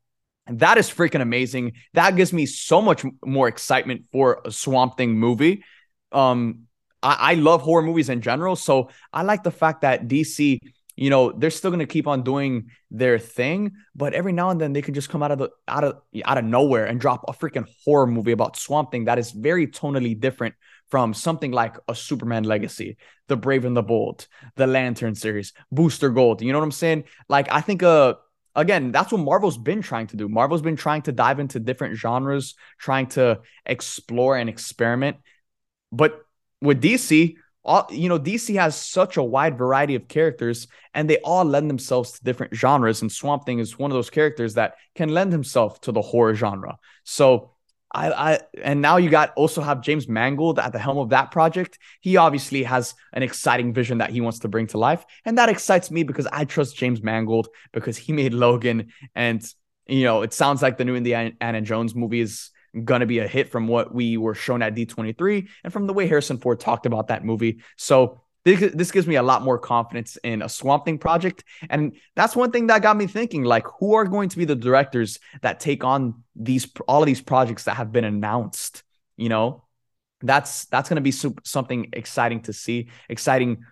that 0.47 0.79
is 0.79 0.91
freaking 0.91 1.23
amazing. 1.23 1.73
That 1.95 2.17
gives 2.17 2.33
me 2.33 2.47
so 2.47 2.83
much 2.83 3.05
more 3.25 3.49
excitement 3.49 4.05
for 4.13 4.43
a 4.45 4.51
Swamp 4.51 4.97
Thing 4.97 5.19
movie. 5.19 5.65
Um, 6.11 6.67
I, 7.03 7.33
I 7.33 7.35
love 7.35 7.63
horror 7.63 7.83
movies 7.83 8.09
in 8.09 8.21
general. 8.21 8.57
So 8.57 8.91
I 9.13 9.23
like 9.23 9.43
the 9.43 9.51
fact 9.51 9.83
that 9.83 10.09
DC, 10.09 10.59
you 10.97 11.11
know, 11.11 11.33
they're 11.33 11.51
still 11.51 11.71
gonna 11.71 11.87
keep 11.87 12.07
on 12.07 12.23
doing 12.23 12.71
their 12.91 13.19
thing, 13.19 13.73
but 13.95 14.15
every 14.15 14.33
now 14.33 14.51
and 14.51 14.61
then 14.61 14.73
they 14.73 14.83
can 14.83 14.95
just 14.95 15.09
come 15.09 15.23
out 15.23 15.31
of 15.31 15.39
the 15.39 15.51
out 15.69 15.85
of 15.85 16.03
out 16.25 16.39
of 16.39 16.45
nowhere 16.45 16.87
and 16.87 17.01
drop 17.01 17.25
a 17.29 17.33
freaking 17.33 17.67
horror 17.85 18.07
movie 18.07 18.33
about 18.33 18.57
Swamp 18.57 18.91
Thing 18.91 19.07
that 19.07 19.19
is 19.19 19.31
very 19.31 19.67
tonally 19.67 20.19
different 20.19 20.55
from 20.93 21.15
something 21.15 21.53
like 21.53 21.79
a 21.89 21.95
Superman 21.95 22.45
Legacy, 22.45 22.99
The 23.29 23.37
Brave 23.39 23.65
and 23.65 23.75
the 23.75 23.83
Bold, 23.83 24.27
The 24.57 24.67
Lantern 24.67 25.15
series, 25.15 25.55
Booster 25.71 26.11
Gold. 26.11 26.43
You 26.43 26.53
know 26.53 26.59
what 26.59 26.67
I'm 26.67 26.71
saying? 26.71 27.05
Like 27.31 27.51
I 27.51 27.63
think 27.63 27.83
uh 27.83 28.17
again, 28.55 28.93
that's 28.93 29.11
what 29.11 29.23
Marvel's 29.23 29.57
been 29.57 29.81
trying 29.81 30.09
to 30.09 30.17
do. 30.19 30.29
Marvel's 30.29 30.61
been 30.61 30.77
trying 30.77 31.01
to 31.03 31.13
dive 31.13 31.41
into 31.41 31.59
different 31.59 31.97
genres, 31.97 32.57
trying 32.79 33.07
to 33.17 33.41
explore 33.65 34.37
and 34.37 34.51
experiment. 34.51 35.17
But 35.91 36.21
with 36.61 36.83
DC, 36.83 37.37
all 37.65 37.89
you 37.91 38.11
know, 38.11 38.19
DC 38.19 38.57
has 38.57 38.77
such 38.77 39.17
a 39.17 39.23
wide 39.23 39.57
variety 39.57 39.95
of 39.95 40.09
characters, 40.09 40.67
and 40.93 41.09
they 41.09 41.17
all 41.21 41.47
lend 41.47 41.71
themselves 41.71 42.13
to 42.13 42.23
different 42.23 42.55
genres. 42.55 43.01
And 43.01 43.11
Swamp 43.11 43.47
Thing 43.47 43.61
is 43.61 43.79
one 43.79 43.91
of 43.91 43.95
those 43.95 44.11
characters 44.11 44.55
that 44.55 44.75
can 44.95 45.09
lend 45.09 45.33
himself 45.33 45.81
to 45.83 45.93
the 45.93 46.03
horror 46.03 46.35
genre. 46.35 46.77
So 47.05 47.52
I, 47.95 48.33
I 48.33 48.41
and 48.63 48.81
now 48.81 48.97
you 48.97 49.11
got 49.11 49.33
also 49.37 49.61
have 49.61 49.83
James 49.83 50.09
Mangold 50.09 50.59
at 50.59 50.73
the 50.73 50.79
helm 50.79 50.99
of 50.99 51.11
that 51.11 51.31
project. 51.31 51.79
He 52.01 52.17
obviously 52.17 52.63
has 52.63 52.95
an 53.13 53.23
exciting 53.23 53.75
vision 53.75 53.99
that 53.99 54.11
he 54.11 54.21
wants 54.21 54.41
to 54.41 54.49
bring 54.49 54.67
to 54.69 54.79
life, 54.79 55.05
and 55.25 55.39
that 55.39 55.49
excites 55.49 55.91
me 55.91 56.03
because 56.03 56.27
I 56.33 56.45
trust 56.45 56.77
James 56.77 57.03
Mangold 57.03 57.49
because 57.73 57.97
he 57.97 58.13
made 58.13 58.33
Logan, 58.33 58.93
and 59.15 59.45
you 59.87 60.05
know 60.05 60.23
it 60.23 60.33
sounds 60.33 60.63
like 60.63 60.79
the 60.79 60.85
new 60.85 60.97
Indiana 60.97 61.61
Jones 61.61 61.95
movie 61.95 62.21
is 62.21 62.51
gonna 62.85 63.07
be 63.07 63.19
a 63.19 63.29
hit 63.29 63.51
from 63.51 63.69
what 63.69 63.95
we 63.95 64.17
were 64.17 64.35
shown 64.35 64.63
at 64.63 64.75
D23 64.75 65.47
and 65.63 65.73
from 65.73 65.87
the 65.87 65.93
way 65.93 66.07
Harrison 66.07 66.39
Ford 66.39 66.59
talked 66.59 66.87
about 66.87 67.09
that 67.09 67.25
movie. 67.25 67.61
So 67.77 68.23
this, 68.45 68.73
this 68.75 68.91
gives 68.91 69.07
me 69.07 69.17
a 69.17 69.23
lot 69.23 69.43
more 69.43 69.59
confidence 69.59 70.17
in 70.25 70.43
a 70.43 70.49
Swamp 70.49 70.85
Thing 70.85 70.99
project. 70.99 71.45
And 71.71 71.97
that's 72.17 72.35
one 72.35 72.51
thing 72.51 72.67
that 72.69 72.83
got 72.83 72.97
me 72.97 73.07
thinking 73.07 73.45
like, 73.45 73.67
who 73.79 73.95
are 73.95 74.05
going 74.05 74.29
to 74.31 74.37
be 74.37 74.45
the 74.45 74.57
directors 74.57 75.21
that 75.43 75.61
take 75.61 75.85
on 75.85 76.23
these 76.35 76.67
all 76.89 77.03
of 77.03 77.07
these 77.07 77.21
projects 77.21 77.65
that 77.65 77.77
have 77.77 77.93
been 77.93 78.05
announced? 78.05 78.83
You 79.17 79.29
know, 79.29 79.65
that's 80.21 80.65
that's 80.67 80.89
going 80.89 80.97
to 80.97 81.03
be 81.03 81.13
something 81.45 81.91
exciting 81.93 82.43
to 82.43 82.53
see. 82.53 82.89
Exciting, 83.09 83.65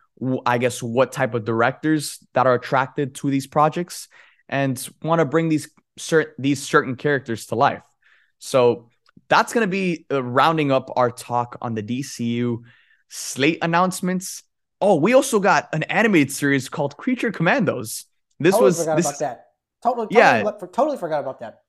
I 0.46 0.58
guess, 0.58 0.82
what 0.82 1.10
type 1.10 1.34
of 1.34 1.44
directors 1.44 2.18
that 2.34 2.46
are 2.46 2.54
attracted 2.54 3.16
to 3.16 3.30
these 3.30 3.46
projects 3.46 4.08
and 4.48 4.88
want 5.02 5.18
to 5.18 5.24
bring 5.24 5.48
these 5.48 5.68
certain 5.96 6.34
these 6.38 6.62
certain 6.62 6.94
characters 6.94 7.46
to 7.46 7.56
life. 7.56 7.82
So 8.38 8.88
that's 9.28 9.52
going 9.52 9.64
to 9.66 9.70
be 9.70 10.06
uh, 10.12 10.22
rounding 10.22 10.70
up 10.70 10.90
our 10.96 11.10
talk 11.10 11.58
on 11.60 11.74
the 11.74 11.82
DCU 11.82 12.58
slate 13.08 13.58
announcements 13.62 14.44
Oh, 14.80 14.96
we 14.96 15.14
also 15.14 15.40
got 15.40 15.68
an 15.72 15.82
animated 15.84 16.32
series 16.32 16.68
called 16.68 16.96
Creature 16.96 17.32
Commandos. 17.32 18.06
This 18.38 18.54
totally 18.54 18.66
was 18.66 18.78
forgot 18.80 18.96
this, 18.96 19.06
about 19.06 19.18
that. 19.18 19.46
Totally, 19.82 20.06
totally, 20.06 20.20
yeah, 20.20 20.66
totally 20.72 20.96
forgot 20.96 21.20
about 21.20 21.40
that. 21.40 21.60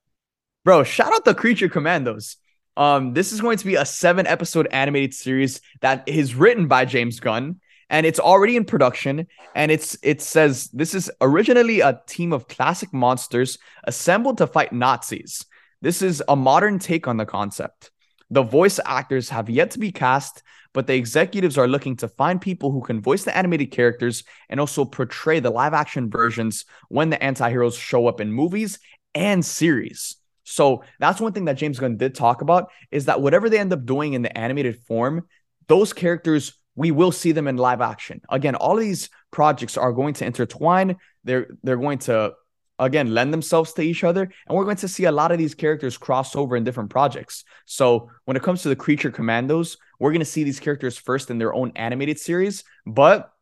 Bro, 0.64 0.84
shout 0.84 1.12
out 1.12 1.24
the 1.24 1.34
Creature 1.34 1.68
Commandos. 1.68 2.36
Um, 2.76 3.12
this 3.12 3.32
is 3.32 3.40
going 3.40 3.58
to 3.58 3.66
be 3.66 3.74
a 3.74 3.84
seven 3.84 4.26
episode 4.26 4.68
animated 4.70 5.12
series 5.12 5.60
that 5.80 6.08
is 6.08 6.34
written 6.34 6.68
by 6.68 6.84
James 6.84 7.20
Gunn 7.20 7.60
and 7.92 8.06
it's 8.06 8.18
already 8.18 8.56
in 8.56 8.64
production 8.64 9.26
and 9.54 9.70
it's 9.70 9.96
it 10.02 10.22
says 10.22 10.68
this 10.72 10.94
is 10.94 11.10
originally 11.20 11.80
a 11.80 12.00
team 12.06 12.32
of 12.32 12.48
classic 12.48 12.92
monsters 12.92 13.58
assembled 13.84 14.38
to 14.38 14.46
fight 14.46 14.72
Nazis. 14.72 15.44
This 15.82 16.00
is 16.00 16.22
a 16.26 16.34
modern 16.34 16.78
take 16.78 17.06
on 17.06 17.18
the 17.18 17.26
concept. 17.26 17.90
The 18.30 18.42
voice 18.42 18.80
actors 18.86 19.28
have 19.28 19.50
yet 19.50 19.72
to 19.72 19.78
be 19.78 19.92
cast, 19.92 20.42
but 20.72 20.86
the 20.86 20.94
executives 20.94 21.58
are 21.58 21.68
looking 21.68 21.96
to 21.96 22.08
find 22.08 22.40
people 22.40 22.70
who 22.72 22.80
can 22.80 23.00
voice 23.00 23.24
the 23.24 23.36
animated 23.36 23.70
characters 23.70 24.24
and 24.48 24.58
also 24.58 24.84
portray 24.84 25.40
the 25.40 25.50
live 25.50 25.74
action 25.74 26.10
versions 26.10 26.64
when 26.88 27.10
the 27.10 27.22
anti-heroes 27.22 27.76
show 27.76 28.06
up 28.06 28.20
in 28.20 28.32
movies 28.32 28.78
and 29.14 29.44
series. 29.44 30.16
So 30.44 30.84
that's 30.98 31.20
one 31.20 31.32
thing 31.32 31.44
that 31.44 31.56
James 31.56 31.78
Gunn 31.78 31.96
did 31.96 32.14
talk 32.14 32.42
about 32.42 32.70
is 32.90 33.04
that 33.04 33.20
whatever 33.20 33.48
they 33.48 33.58
end 33.58 33.72
up 33.72 33.84
doing 33.84 34.14
in 34.14 34.22
the 34.22 34.36
animated 34.36 34.76
form, 34.86 35.26
those 35.68 35.92
characters 35.92 36.58
we 36.74 36.90
will 36.90 37.12
see 37.12 37.32
them 37.32 37.48
in 37.48 37.58
live 37.58 37.82
action. 37.82 38.22
Again, 38.30 38.54
all 38.54 38.78
of 38.78 38.80
these 38.80 39.10
projects 39.30 39.76
are 39.76 39.92
going 39.92 40.14
to 40.14 40.24
intertwine. 40.24 40.96
They're 41.24 41.48
they're 41.62 41.76
going 41.76 41.98
to 42.00 42.32
again 42.78 43.14
lend 43.14 43.32
themselves 43.32 43.72
to 43.74 43.82
each 43.82 44.02
other 44.02 44.22
and 44.22 44.56
we're 44.56 44.64
going 44.64 44.76
to 44.76 44.88
see 44.88 45.04
a 45.04 45.12
lot 45.12 45.30
of 45.30 45.38
these 45.38 45.54
characters 45.54 45.98
cross 45.98 46.34
over 46.34 46.56
in 46.56 46.64
different 46.64 46.88
projects 46.88 47.44
so 47.66 48.10
when 48.24 48.36
it 48.36 48.42
comes 48.42 48.62
to 48.62 48.70
the 48.70 48.76
creature 48.76 49.10
commandos 49.10 49.76
we're 50.02 50.10
going 50.10 50.20
to 50.20 50.26
see 50.26 50.44
these 50.44 50.60
characters 50.60 50.96
first 50.98 51.30
in 51.30 51.38
their 51.38 51.54
own 51.54 51.72
animated 51.76 52.18
series 52.18 52.64
but 52.86 53.32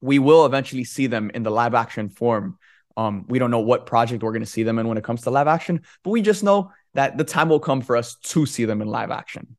we 0.00 0.18
will 0.18 0.46
eventually 0.46 0.84
see 0.84 1.08
them 1.08 1.30
in 1.34 1.42
the 1.42 1.50
live 1.50 1.74
action 1.74 2.08
form 2.08 2.58
um, 2.96 3.26
we 3.28 3.38
don't 3.38 3.50
know 3.50 3.60
what 3.60 3.86
project 3.86 4.22
we're 4.22 4.32
going 4.32 4.42
to 4.42 4.46
see 4.46 4.62
them 4.62 4.78
in 4.78 4.88
when 4.88 4.98
it 4.98 5.04
comes 5.04 5.22
to 5.22 5.30
live 5.30 5.48
action 5.48 5.82
but 6.04 6.10
we 6.10 6.22
just 6.22 6.42
know 6.42 6.70
that 6.94 7.18
the 7.18 7.24
time 7.24 7.48
will 7.48 7.60
come 7.60 7.80
for 7.80 7.96
us 7.96 8.16
to 8.16 8.46
see 8.46 8.64
them 8.64 8.80
in 8.80 8.88
live 8.88 9.10
action 9.10 9.56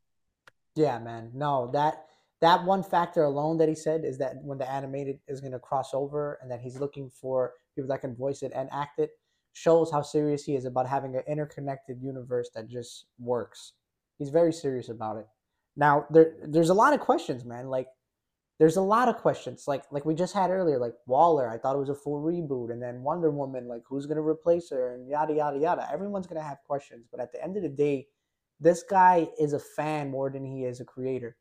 yeah 0.75 0.97
man 0.99 1.31
no 1.33 1.69
that 1.73 2.05
that 2.41 2.63
one 2.63 2.83
factor 2.83 3.23
alone 3.23 3.57
that 3.57 3.67
he 3.67 3.75
said 3.75 4.05
is 4.05 4.17
that 4.17 4.35
when 4.41 4.57
the 4.57 4.71
animated 4.71 5.19
is 5.27 5.41
going 5.41 5.51
to 5.51 5.59
cross 5.59 5.93
over 5.93 6.39
and 6.41 6.49
that 6.49 6.61
he's 6.61 6.79
looking 6.79 7.09
for 7.09 7.53
people 7.75 7.89
that 7.89 7.99
can 8.01 8.15
voice 8.15 8.43
it 8.43 8.51
and 8.55 8.69
act 8.71 8.99
it 8.99 9.11
shows 9.53 9.91
how 9.91 10.01
serious 10.01 10.43
he 10.43 10.55
is 10.55 10.65
about 10.65 10.87
having 10.87 11.15
an 11.15 11.23
interconnected 11.27 12.01
universe 12.01 12.49
that 12.55 12.67
just 12.69 13.05
works. 13.19 13.73
He's 14.17 14.29
very 14.29 14.53
serious 14.53 14.89
about 14.89 15.17
it. 15.17 15.25
Now 15.79 16.05
there 16.11 16.33
there's 16.43 16.69
a 16.69 16.73
lot 16.73 16.93
of 16.93 16.99
questions, 16.99 17.45
man. 17.45 17.69
Like 17.69 17.87
there's 18.59 18.75
a 18.75 18.81
lot 18.81 19.07
of 19.07 19.15
questions. 19.15 19.63
Like 19.65 19.85
like 19.91 20.03
we 20.05 20.13
just 20.13 20.33
had 20.33 20.51
earlier, 20.51 20.77
like 20.77 20.93
Waller, 21.07 21.49
I 21.49 21.57
thought 21.57 21.77
it 21.77 21.79
was 21.79 21.87
a 21.87 21.95
full 21.95 22.21
reboot, 22.21 22.69
and 22.69 22.83
then 22.83 23.01
Wonder 23.01 23.31
Woman, 23.31 23.69
like 23.69 23.83
who's 23.87 24.05
gonna 24.05 24.21
replace 24.21 24.69
her, 24.71 24.93
and 24.93 25.07
yada 25.07 25.33
yada 25.33 25.57
yada. 25.57 25.87
Everyone's 25.91 26.27
gonna 26.27 26.43
have 26.43 26.57
questions, 26.67 27.07
but 27.09 27.21
at 27.21 27.31
the 27.31 27.41
end 27.41 27.55
of 27.55 27.63
the 27.63 27.69
day, 27.69 28.07
this 28.59 28.83
guy 28.83 29.29
is 29.39 29.53
a 29.53 29.59
fan 29.59 30.11
more 30.11 30.29
than 30.29 30.43
he 30.43 30.65
is 30.65 30.81
a 30.81 30.85
creator. 30.85 31.37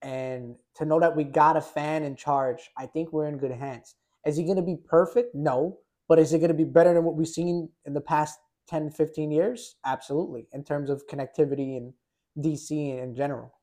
And 0.00 0.56
to 0.76 0.86
know 0.86 0.98
that 1.00 1.14
we 1.14 1.24
got 1.24 1.58
a 1.58 1.60
fan 1.60 2.04
in 2.04 2.16
charge, 2.16 2.70
I 2.78 2.86
think 2.86 3.12
we're 3.12 3.28
in 3.28 3.36
good 3.36 3.52
hands. 3.52 3.96
Is 4.24 4.38
he 4.38 4.46
to 4.54 4.62
be 4.62 4.76
perfect? 4.76 5.34
No. 5.34 5.80
But 6.08 6.18
is 6.18 6.32
it 6.32 6.38
to 6.38 6.54
be 6.54 6.64
better 6.64 6.94
than 6.94 7.04
what 7.04 7.16
we've 7.16 7.28
seen 7.28 7.68
in 7.84 7.92
the 7.92 8.00
past 8.00 8.38
10, 8.68 8.90
15 8.90 9.30
years? 9.30 9.76
Absolutely, 9.84 10.48
in 10.52 10.64
terms 10.64 10.88
of 10.88 11.06
connectivity 11.06 11.76
and 11.76 11.92
DC 12.38 12.70
in 12.70 13.14
general. 13.14 13.57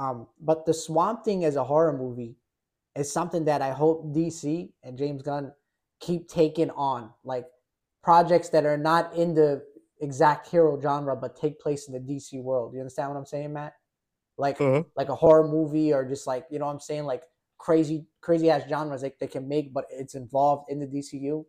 Um, 0.00 0.26
but 0.40 0.64
the 0.64 0.72
Swamp 0.72 1.24
Thing 1.24 1.44
as 1.44 1.56
a 1.56 1.64
horror 1.64 1.96
movie 1.96 2.36
is 2.96 3.12
something 3.12 3.44
that 3.44 3.60
I 3.60 3.70
hope 3.70 4.14
DC 4.14 4.72
and 4.82 4.96
James 4.96 5.20
Gunn 5.20 5.52
keep 6.00 6.26
taking 6.26 6.70
on. 6.70 7.10
Like 7.22 7.44
projects 8.02 8.48
that 8.48 8.64
are 8.64 8.78
not 8.78 9.14
in 9.14 9.34
the 9.34 9.62
exact 10.00 10.48
hero 10.48 10.80
genre, 10.80 11.14
but 11.14 11.36
take 11.36 11.60
place 11.60 11.86
in 11.86 11.92
the 11.92 12.00
DC 12.00 12.42
world. 12.42 12.72
You 12.72 12.80
understand 12.80 13.10
what 13.10 13.18
I'm 13.18 13.26
saying, 13.26 13.52
Matt? 13.52 13.74
Like, 14.38 14.58
uh-huh. 14.58 14.84
like 14.96 15.10
a 15.10 15.14
horror 15.14 15.46
movie 15.46 15.92
or 15.92 16.02
just 16.06 16.26
like, 16.26 16.46
you 16.50 16.58
know 16.58 16.64
what 16.64 16.72
I'm 16.72 16.80
saying? 16.80 17.04
Like 17.04 17.24
crazy 17.58 18.06
crazy 18.22 18.48
ass 18.48 18.62
genres 18.70 19.02
they, 19.02 19.12
they 19.20 19.26
can 19.26 19.46
make, 19.46 19.74
but 19.74 19.84
it's 19.90 20.14
involved 20.14 20.70
in 20.70 20.80
the 20.80 20.86
DCU. 20.86 21.44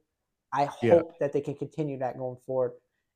I 0.54 0.66
hope 0.66 0.82
yeah. 0.84 1.02
that 1.22 1.32
they 1.32 1.40
can 1.40 1.56
continue 1.56 1.98
that 2.00 2.18
going 2.18 2.36
forward. 2.46 2.74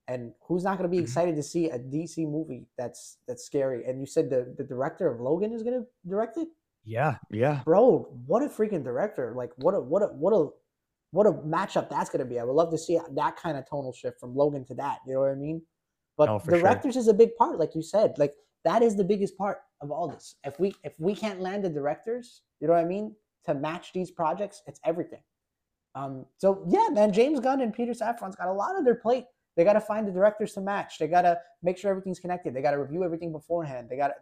And 0.07 0.33
who's 0.47 0.63
not 0.63 0.77
going 0.77 0.89
to 0.89 0.91
be 0.91 0.97
mm-hmm. 0.97 1.05
excited 1.05 1.35
to 1.35 1.43
see 1.43 1.69
a 1.69 1.79
DC 1.79 2.29
movie 2.29 2.67
that's 2.77 3.17
that's 3.27 3.43
scary? 3.43 3.85
And 3.85 3.99
you 3.99 4.05
said 4.05 4.29
the 4.29 4.53
the 4.57 4.63
director 4.63 5.07
of 5.07 5.19
Logan 5.19 5.51
is 5.51 5.63
going 5.63 5.79
to 5.79 5.85
direct 6.07 6.37
it. 6.37 6.47
Yeah, 6.83 7.15
yeah, 7.31 7.61
bro, 7.65 8.07
what 8.27 8.43
a 8.43 8.47
freaking 8.47 8.83
director! 8.83 9.33
Like, 9.35 9.51
what 9.57 9.73
a 9.73 9.79
what 9.79 10.03
a 10.03 10.07
what 10.07 10.33
a 10.33 10.49
what 11.11 11.25
a 11.25 11.31
matchup 11.31 11.89
that's 11.89 12.09
going 12.09 12.19
to 12.19 12.25
be. 12.25 12.39
I 12.39 12.43
would 12.43 12.53
love 12.53 12.69
to 12.71 12.77
see 12.77 12.99
that 13.15 13.37
kind 13.37 13.57
of 13.57 13.67
tonal 13.67 13.93
shift 13.93 14.19
from 14.19 14.35
Logan 14.35 14.65
to 14.65 14.75
that. 14.75 14.99
You 15.07 15.13
know 15.13 15.21
what 15.21 15.31
I 15.31 15.35
mean? 15.35 15.61
But 16.17 16.29
oh, 16.29 16.39
directors 16.39 16.93
sure. 16.93 17.01
is 17.01 17.07
a 17.07 17.13
big 17.13 17.35
part, 17.35 17.57
like 17.57 17.73
you 17.73 17.81
said. 17.81 18.13
Like 18.17 18.33
that 18.63 18.81
is 18.81 18.95
the 18.95 19.03
biggest 19.03 19.37
part 19.37 19.59
of 19.81 19.91
all 19.91 20.07
this. 20.07 20.35
If 20.43 20.59
we 20.59 20.75
if 20.83 20.93
we 20.99 21.15
can't 21.15 21.41
land 21.41 21.63
the 21.63 21.69
directors, 21.69 22.41
you 22.59 22.67
know 22.67 22.73
what 22.73 22.83
I 22.83 22.85
mean, 22.85 23.15
to 23.45 23.53
match 23.53 23.93
these 23.93 24.11
projects, 24.11 24.61
it's 24.67 24.79
everything. 24.85 25.21
Um, 25.93 26.25
so 26.37 26.65
yeah, 26.67 26.89
man, 26.91 27.13
James 27.13 27.39
Gunn 27.39 27.61
and 27.61 27.73
Peter 27.73 27.93
Safran's 27.93 28.35
got 28.35 28.49
a 28.49 28.53
lot 28.53 28.75
on 28.75 28.83
their 28.83 28.95
plate. 28.95 29.25
They 29.55 29.63
got 29.63 29.73
to 29.73 29.81
find 29.81 30.07
the 30.07 30.11
directors 30.11 30.53
to 30.53 30.61
match. 30.61 30.99
They 30.99 31.07
got 31.07 31.21
to 31.21 31.39
make 31.63 31.77
sure 31.77 31.89
everything's 31.89 32.19
connected. 32.19 32.53
They 32.53 32.61
got 32.61 32.71
to 32.71 32.79
review 32.79 33.03
everything 33.03 33.31
beforehand. 33.31 33.87
They 33.89 33.97
got 33.97 34.09
to 34.09 34.13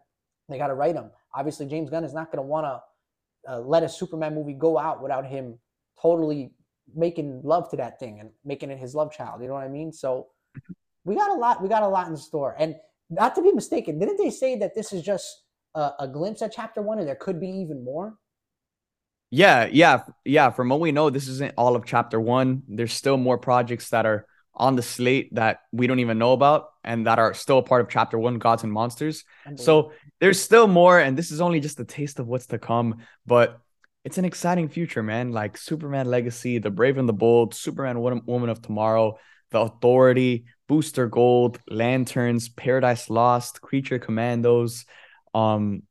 they 0.50 0.58
got 0.58 0.68
to 0.68 0.74
write 0.74 0.96
them. 0.96 1.10
Obviously, 1.34 1.66
James 1.66 1.90
Gunn 1.90 2.04
is 2.04 2.14
not 2.14 2.32
going 2.32 2.44
to 2.44 2.48
want 2.48 2.66
to 2.66 3.52
uh, 3.52 3.60
let 3.60 3.84
a 3.84 3.90
Superman 3.90 4.36
movie 4.36 4.54
go 4.54 4.78
out 4.78 5.02
without 5.02 5.26
him 5.26 5.58
totally 6.02 6.52
making 6.94 7.42
love 7.44 7.70
to 7.70 7.78
that 7.78 8.00
thing 8.00 8.20
and 8.20 8.30
making 8.44 8.70
it 8.70 8.78
his 8.78 8.94
love 8.94 9.12
child. 9.12 9.42
You 9.42 9.48
know 9.48 9.54
what 9.54 9.64
I 9.64 9.70
mean? 9.70 9.92
So 9.92 10.28
we 11.06 11.16
got 11.16 11.32
a 11.32 11.34
lot. 11.34 11.62
We 11.62 11.70
got 11.70 11.84
a 11.84 11.88
lot 11.88 12.08
in 12.08 12.18
store. 12.18 12.56
And 12.60 12.76
not 13.10 13.36
to 13.36 13.42
be 13.42 13.52
mistaken, 13.52 14.00
didn't 14.00 14.18
they 14.18 14.30
say 14.30 14.58
that 14.58 14.76
this 14.76 14.94
is 14.94 15.02
just 15.02 15.44
a, 15.76 15.92
a 16.00 16.08
glimpse 16.08 16.42
at 16.42 16.54
chapter 16.54 16.82
one 16.82 17.00
and 17.00 17.08
there 17.08 17.16
could 17.16 17.40
be 17.40 17.50
even 17.50 17.84
more? 17.84 18.16
Yeah, 19.30 19.68
yeah, 19.72 20.04
yeah. 20.26 20.52
From 20.52 20.70
what 20.70 20.80
we 20.80 20.92
know, 20.92 21.10
this 21.10 21.28
isn't 21.28 21.54
all 21.58 21.76
of 21.76 21.86
chapter 21.86 22.20
one. 22.20 22.64
There's 22.68 22.94
still 22.94 23.18
more 23.18 23.38
projects 23.38 23.90
that 23.90 24.06
are 24.06 24.28
on 24.56 24.76
the 24.76 24.82
slate 24.82 25.34
that 25.36 25.62
we 25.72 25.88
don't 25.88 26.00
even 26.00 26.18
know 26.20 26.34
about 26.34 26.70
and 26.84 27.08
that 27.08 27.20
are 27.20 27.34
still 27.34 27.58
a 27.60 27.64
part 27.64 27.82
of 27.82 27.90
chapter 27.90 28.20
one, 28.20 28.38
Gods 28.38 28.64
and 28.64 28.72
Monsters. 28.72 29.24
So 29.56 29.92
there's 30.20 30.40
still 30.40 30.68
more, 30.68 31.00
and 31.00 31.18
this 31.18 31.32
is 31.32 31.42
only 31.42 31.60
just 31.60 31.80
a 31.80 31.86
taste 31.86 32.20
of 32.20 32.28
what's 32.28 32.48
to 32.48 32.60
come. 32.60 32.98
But 33.26 33.60
it's 34.06 34.18
an 34.18 34.26
exciting 34.26 34.70
future, 34.70 35.02
man. 35.02 35.32
Like 35.32 35.58
Superman 35.58 36.08
Legacy, 36.08 36.60
The 36.60 36.70
Brave 36.70 36.98
and 36.98 37.08
the 37.08 37.14
Bold, 37.14 37.54
Superman 37.56 38.00
Woman 38.00 38.50
of 38.50 38.62
Tomorrow, 38.62 39.18
The 39.52 39.62
Authority, 39.62 40.46
Booster 40.68 41.08
Gold, 41.08 41.60
Lanterns, 41.70 42.50
Paradise 42.50 43.10
Lost, 43.10 43.62
Creature 43.62 44.00
Commandos, 44.00 44.86
um, 45.34 45.84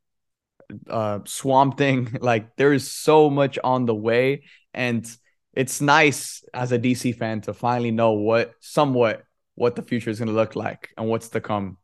uh, 0.88 1.20
Swamp 1.24 1.78
Thing. 1.78 2.18
Like 2.20 2.54
there 2.56 2.72
is 2.72 2.90
so 2.90 3.30
much 3.30 3.58
on 3.62 3.86
the 3.86 3.94
way, 3.94 4.44
and 4.74 5.04
it's 5.52 5.80
nice 5.80 6.44
as 6.54 6.72
a 6.72 6.78
DC 6.78 7.16
fan 7.16 7.40
to 7.42 7.54
finally 7.54 7.90
know 7.90 8.12
what 8.12 8.52
somewhat 8.60 9.24
what 9.54 9.76
the 9.76 9.82
future 9.82 10.10
is 10.10 10.18
going 10.18 10.28
to 10.28 10.34
look 10.34 10.56
like 10.56 10.90
and 10.96 11.08
what's 11.08 11.28
to 11.30 11.40
come. 11.40 11.76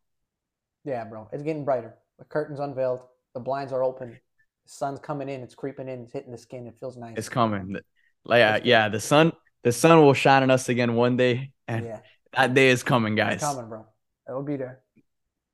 Yeah, 0.85 1.05
bro, 1.05 1.29
it's 1.33 1.43
getting 1.43 1.65
brighter. 1.65 1.95
The 2.19 2.25
curtains 2.25 2.61
unveiled, 2.61 3.01
the 3.35 3.41
blinds 3.41 3.73
are 3.73 3.83
open, 3.83 4.11
the 4.11 4.19
sun's 4.67 4.99
coming 5.01 5.29
in, 5.29 5.43
it's 5.43 5.55
creeping 5.55 5.89
in, 5.89 6.03
it's 6.03 6.13
hitting 6.13 6.33
the 6.33 6.39
skin. 6.39 6.67
It 6.67 6.75
feels 6.81 6.97
nice. 6.97 7.15
It's 7.17 7.29
coming. 7.29 7.77
Like, 8.25 8.43
uh, 8.43 8.57
yeah, 8.57 8.61
yeah, 8.65 8.89
the 8.89 9.01
sun, 9.01 9.33
the 9.63 9.73
sun 9.73 10.01
will 10.01 10.15
shine 10.15 10.43
on 10.43 10.51
us 10.51 10.69
again 10.69 10.95
one 10.95 11.17
day, 11.17 11.53
and 11.67 11.85
yeah. 11.85 12.01
That 12.33 12.55
day 12.55 12.69
is 12.69 12.83
coming, 12.83 13.15
guys. 13.15 13.35
It's 13.35 13.45
coming, 13.45 13.69
bro. 13.69 13.87
It'll 14.29 14.43
be 14.43 14.57
there. 14.57 14.81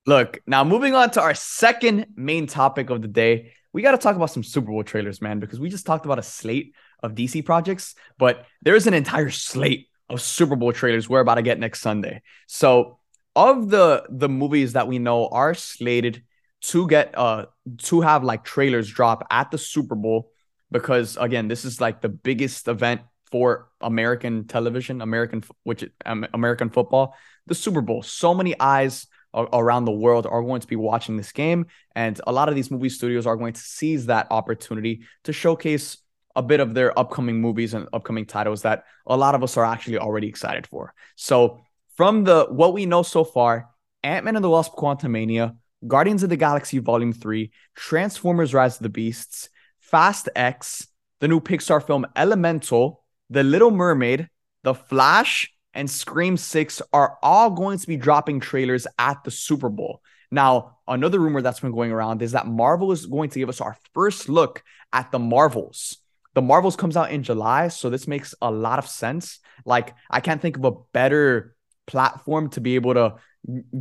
Look, 0.06 0.40
now 0.46 0.64
moving 0.64 0.94
on 0.94 1.10
to 1.12 1.22
our 1.22 1.34
second 1.34 2.06
main 2.14 2.46
topic 2.46 2.90
of 2.90 3.00
the 3.00 3.08
day, 3.08 3.52
we 3.72 3.82
got 3.82 3.92
to 3.92 3.98
talk 3.98 4.16
about 4.16 4.30
some 4.30 4.42
Super 4.42 4.70
Bowl 4.70 4.84
trailers, 4.84 5.22
man, 5.22 5.40
because 5.40 5.58
we 5.58 5.70
just 5.70 5.86
talked 5.86 6.04
about 6.04 6.18
a 6.18 6.22
slate 6.22 6.74
of 7.04 7.14
DC 7.14 7.44
projects, 7.44 7.94
but 8.18 8.46
there's 8.62 8.86
an 8.86 8.94
entire 8.94 9.30
slate 9.30 9.88
of 10.08 10.20
Super 10.20 10.56
Bowl 10.56 10.72
trailers 10.72 11.08
we're 11.08 11.20
about 11.20 11.36
to 11.36 11.42
get 11.42 11.58
next 11.58 11.80
Sunday. 11.80 12.22
So, 12.46 12.98
of 13.36 13.68
the 13.68 14.04
the 14.08 14.28
movies 14.28 14.74
that 14.74 14.86
we 14.86 14.98
know 14.98 15.28
are 15.28 15.54
slated 15.54 16.22
to 16.62 16.86
get 16.88 17.16
uh 17.18 17.46
to 17.78 18.00
have 18.00 18.24
like 18.24 18.44
trailers 18.44 18.88
drop 18.88 19.26
at 19.30 19.50
the 19.50 19.58
Super 19.58 19.94
Bowl, 19.94 20.30
because 20.70 21.16
again, 21.16 21.48
this 21.48 21.64
is 21.64 21.80
like 21.80 22.00
the 22.00 22.08
biggest 22.08 22.68
event 22.68 23.02
for 23.30 23.68
American 23.80 24.46
television, 24.46 25.00
American 25.00 25.42
which 25.64 25.84
um, 26.06 26.26
American 26.32 26.70
football, 26.70 27.14
the 27.46 27.54
Super 27.54 27.80
Bowl. 27.80 28.02
So 28.02 28.32
many 28.34 28.58
eyes 28.58 29.06
around 29.34 29.84
the 29.84 29.92
world 29.92 30.26
are 30.26 30.42
going 30.42 30.60
to 30.60 30.66
be 30.66 30.76
watching 30.76 31.16
this 31.16 31.32
game. 31.32 31.66
And 31.94 32.20
a 32.26 32.32
lot 32.32 32.48
of 32.48 32.54
these 32.54 32.70
movie 32.70 32.88
studios 32.88 33.26
are 33.26 33.36
going 33.36 33.54
to 33.54 33.60
seize 33.60 34.06
that 34.06 34.28
opportunity 34.30 35.02
to 35.24 35.32
showcase 35.32 35.98
a 36.36 36.42
bit 36.42 36.60
of 36.60 36.74
their 36.74 36.96
upcoming 36.98 37.40
movies 37.40 37.74
and 37.74 37.88
upcoming 37.92 38.26
titles 38.26 38.62
that 38.62 38.84
a 39.06 39.16
lot 39.16 39.34
of 39.34 39.42
us 39.42 39.56
are 39.56 39.64
actually 39.64 39.98
already 39.98 40.28
excited 40.28 40.66
for. 40.66 40.94
So, 41.16 41.60
from 41.96 42.24
the 42.24 42.46
what 42.50 42.72
we 42.72 42.86
know 42.86 43.02
so 43.02 43.22
far, 43.22 43.70
Ant-Man 44.02 44.36
and 44.36 44.44
the 44.44 44.50
Wasp 44.50 44.74
Quantumania, 44.74 45.56
Guardians 45.86 46.22
of 46.22 46.30
the 46.30 46.36
Galaxy 46.36 46.78
Volume 46.78 47.12
3, 47.12 47.52
Transformers 47.74 48.52
Rise 48.52 48.76
of 48.76 48.82
the 48.82 48.88
Beasts, 48.88 49.48
Fast 49.78 50.28
X, 50.34 50.88
the 51.20 51.28
new 51.28 51.40
Pixar 51.40 51.84
film 51.84 52.04
Elemental, 52.16 53.04
The 53.30 53.44
Little 53.44 53.70
Mermaid, 53.70 54.28
The 54.62 54.74
Flash, 54.74 55.52
and 55.72 55.90
Scream 55.90 56.36
6 56.36 56.82
are 56.92 57.18
all 57.22 57.50
going 57.50 57.78
to 57.78 57.86
be 57.86 57.96
dropping 57.96 58.40
trailers 58.40 58.86
at 58.98 59.22
the 59.24 59.30
Super 59.30 59.68
Bowl. 59.68 60.00
Now, 60.30 60.78
another 60.88 61.18
rumor 61.18 61.42
that's 61.42 61.60
been 61.60 61.72
going 61.72 61.92
around 61.92 62.22
is 62.22 62.32
that 62.32 62.46
Marvel 62.46 62.92
is 62.92 63.06
going 63.06 63.30
to 63.30 63.38
give 63.38 63.48
us 63.48 63.60
our 63.60 63.76
first 63.92 64.28
look 64.28 64.62
at 64.92 65.12
the 65.12 65.18
Marvels. 65.18 65.98
The 66.34 66.42
Marvels 66.42 66.76
comes 66.76 66.96
out 66.96 67.10
in 67.10 67.22
July, 67.22 67.68
so 67.68 67.90
this 67.90 68.08
makes 68.08 68.34
a 68.42 68.50
lot 68.50 68.78
of 68.78 68.88
sense. 68.88 69.38
Like, 69.64 69.94
I 70.10 70.20
can't 70.20 70.42
think 70.42 70.56
of 70.56 70.64
a 70.64 70.72
better 70.92 71.54
platform 71.86 72.50
to 72.50 72.60
be 72.60 72.74
able 72.74 72.94
to 72.94 73.14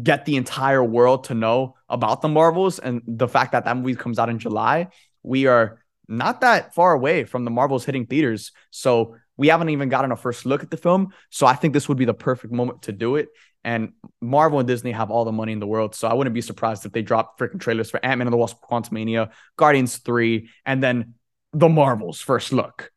get 0.04 0.26
the 0.26 0.36
entire 0.36 0.84
world 0.84 1.26
to 1.26 1.34
know 1.34 1.76
about 1.89 2.22
the 2.22 2.28
Marvels 2.28 2.80
and 2.80 3.01
the 3.08 3.28
fact 3.28 3.54
that 3.54 3.66
that 3.66 3.78
movie 3.78 3.95
comes 3.95 4.20
out 4.20 4.30
in 4.30 4.39
July. 4.39 4.89
We 5.24 5.47
are 5.47 5.80
not 6.08 6.41
that 6.41 6.76
far 6.76 6.93
away 6.93 7.24
from 7.24 7.45
the 7.45 7.51
Marvels 7.51 7.86
hitting 7.86 8.06
theaters. 8.06 8.51
So 8.72 9.16
we 9.38 9.47
haven't 9.47 9.70
even 9.70 9.89
gotten 9.89 10.12
a 10.12 10.16
first 10.16 10.45
look 10.45 10.64
at 10.64 10.70
the 10.70 10.78
film. 10.78 11.14
So 11.30 11.47
I 11.47 11.56
think 11.56 11.74
this 11.74 11.88
would 11.88 11.97
be 11.97 12.06
the 12.06 12.14
perfect 12.14 12.54
moment 12.54 12.84
to 12.84 12.91
do 12.91 13.16
it. 13.16 13.30
And 13.64 13.93
Marvel 14.22 14.60
and 14.60 14.68
Disney 14.68 14.91
have 14.91 15.10
all 15.10 15.24
the 15.24 15.32
money 15.32 15.54
in 15.54 15.60
the 15.60 15.68
world. 15.68 15.95
So 15.95 16.08
I 16.08 16.14
wouldn't 16.14 16.34
be 16.34 16.41
surprised 16.41 16.86
if 16.86 16.91
they 16.91 17.01
drop 17.01 17.39
freaking 17.39 17.62
trailers 17.62 17.89
for 17.89 18.04
Ant 18.06 18.18
Man 18.18 18.28
and 18.28 18.34
the 18.34 18.38
Wasp 18.38 18.58
Quantumania, 18.62 19.32
Guardians 19.56 19.97
3, 19.97 20.49
and 20.66 20.84
then 20.84 21.14
the 21.54 21.70
Marvels 21.70 22.20
first 22.20 22.51
look. 22.51 22.91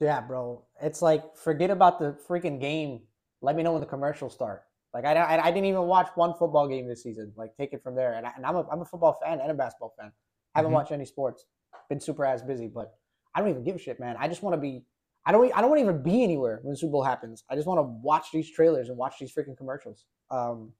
Yeah, 0.00 0.20
bro. 0.20 0.64
It's 0.82 1.02
like, 1.02 1.36
forget 1.36 1.70
about 1.70 1.98
the 1.98 2.16
freaking 2.28 2.60
game. 2.60 3.00
Let 3.40 3.56
me 3.56 3.62
know 3.62 3.72
when 3.72 3.80
the 3.80 3.86
commercials 3.86 4.34
start. 4.34 4.62
Like, 4.92 5.04
I, 5.04 5.14
I, 5.14 5.46
I 5.46 5.50
didn't 5.50 5.66
even 5.66 5.82
watch 5.82 6.08
one 6.14 6.34
football 6.34 6.68
game 6.68 6.88
this 6.88 7.02
season. 7.02 7.32
Like, 7.36 7.56
take 7.56 7.72
it 7.72 7.82
from 7.82 7.94
there. 7.94 8.14
And, 8.14 8.26
I, 8.26 8.32
and 8.36 8.44
I'm, 8.44 8.56
a, 8.56 8.66
I'm 8.70 8.80
a 8.80 8.84
football 8.84 9.18
fan 9.22 9.40
and 9.40 9.50
a 9.50 9.54
basketball 9.54 9.94
fan. 9.98 10.12
I 10.54 10.58
Haven't 10.58 10.70
mm-hmm. 10.70 10.74
watched 10.74 10.92
any 10.92 11.04
sports. 11.04 11.44
Been 11.88 12.00
super 12.00 12.24
ass 12.24 12.42
busy, 12.42 12.66
but 12.66 12.94
I 13.34 13.40
don't 13.40 13.50
even 13.50 13.62
give 13.62 13.76
a 13.76 13.78
shit, 13.78 14.00
man. 14.00 14.16
I 14.18 14.28
just 14.28 14.42
want 14.42 14.54
to 14.54 14.60
be 14.60 14.84
I 15.26 15.32
don't 15.32 15.52
I 15.54 15.60
don't 15.60 15.70
want 15.70 15.80
to 15.80 15.88
even 15.88 16.02
be 16.02 16.22
anywhere 16.22 16.60
when 16.62 16.72
the 16.72 16.78
Super 16.78 16.92
Bowl 16.92 17.02
happens. 17.02 17.44
I 17.50 17.56
just 17.56 17.66
want 17.66 17.78
to 17.78 17.82
watch 17.82 18.28
these 18.32 18.48
trailers 18.50 18.88
and 18.88 18.96
watch 18.96 19.18
these 19.18 19.34
freaking 19.34 19.56
commercials. 19.56 20.04
Um, 20.30 20.72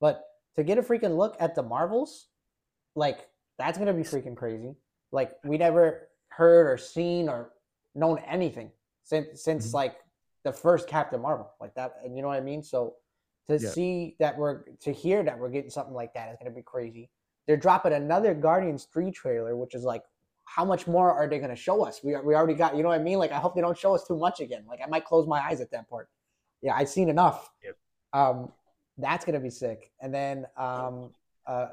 but 0.00 0.24
to 0.56 0.64
get 0.64 0.78
a 0.78 0.82
freaking 0.82 1.16
look 1.16 1.36
at 1.38 1.54
the 1.54 1.62
Marvels, 1.62 2.28
like 2.96 3.28
that's 3.58 3.78
gonna 3.78 3.92
be 3.92 4.02
freaking 4.02 4.34
crazy. 4.34 4.74
Like 5.12 5.32
we 5.44 5.58
never 5.58 6.08
heard 6.36 6.66
or 6.66 6.76
seen 6.76 7.28
or 7.28 7.50
known 7.94 8.18
anything 8.26 8.70
since 9.02 9.42
since 9.42 9.68
mm-hmm. 9.68 9.76
like 9.76 9.96
the 10.44 10.52
first 10.52 10.88
Captain 10.88 11.20
Marvel, 11.20 11.50
like 11.60 11.74
that. 11.74 11.96
And 12.04 12.16
you 12.16 12.22
know 12.22 12.28
what 12.28 12.38
I 12.38 12.42
mean? 12.42 12.62
So 12.62 12.96
to 13.48 13.58
yeah. 13.58 13.70
see 13.70 14.16
that 14.18 14.36
we're 14.36 14.62
to 14.80 14.92
hear 14.92 15.22
that 15.22 15.38
we're 15.38 15.50
getting 15.50 15.70
something 15.70 15.94
like 15.94 16.14
that 16.14 16.30
is 16.30 16.36
gonna 16.38 16.54
be 16.54 16.62
crazy. 16.62 17.10
They're 17.46 17.56
dropping 17.56 17.92
another 17.92 18.34
Guardians 18.34 18.86
3 18.92 19.10
trailer, 19.10 19.56
which 19.56 19.74
is 19.74 19.82
like 19.82 20.02
how 20.44 20.64
much 20.64 20.86
more 20.86 21.12
are 21.12 21.28
they 21.28 21.38
going 21.38 21.50
to 21.50 21.56
show 21.56 21.84
us? 21.84 22.00
We, 22.02 22.16
we 22.20 22.34
already 22.34 22.54
got, 22.54 22.76
you 22.76 22.82
know 22.82 22.90
what 22.90 23.00
I 23.00 23.02
mean? 23.02 23.18
Like, 23.18 23.32
I 23.32 23.38
hope 23.38 23.54
they 23.54 23.60
don't 23.60 23.78
show 23.78 23.94
us 23.94 24.06
too 24.06 24.16
much 24.16 24.40
again. 24.40 24.64
Like, 24.68 24.80
I 24.84 24.88
might 24.88 25.04
close 25.04 25.26
my 25.26 25.40
eyes 25.40 25.60
at 25.60 25.70
that 25.70 25.88
part. 25.88 26.08
Yeah, 26.60 26.74
I've 26.74 26.88
seen 26.88 27.08
enough. 27.08 27.50
Yep. 27.64 27.76
Um, 28.12 28.52
that's 28.98 29.24
going 29.24 29.34
to 29.34 29.40
be 29.40 29.50
sick. 29.50 29.92
And 30.00 30.12
then 30.12 30.46
um, 30.56 31.10
uh, 31.46 31.68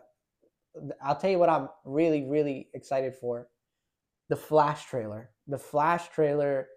I'll 1.03 1.15
tell 1.15 1.29
you 1.29 1.39
what 1.39 1.49
I'm 1.49 1.69
really, 1.83 2.23
really 2.23 2.69
excited 2.73 3.15
for 3.15 3.47
the 4.29 4.35
Flash 4.35 4.85
trailer. 4.85 5.31
The 5.47 5.57
Flash 5.57 6.09
trailer, 6.09 6.67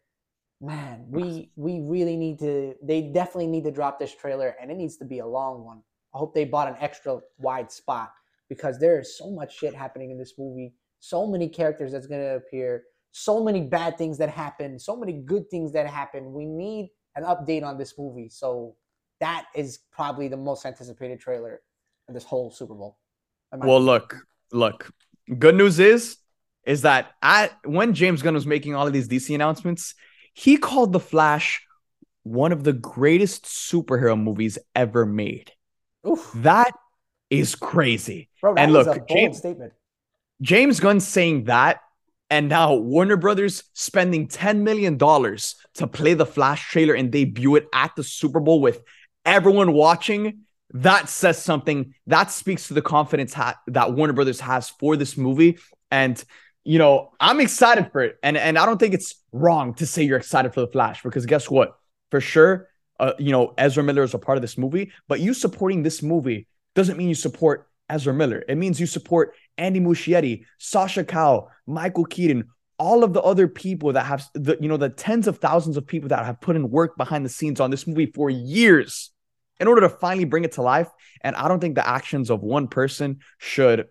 man, 0.60 1.06
we 1.08 1.52
we 1.56 1.80
really 1.80 2.16
need 2.16 2.38
to. 2.40 2.74
They 2.82 3.02
definitely 3.02 3.48
need 3.48 3.64
to 3.64 3.70
drop 3.70 3.98
this 3.98 4.14
trailer, 4.14 4.56
and 4.60 4.70
it 4.70 4.76
needs 4.76 4.96
to 4.98 5.04
be 5.04 5.20
a 5.20 5.26
long 5.26 5.64
one. 5.64 5.82
I 6.14 6.18
hope 6.18 6.34
they 6.34 6.44
bought 6.44 6.68
an 6.68 6.76
extra 6.80 7.20
wide 7.38 7.70
spot 7.70 8.12
because 8.48 8.78
there 8.78 9.00
is 9.00 9.16
so 9.16 9.30
much 9.30 9.56
shit 9.56 9.74
happening 9.74 10.10
in 10.10 10.18
this 10.18 10.34
movie 10.38 10.74
so 11.02 11.26
many 11.26 11.48
characters 11.48 11.90
that's 11.90 12.06
going 12.06 12.20
to 12.20 12.36
appear, 12.36 12.84
so 13.10 13.42
many 13.42 13.60
bad 13.60 13.98
things 13.98 14.16
that 14.18 14.30
happen, 14.30 14.78
so 14.78 14.96
many 14.96 15.12
good 15.12 15.50
things 15.50 15.72
that 15.72 15.86
happen. 15.86 16.32
We 16.32 16.46
need 16.46 16.90
an 17.16 17.24
update 17.24 17.64
on 17.64 17.76
this 17.76 17.98
movie. 17.98 18.28
So 18.28 18.76
that 19.18 19.46
is 19.54 19.80
probably 19.90 20.28
the 20.28 20.36
most 20.36 20.64
anticipated 20.64 21.18
trailer 21.18 21.60
in 22.06 22.14
this 22.14 22.22
whole 22.22 22.52
Super 22.52 22.74
Bowl. 22.74 22.98
Well, 23.52 23.80
look, 23.80 24.16
look. 24.52 24.92
Good 25.38 25.56
news 25.56 25.80
is 25.80 26.18
is 26.64 26.82
that 26.82 27.12
at 27.22 27.52
when 27.64 27.94
James 27.94 28.22
Gunn 28.22 28.34
was 28.34 28.46
making 28.46 28.74
all 28.74 28.86
of 28.86 28.92
these 28.92 29.08
DC 29.08 29.34
announcements, 29.34 29.94
he 30.34 30.56
called 30.56 30.92
The 30.92 31.00
Flash 31.00 31.66
one 32.24 32.52
of 32.52 32.64
the 32.64 32.72
greatest 32.72 33.44
superhero 33.44 34.20
movies 34.20 34.58
ever 34.74 35.04
made. 35.04 35.52
Oof. 36.06 36.30
That 36.36 36.72
is 37.30 37.54
crazy. 37.54 38.28
Bro, 38.40 38.54
and 38.54 38.72
look, 38.72 39.08
James, 39.08 39.38
statement. 39.38 39.72
James 40.40 40.80
Gunn 40.80 41.00
saying 41.00 41.44
that, 41.44 41.80
and 42.30 42.48
now 42.48 42.74
Warner 42.74 43.16
Brothers 43.16 43.64
spending 43.72 44.28
$10 44.28 44.60
million 44.60 44.98
to 44.98 45.86
play 45.86 46.14
the 46.14 46.26
Flash 46.26 46.70
trailer 46.70 46.94
and 46.94 47.10
debut 47.10 47.56
it 47.56 47.66
at 47.72 47.94
the 47.96 48.04
Super 48.04 48.40
Bowl 48.40 48.60
with 48.60 48.82
everyone 49.24 49.72
watching. 49.72 50.40
That 50.74 51.08
says 51.08 51.42
something. 51.42 51.94
That 52.06 52.30
speaks 52.30 52.68
to 52.68 52.74
the 52.74 52.82
confidence 52.82 53.34
ha- 53.34 53.60
that 53.66 53.92
Warner 53.92 54.14
Brothers 54.14 54.40
has 54.40 54.70
for 54.70 54.96
this 54.96 55.16
movie. 55.16 55.58
And, 55.90 56.22
you 56.64 56.78
know, 56.78 57.10
I'm 57.18 57.40
excited 57.40 57.90
for 57.92 58.02
it. 58.02 58.18
And, 58.22 58.36
and 58.36 58.58
I 58.58 58.66
don't 58.66 58.78
think 58.78 58.94
it's 58.94 59.14
wrong 59.32 59.74
to 59.74 59.86
say 59.86 60.02
you're 60.02 60.18
excited 60.18 60.54
for 60.54 60.60
the 60.60 60.68
Flash 60.68 61.02
because 61.02 61.26
guess 61.26 61.50
what? 61.50 61.76
For 62.10 62.20
sure, 62.20 62.68
uh, 63.00 63.14
you 63.18 63.32
know, 63.32 63.54
Ezra 63.58 63.82
Miller 63.82 64.02
is 64.02 64.14
a 64.14 64.18
part 64.18 64.38
of 64.38 64.42
this 64.42 64.58
movie, 64.58 64.92
but 65.08 65.20
you 65.20 65.34
supporting 65.34 65.82
this 65.82 66.02
movie 66.02 66.46
doesn't 66.74 66.96
mean 66.96 67.08
you 67.08 67.14
support 67.14 67.68
Ezra 67.88 68.14
Miller. 68.14 68.44
It 68.48 68.56
means 68.56 68.78
you 68.78 68.86
support 68.86 69.34
Andy 69.58 69.80
Muschietti, 69.80 70.44
Sasha 70.58 71.04
Calle, 71.04 71.50
Michael 71.66 72.04
Keaton, 72.04 72.44
all 72.78 73.04
of 73.04 73.12
the 73.12 73.22
other 73.22 73.48
people 73.48 73.92
that 73.92 74.06
have 74.06 74.26
the 74.34 74.56
you 74.60 74.68
know 74.68 74.76
the 74.76 74.88
tens 74.88 75.28
of 75.28 75.38
thousands 75.38 75.76
of 75.76 75.86
people 75.86 76.08
that 76.08 76.24
have 76.24 76.40
put 76.40 76.56
in 76.56 76.70
work 76.70 76.96
behind 76.96 77.24
the 77.24 77.28
scenes 77.28 77.60
on 77.60 77.70
this 77.70 77.86
movie 77.86 78.06
for 78.06 78.30
years 78.30 79.10
in 79.60 79.68
order 79.68 79.82
to 79.82 79.88
finally 79.88 80.24
bring 80.24 80.44
it 80.44 80.52
to 80.52 80.62
life. 80.62 80.88
And 81.20 81.36
I 81.36 81.48
don't 81.48 81.60
think 81.60 81.76
the 81.76 81.86
actions 81.86 82.30
of 82.30 82.42
one 82.42 82.66
person 82.66 83.20
should 83.38 83.86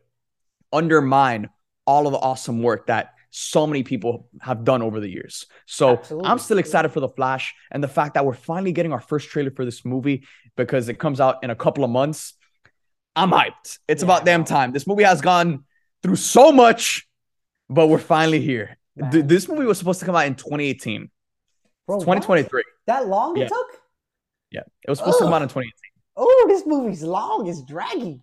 undermine 0.74 1.50
all 1.86 2.08
of 2.08 2.14
the 2.14 2.20
awesome 2.20 2.62
work 2.62 2.88
that 2.88 3.14
so 3.32 3.66
many 3.66 3.84
people 3.84 4.28
have 4.42 4.64
done 4.64 4.82
over 4.82 5.00
the 5.00 5.10
years. 5.10 5.46
So 5.66 5.98
Absolutely. 5.98 6.30
I'm 6.30 6.40
still 6.40 6.58
excited 6.58 6.90
for 6.90 7.00
The 7.00 7.10
Flash 7.10 7.56
and 7.72 7.84
the 7.84 7.88
fact 7.88 8.14
that 8.16 8.26
we're 8.26 8.34
finally 8.34 8.74
getting 8.74 8.92
our 8.92 9.00
first 9.00 9.30
trailer 9.30 9.52
for 9.52 9.66
this 9.66 9.86
movie 9.86 10.26
because 10.58 10.90
it 10.90 11.00
comes 11.00 11.22
out 11.22 11.44
in 11.44 11.50
a 11.50 11.56
couple 11.56 11.84
of 11.84 11.90
months. 11.90 12.34
I'm 13.16 13.32
hyped. 13.32 13.80
It's 13.88 14.02
yeah, 14.02 14.08
about 14.08 14.26
damn 14.26 14.44
time. 14.44 14.74
This 14.74 14.86
movie 14.86 15.04
has 15.04 15.22
gone 15.22 15.64
through 16.04 16.18
so 16.18 16.52
much, 16.52 17.08
but 17.70 17.88
we're 17.88 17.98
finally 18.00 18.42
here. 18.42 18.78
this 18.96 19.48
movie 19.48 19.66
was 19.66 19.78
supposed 19.78 20.02
to 20.02 20.06
come 20.06 20.16
out 20.16 20.28
in 20.28 20.36
2018. 20.36 21.10
Bro, 21.88 22.00
2023. 22.00 22.50
What? 22.50 22.66
That 22.88 23.08
long 23.08 23.38
yeah. 23.38 23.46
it 23.46 23.48
took? 23.48 23.68
Yeah. 24.52 24.62
It 24.84 24.90
was 24.90 25.00
supposed 25.00 25.16
Ugh. 25.16 25.20
to 25.20 25.26
come 25.26 25.34
out 25.34 25.42
in 25.42 25.48
2018. 25.48 25.72
Oh, 26.18 26.46
this 26.50 26.66
movie's 26.66 27.04
long. 27.04 27.48
It's 27.48 27.62
draggy. 27.64 28.22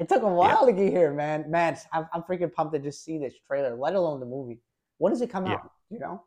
It 0.00 0.08
took 0.08 0.22
a 0.22 0.28
while 0.28 0.66
yeah. 0.66 0.66
to 0.66 0.72
get 0.72 0.92
here, 0.92 1.12
man. 1.12 1.50
Man, 1.50 1.76
I'm, 1.92 2.06
I'm, 2.14 2.22
freaking 2.22 2.50
pumped 2.50 2.72
to 2.72 2.78
just 2.78 3.04
see 3.04 3.18
this 3.18 3.34
trailer, 3.46 3.76
let 3.76 3.94
alone 3.94 4.18
the 4.18 4.24
movie. 4.24 4.58
When 4.96 5.12
does 5.12 5.20
it 5.20 5.28
come 5.28 5.46
out? 5.46 5.70
You 5.90 5.98
know? 5.98 6.24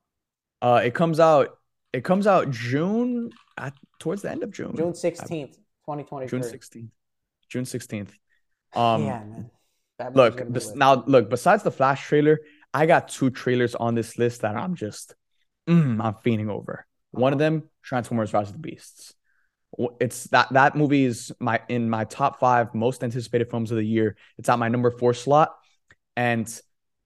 Uh, 0.61 0.81
it 0.85 0.93
comes 0.93 1.19
out. 1.19 1.57
It 1.91 2.03
comes 2.03 2.27
out 2.27 2.51
June 2.51 3.31
at 3.57 3.73
towards 3.99 4.21
the 4.21 4.29
end 4.29 4.43
of 4.43 4.51
June. 4.51 4.75
June 4.75 4.93
16th, 4.93 5.57
twenty 5.85 6.03
twenty. 6.03 6.27
June 6.27 6.41
16th. 6.41 6.89
June 7.49 7.63
16th. 7.65 8.09
Um, 8.75 9.05
yeah, 9.05 9.23
man. 9.23 9.49
look, 10.13 10.53
this, 10.53 10.75
now 10.75 11.03
look, 11.05 11.29
besides 11.29 11.63
the 11.63 11.71
Flash 11.71 12.05
trailer, 12.07 12.41
I 12.73 12.85
got 12.85 13.07
two 13.07 13.31
trailers 13.31 13.75
on 13.75 13.95
this 13.95 14.17
list 14.17 14.41
that 14.41 14.55
I'm 14.55 14.75
just 14.75 15.15
mm, 15.67 16.03
I'm 16.03 16.13
fiending 16.15 16.49
over. 16.49 16.85
One 17.11 17.33
of 17.33 17.41
uh-huh. 17.41 17.49
them, 17.49 17.69
Transformers 17.81 18.33
Rise 18.33 18.47
of 18.47 18.53
the 18.53 18.59
Beasts. 18.59 19.13
It's 19.99 20.25
that 20.25 20.51
that 20.53 20.75
movie 20.75 21.05
is 21.05 21.31
my 21.39 21.59
in 21.67 21.89
my 21.89 22.03
top 22.05 22.39
five 22.39 22.73
most 22.75 23.03
anticipated 23.03 23.49
films 23.49 23.71
of 23.71 23.77
the 23.77 23.85
year. 23.85 24.15
It's 24.37 24.49
at 24.49 24.59
my 24.59 24.69
number 24.69 24.91
four 24.91 25.13
slot, 25.13 25.55
and 26.15 26.47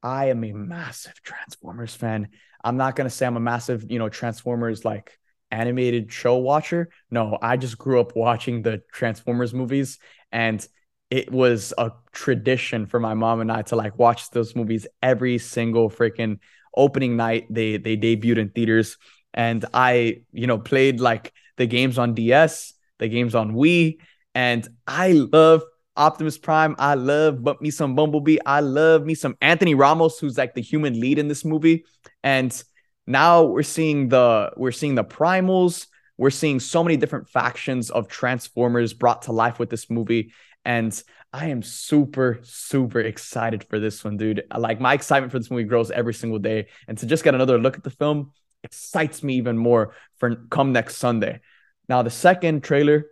I 0.03 0.29
am 0.29 0.43
a 0.43 0.51
massive 0.51 1.21
Transformers 1.23 1.95
fan. 1.95 2.29
I'm 2.63 2.77
not 2.77 2.95
gonna 2.95 3.09
say 3.09 3.25
I'm 3.25 3.37
a 3.37 3.41
massive, 3.41 3.89
you 3.89 3.99
know, 3.99 4.09
Transformers 4.09 4.83
like 4.83 5.17
animated 5.51 6.11
show 6.11 6.37
watcher. 6.37 6.89
No, 7.09 7.37
I 7.41 7.57
just 7.57 7.77
grew 7.77 7.99
up 7.99 8.15
watching 8.15 8.61
the 8.61 8.81
Transformers 8.91 9.53
movies, 9.53 9.99
and 10.31 10.65
it 11.09 11.31
was 11.31 11.73
a 11.77 11.91
tradition 12.11 12.85
for 12.85 12.99
my 12.99 13.13
mom 13.13 13.39
and 13.39 13.51
I 13.51 13.61
to 13.63 13.77
like 13.77 13.97
watch 13.97 14.29
those 14.31 14.55
movies 14.55 14.85
every 15.01 15.37
single 15.37 15.89
freaking 15.89 16.39
opening 16.75 17.15
night. 17.15 17.47
They 17.49 17.77
they 17.77 17.95
debuted 17.95 18.37
in 18.37 18.49
theaters, 18.49 18.97
and 19.33 19.63
I, 19.73 20.23
you 20.33 20.47
know, 20.47 20.57
played 20.57 20.99
like 20.99 21.33
the 21.57 21.65
games 21.67 21.97
on 21.97 22.13
DS, 22.13 22.73
the 22.99 23.07
games 23.07 23.35
on 23.35 23.53
Wii, 23.53 23.97
and 24.33 24.67
I 24.85 25.11
love 25.13 25.63
Optimus 25.97 26.37
Prime. 26.37 26.75
I 26.77 26.93
love 26.93 27.43
but 27.43 27.61
me 27.61 27.71
some 27.71 27.95
Bumblebee. 27.95 28.37
I 28.45 28.59
love 28.59 29.03
me 29.03 29.15
some 29.15 29.35
Anthony 29.41 29.73
Ramos, 29.73 30.19
who's 30.19 30.37
like 30.37 30.53
the 30.53 30.61
human 30.61 30.99
lead 30.99 31.19
in 31.19 31.27
this 31.27 31.43
movie. 31.43 31.85
And 32.23 32.63
now 33.07 33.43
we're 33.43 33.63
seeing 33.63 34.09
the 34.09 34.51
we're 34.55 34.71
seeing 34.71 34.95
the 34.95 35.03
primals. 35.03 35.87
We're 36.17 36.29
seeing 36.29 36.59
so 36.59 36.83
many 36.83 36.97
different 36.97 37.29
factions 37.29 37.89
of 37.89 38.07
Transformers 38.07 38.93
brought 38.93 39.23
to 39.23 39.31
life 39.31 39.59
with 39.59 39.69
this 39.69 39.89
movie. 39.89 40.33
And 40.65 41.01
I 41.31 41.47
am 41.47 41.61
super, 41.61 42.39
super 42.43 42.99
excited 42.99 43.63
for 43.63 43.79
this 43.79 44.03
one, 44.03 44.17
dude. 44.17 44.43
Like 44.55 44.79
my 44.79 44.93
excitement 44.93 45.31
for 45.31 45.39
this 45.39 45.51
movie 45.51 45.63
grows 45.63 45.91
every 45.91 46.13
single 46.13 46.39
day. 46.39 46.67
And 46.87 46.97
to 46.99 47.05
just 47.05 47.23
get 47.23 47.35
another 47.35 47.59
look 47.59 47.77
at 47.77 47.83
the 47.83 47.91
film 47.91 48.31
excites 48.67 49.23
me 49.23 49.35
even 49.35 49.57
more 49.57 49.93
for 50.17 50.35
come 50.49 50.71
next 50.73 50.97
Sunday. 50.97 51.41
Now, 51.89 52.03
the 52.03 52.09
second 52.09 52.63
trailer, 52.63 53.05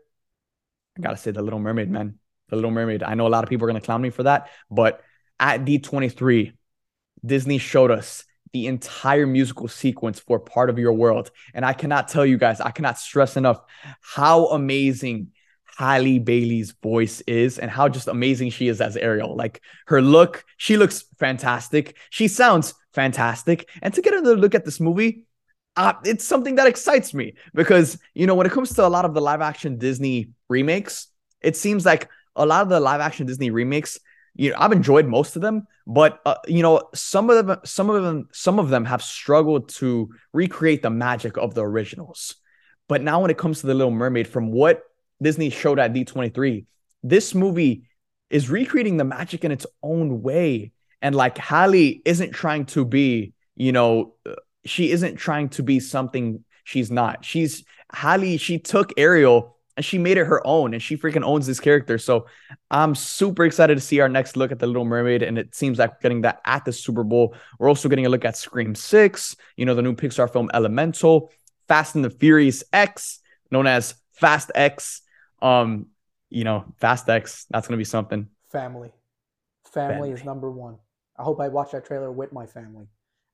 I 0.98 1.02
gotta 1.02 1.18
say, 1.18 1.32
The 1.32 1.42
Little 1.42 1.60
Mermaid, 1.60 1.90
man. 1.90 2.20
The 2.50 2.56
Little 2.58 2.72
Mermaid. 2.72 3.04
I 3.04 3.16
know 3.16 3.28
a 3.28 3.30
lot 3.30 3.44
of 3.44 3.50
people 3.50 3.66
are 3.66 3.70
gonna 3.70 3.82
clown 3.82 4.02
me 4.02 4.10
for 4.10 4.24
that, 4.24 4.50
but 4.70 5.02
at 5.40 5.66
D23, 5.66 6.54
Disney 7.26 7.58
showed 7.58 7.92
us 7.92 8.26
the 8.54 8.68
entire 8.68 9.28
musical 9.28 9.68
sequence 9.68 10.20
for 10.20 10.40
Part 10.40 10.70
of 10.70 10.80
Your 10.80 10.94
World. 10.94 11.32
And 11.54 11.66
I 11.66 11.74
cannot 11.74 12.08
tell 12.08 12.26
you 12.26 12.38
guys, 12.38 12.62
I 12.62 12.72
cannot 12.72 12.98
stress 12.98 13.36
enough 13.36 13.60
how 14.00 14.48
amazing 14.48 15.32
Halle 15.78 16.20
Bailey's 16.20 16.72
voice 16.72 17.22
is 17.28 17.60
and 17.60 17.70
how 17.70 17.90
just 17.90 18.08
amazing 18.08 18.52
she 18.52 18.70
is 18.70 18.80
as 18.80 18.96
Ariel. 18.96 19.36
Like 19.36 19.62
her 19.88 20.02
look, 20.02 20.46
she 20.56 20.78
looks 20.78 21.04
fantastic. 21.20 21.98
She 22.12 22.30
sounds 22.30 22.74
fantastic. 22.94 23.70
And 23.82 23.94
to 23.94 24.02
get 24.02 24.14
another 24.14 24.38
look 24.38 24.56
at 24.56 24.64
this 24.64 24.80
movie, 24.80 25.25
uh, 25.76 25.94
it's 26.04 26.26
something 26.26 26.56
that 26.56 26.68
excites 26.68 27.14
me 27.14 27.36
because, 27.54 27.98
you 28.14 28.28
know, 28.28 28.36
when 28.36 28.48
it 28.48 28.52
comes 28.52 28.74
to 28.74 28.86
a 28.86 28.88
lot 28.88 29.06
of 29.06 29.14
the 29.14 29.22
live 29.22 29.42
action 29.42 29.78
Disney 29.78 30.30
remakes, 30.50 31.08
it 31.42 31.56
seems 31.56 31.86
like 31.86 32.10
a 32.36 32.46
lot 32.46 32.62
of 32.62 32.70
the 32.70 32.80
live 32.80 33.02
action 33.02 33.26
Disney 33.26 33.50
remakes, 33.50 34.00
you 34.36 34.52
know, 34.52 34.58
I've 34.60 34.72
enjoyed 34.72 35.06
most 35.06 35.36
of 35.36 35.42
them, 35.42 35.68
but 35.88 36.20
uh, 36.26 36.36
you 36.48 36.62
know, 36.62 36.90
some 36.94 37.30
of 37.30 37.46
them, 37.46 37.60
some 37.64 37.90
of 37.90 38.04
them, 38.04 38.28
some 38.32 38.60
of 38.60 38.70
them 38.70 38.86
have 38.86 39.02
struggled 39.02 39.70
to 39.70 40.10
recreate 40.34 40.82
the 40.82 40.90
magic 40.90 41.38
of 41.38 41.54
the 41.54 41.64
originals. 41.64 42.36
But 42.88 43.02
now, 43.02 43.22
when 43.22 43.32
it 43.32 43.38
comes 43.38 43.62
to 43.62 43.68
the 43.68 43.74
Little 43.74 43.92
Mermaid, 43.92 44.28
from 44.28 44.52
what 44.52 44.84
Disney 45.22 45.50
showed 45.50 45.80
at 45.80 45.94
D23, 45.94 46.66
this 47.04 47.34
movie 47.34 47.88
is 48.30 48.50
recreating 48.50 48.98
the 48.98 49.04
magic 49.04 49.44
in 49.44 49.52
its 49.52 49.66
own 49.82 50.22
way. 50.22 50.72
And 51.02 51.16
like 51.16 51.38
Halle 51.38 52.02
isn't 52.06 52.32
trying 52.32 52.66
to 52.68 52.86
be, 52.86 53.34
you 53.56 53.72
know, 53.72 54.16
uh, 54.28 54.34
she 54.66 54.92
isn't 54.92 55.16
trying 55.16 55.50
to 55.50 55.64
be 55.64 55.80
something 55.80 56.44
she's 56.64 56.92
not. 56.92 57.24
She's 57.24 57.64
Halle, 57.92 58.38
she 58.38 58.60
took 58.60 58.92
Ariel 58.98 59.58
and 59.78 59.86
she 59.86 59.98
made 59.98 60.18
it 60.18 60.26
her 60.26 60.46
own 60.46 60.74
and 60.74 60.82
she 60.82 60.98
freaking 60.98 61.24
owns 61.24 61.48
this 61.48 61.60
character. 61.60 61.98
So 61.98 62.28
I'm 62.72 62.96
super 62.96 63.46
excited 63.46 63.76
to 63.76 63.82
see 63.82 64.00
our 64.00 64.10
next 64.10 64.38
look 64.38 64.52
at 64.52 64.60
the 64.60 64.68
Little 64.68 64.86
Mermaid. 64.86 65.22
And 65.22 65.38
it 65.38 65.54
seems 65.54 65.80
like 65.80 65.92
we're 65.92 66.02
getting 66.02 66.22
that 66.22 66.42
at 66.46 66.66
the 66.66 66.74
Super 66.74 67.04
Bowl. 67.04 67.36
We're 67.60 67.70
also 67.70 67.90
getting 67.90 68.06
a 68.06 68.10
look 68.10 68.26
at 68.26 68.38
Scream 68.38 68.74
6, 68.74 69.36
you 69.58 69.66
know, 69.66 69.76
the 69.76 69.82
new 69.82 69.94
Pixar 69.94 70.32
film 70.32 70.50
Elemental, 70.54 71.32
Fast 71.68 71.96
and 71.96 72.06
the 72.06 72.10
Furious 72.10 72.64
X, 72.72 73.20
known 73.52 73.68
as 73.68 73.96
Fast 74.14 74.52
X 74.56 75.02
um, 75.42 75.88
you 76.30 76.44
know, 76.44 76.66
Fast 76.80 77.08
X, 77.08 77.46
that's 77.50 77.68
gonna 77.68 77.78
be 77.78 77.84
something. 77.84 78.28
Family. 78.52 78.92
Family, 79.72 79.94
family. 79.94 80.12
is 80.12 80.24
number 80.24 80.50
one. 80.50 80.78
I 81.18 81.24
hope 81.24 81.40
I 81.40 81.48
watch 81.50 81.72
that 81.72 81.86
trailer 81.86 82.12
with 82.12 82.34
my 82.34 82.46
family. 82.46 82.88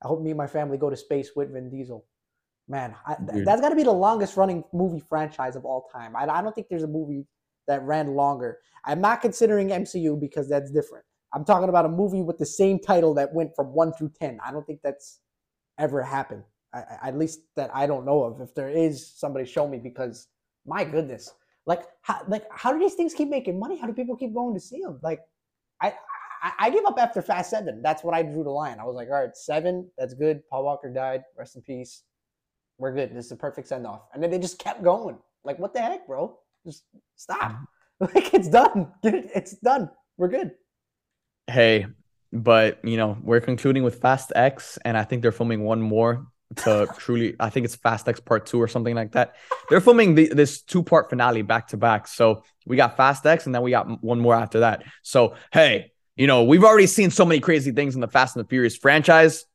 I 0.04 0.08
hope 0.08 0.22
me 0.22 0.32
and 0.32 0.38
my 0.38 0.48
family 0.48 0.78
go 0.78 0.90
to 0.90 0.98
space 0.98 1.32
with 1.36 1.54
Vin 1.54 1.70
Diesel. 1.70 2.06
Man, 2.68 2.96
I, 3.06 3.16
that's 3.20 3.62
got 3.62 3.70
to 3.70 3.76
be 3.76 3.84
the 3.84 3.92
longest 3.92 4.38
running 4.38 4.64
movie 4.72 5.00
franchise 5.00 5.56
of 5.56 5.66
all 5.66 5.90
time. 5.92 6.16
I, 6.16 6.26
I 6.28 6.42
don't 6.42 6.54
think 6.54 6.68
there's 6.70 6.84
a 6.84 6.88
movie 6.88 7.28
that 7.68 7.84
ran 7.84 8.16
longer. 8.16 8.60
I'm 8.86 9.02
not 9.02 9.22
considering 9.22 9.70
MCU 9.70 10.20
because 10.20 10.48
that's 10.48 10.72
different. 10.72 11.06
I'm 11.34 11.46
talking 11.46 11.70
about 11.70 11.86
a 11.86 11.90
movie 11.90 12.22
with 12.22 12.38
the 12.38 12.46
same 12.46 12.80
title 12.80 13.14
that 13.16 13.34
went 13.34 13.56
from 13.56 13.68
one 13.68 13.94
through 13.94 14.12
ten. 14.20 14.40
I 14.46 14.52
don't 14.52 14.66
think 14.66 14.80
that's 14.84 15.20
ever 15.78 16.02
happened. 16.02 16.44
I, 16.74 16.84
at 17.04 17.18
least 17.18 17.42
that 17.56 17.70
I 17.74 17.86
don't 17.86 18.06
know 18.06 18.24
of. 18.24 18.42
If 18.42 18.56
there 18.56 18.70
is, 18.70 19.14
somebody 19.16 19.46
show 19.46 19.68
me 19.68 19.78
because 19.78 20.28
my 20.66 20.84
goodness, 20.84 21.34
like, 21.66 21.84
how, 22.02 22.22
like 22.28 22.46
how 22.52 22.72
do 22.72 22.80
these 22.80 22.96
things 22.96 23.14
keep 23.14 23.30
making 23.30 23.60
money? 23.60 23.78
How 23.78 23.88
do 23.88 23.94
people 23.94 24.16
keep 24.16 24.34
going 24.34 24.54
to 24.54 24.60
see 24.60 24.82
them? 24.82 25.00
Like, 25.04 25.22
I, 25.82 25.94
I, 26.42 26.52
I 26.60 26.70
give 26.70 26.86
up 26.86 26.98
after 27.00 27.22
Fast 27.22 27.50
Seven. 27.50 27.82
That's 27.82 28.04
what 28.04 28.14
I 28.14 28.24
drew 28.24 28.44
the 28.44 28.50
line. 28.50 28.80
I 28.80 28.86
was 28.86 28.96
like, 28.96 29.10
all 29.10 29.22
right, 29.22 29.36
seven, 29.36 29.90
that's 29.98 30.14
good. 30.14 30.42
Paul 30.50 30.66
Walker 30.66 30.90
died. 30.90 31.24
Rest 31.38 31.56
in 31.56 31.62
peace. 31.62 32.04
We're 32.78 32.94
good. 32.94 33.16
This 33.16 33.26
is 33.26 33.32
a 33.32 33.36
perfect 33.36 33.68
send 33.68 33.86
off. 33.86 34.02
And 34.14 34.24
then 34.24 34.32
they 34.32 34.40
just 34.40 34.60
kept 34.60 34.84
going. 34.84 35.18
Like, 35.44 35.60
what 35.60 35.74
the 35.74 35.82
heck, 35.82 36.08
bro? 36.08 36.38
Just 36.66 36.84
stop. 37.16 37.52
Mm-hmm. 37.52 37.64
Like, 38.16 38.34
it's 38.34 38.48
done. 38.48 38.92
It's 39.04 39.58
done. 39.58 39.88
We're 40.18 40.30
good. 40.30 40.54
Hey, 41.46 41.86
but 42.34 42.84
you 42.84 42.98
know, 42.98 43.16
we're 43.22 43.42
concluding 43.42 43.84
with 43.84 44.02
Fast 44.02 44.32
X, 44.36 44.80
and 44.84 44.98
I 44.98 45.04
think 45.04 45.22
they're 45.22 45.32
filming 45.32 45.64
one 45.64 45.84
more 45.84 46.26
to 46.58 46.88
truly 46.98 47.36
i 47.40 47.50
think 47.50 47.64
it's 47.64 47.76
fast 47.76 48.08
x 48.08 48.20
part 48.20 48.46
two 48.46 48.62
or 48.62 48.68
something 48.68 48.96
like 48.96 49.12
that 49.14 49.36
they're 49.70 49.82
filming 49.82 50.16
the, 50.16 50.28
this 50.28 50.62
two 50.62 50.84
part 50.84 51.10
finale 51.10 51.42
back 51.42 51.68
to 51.68 51.78
back 51.78 52.08
so 52.08 52.44
we 52.66 52.76
got 52.76 52.98
fast 52.98 53.26
x 53.26 53.46
and 53.46 53.56
then 53.56 53.62
we 53.62 53.72
got 53.72 54.04
one 54.04 54.20
more 54.20 54.36
after 54.36 54.62
that 54.62 54.84
so 55.02 55.36
hey 55.52 55.91
you 56.22 56.28
know 56.28 56.44
we've 56.44 56.64
already 56.64 56.86
seen 56.86 57.10
so 57.10 57.26
many 57.26 57.40
crazy 57.40 57.72
things 57.72 57.96
in 57.96 58.02
the 58.02 58.08
fast 58.08 58.36
and 58.36 58.46
the 58.46 58.48
furious 58.48 58.78
franchise 58.78 59.46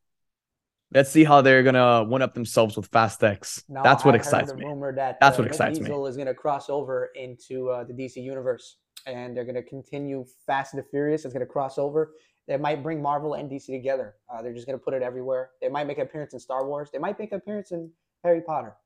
let's 0.92 1.10
see 1.10 1.22
how 1.22 1.40
they're 1.40 1.62
gonna 1.62 2.02
one 2.02 2.22
up 2.22 2.34
themselves 2.34 2.76
with 2.76 2.86
fast 2.86 3.22
x 3.22 3.62
no, 3.68 3.84
that's 3.84 4.04
what 4.04 4.14
I 4.14 4.18
excites 4.18 4.52
me 4.52 4.64
rumor 4.64 4.92
that 4.96 5.18
that's 5.20 5.38
uh, 5.38 5.42
what 5.42 5.48
excites 5.48 5.78
Diesel 5.78 6.02
me 6.02 6.08
is 6.08 6.16
gonna 6.16 6.34
cross 6.34 6.68
over 6.68 7.10
into 7.14 7.70
uh, 7.70 7.84
the 7.84 7.92
dc 7.92 8.16
universe 8.16 8.78
and 9.06 9.36
they're 9.36 9.44
gonna 9.44 9.62
continue 9.62 10.24
fast 10.44 10.74
and 10.74 10.82
the 10.82 10.88
furious 10.90 11.24
it's 11.24 11.32
gonna 11.32 11.46
cross 11.46 11.78
over 11.78 12.14
they 12.48 12.56
might 12.56 12.80
bring 12.80 13.02
Marvel 13.02 13.34
and 13.34 13.50
DC 13.50 13.66
together. 13.66 14.14
Uh, 14.32 14.40
they're 14.40 14.54
just 14.54 14.68
going 14.68 14.78
to 14.78 14.84
put 14.84 14.94
it 14.94 15.02
everywhere. 15.02 15.50
They 15.60 15.68
might 15.68 15.88
make 15.88 15.98
an 15.98 16.04
appearance 16.04 16.32
in 16.32 16.38
Star 16.38 16.64
Wars. 16.64 16.90
They 16.92 16.98
might 17.00 17.18
make 17.18 17.32
an 17.32 17.38
appearance 17.38 17.72
in 17.72 17.90
Harry 18.22 18.40
Potter. 18.40 18.76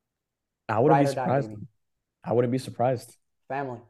I 0.66 0.78
wouldn't 0.78 1.02
be 1.02 1.06
surprised. 1.06 1.50
I 2.24 2.32
wouldn't 2.32 2.52
be 2.52 2.56
surprised. 2.56 3.16
Family. 3.48 3.80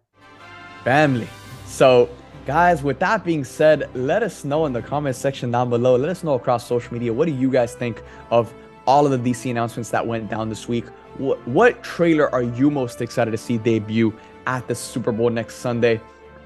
Family. 0.83 1.29
So, 1.67 2.11
guys, 2.47 2.83
with 2.83 2.99
that 3.01 3.25
being 3.25 3.45
said, 3.45 3.89
let 3.95 4.23
us 4.23 4.45
know 4.45 4.67
in 4.67 4.73
the 4.73 4.83
comment 4.83 5.17
section 5.17 5.51
down 5.51 5.71
below. 5.71 5.97
Let 5.97 6.11
us 6.11 6.25
know 6.25 6.35
across 6.35 6.67
social 6.67 6.93
media. 6.93 7.13
What 7.13 7.27
do 7.27 7.33
you 7.33 7.51
guys 7.51 7.75
think 7.75 8.03
of 8.31 8.53
all 8.87 9.07
of 9.07 9.13
the 9.13 9.31
DC 9.31 9.51
announcements 9.51 9.91
that 9.91 10.07
went 10.07 10.31
down 10.31 10.49
this 10.49 10.69
week? 10.69 10.87
What, 11.19 11.47
what 11.47 11.83
trailer 11.83 12.33
are 12.35 12.43
you 12.43 12.71
most 12.71 13.01
excited 13.01 13.31
to 13.31 13.39
see 13.39 13.59
debut 13.59 14.15
at 14.47 14.67
the 14.69 14.75
Super 14.75 15.13
Bowl 15.13 15.31
next 15.31 15.57
Sunday? 15.57 16.01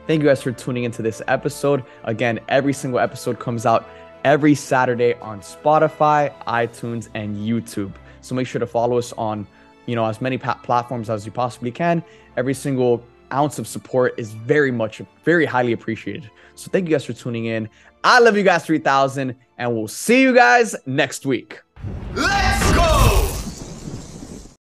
Thank 0.07 0.23
you 0.23 0.29
guys 0.29 0.43
for 0.43 0.53
tuning 0.53 0.85
into 0.85 1.01
this 1.01 1.23
episode. 1.29 1.85
Again, 2.05 2.41
every 2.49 2.73
single 2.73 3.01
episode 3.01 3.39
comes 3.39 3.65
out 3.65 3.89
every 4.25 4.55
Saturday 4.55 5.15
on 5.15 5.41
Spotify, 5.41 6.33
iTunes, 6.47 7.09
and 7.15 7.37
YouTube. 7.37 7.93
So 8.21 8.35
make 8.35 8.47
sure 8.47 8.59
to 8.59 8.67
follow 8.67 8.99
us 8.99 9.13
on, 9.15 9.47
you 9.87 9.95
know, 9.95 10.05
as 10.07 10.21
many 10.21 10.39
platforms 10.39 11.09
as 11.09 11.25
you 11.25 11.33
possibly 11.33 11.71
can. 11.71 12.03
Every 12.37 12.55
single 12.55 13.05
ounce 13.35 13.59
of 13.59 13.66
support 13.66 14.14
is 14.16 14.32
very 14.32 14.70
much, 14.70 15.03
very 15.24 15.45
highly 15.45 15.72
appreciated. 15.72 16.30
So 16.55 16.70
thank 16.70 16.89
you 16.89 16.95
guys 16.95 17.05
for 17.05 17.12
tuning 17.12 17.47
in. 17.47 17.68
I 18.03 18.20
love 18.20 18.37
you 18.37 18.43
guys 18.43 18.64
3000, 18.64 19.35
and 19.59 19.74
we'll 19.74 19.89
see 19.89 20.22
you 20.22 20.35
guys 20.35 20.76
next 20.87 21.26
week. 21.26 21.61
Let's 22.14 22.72
go! 22.72 23.04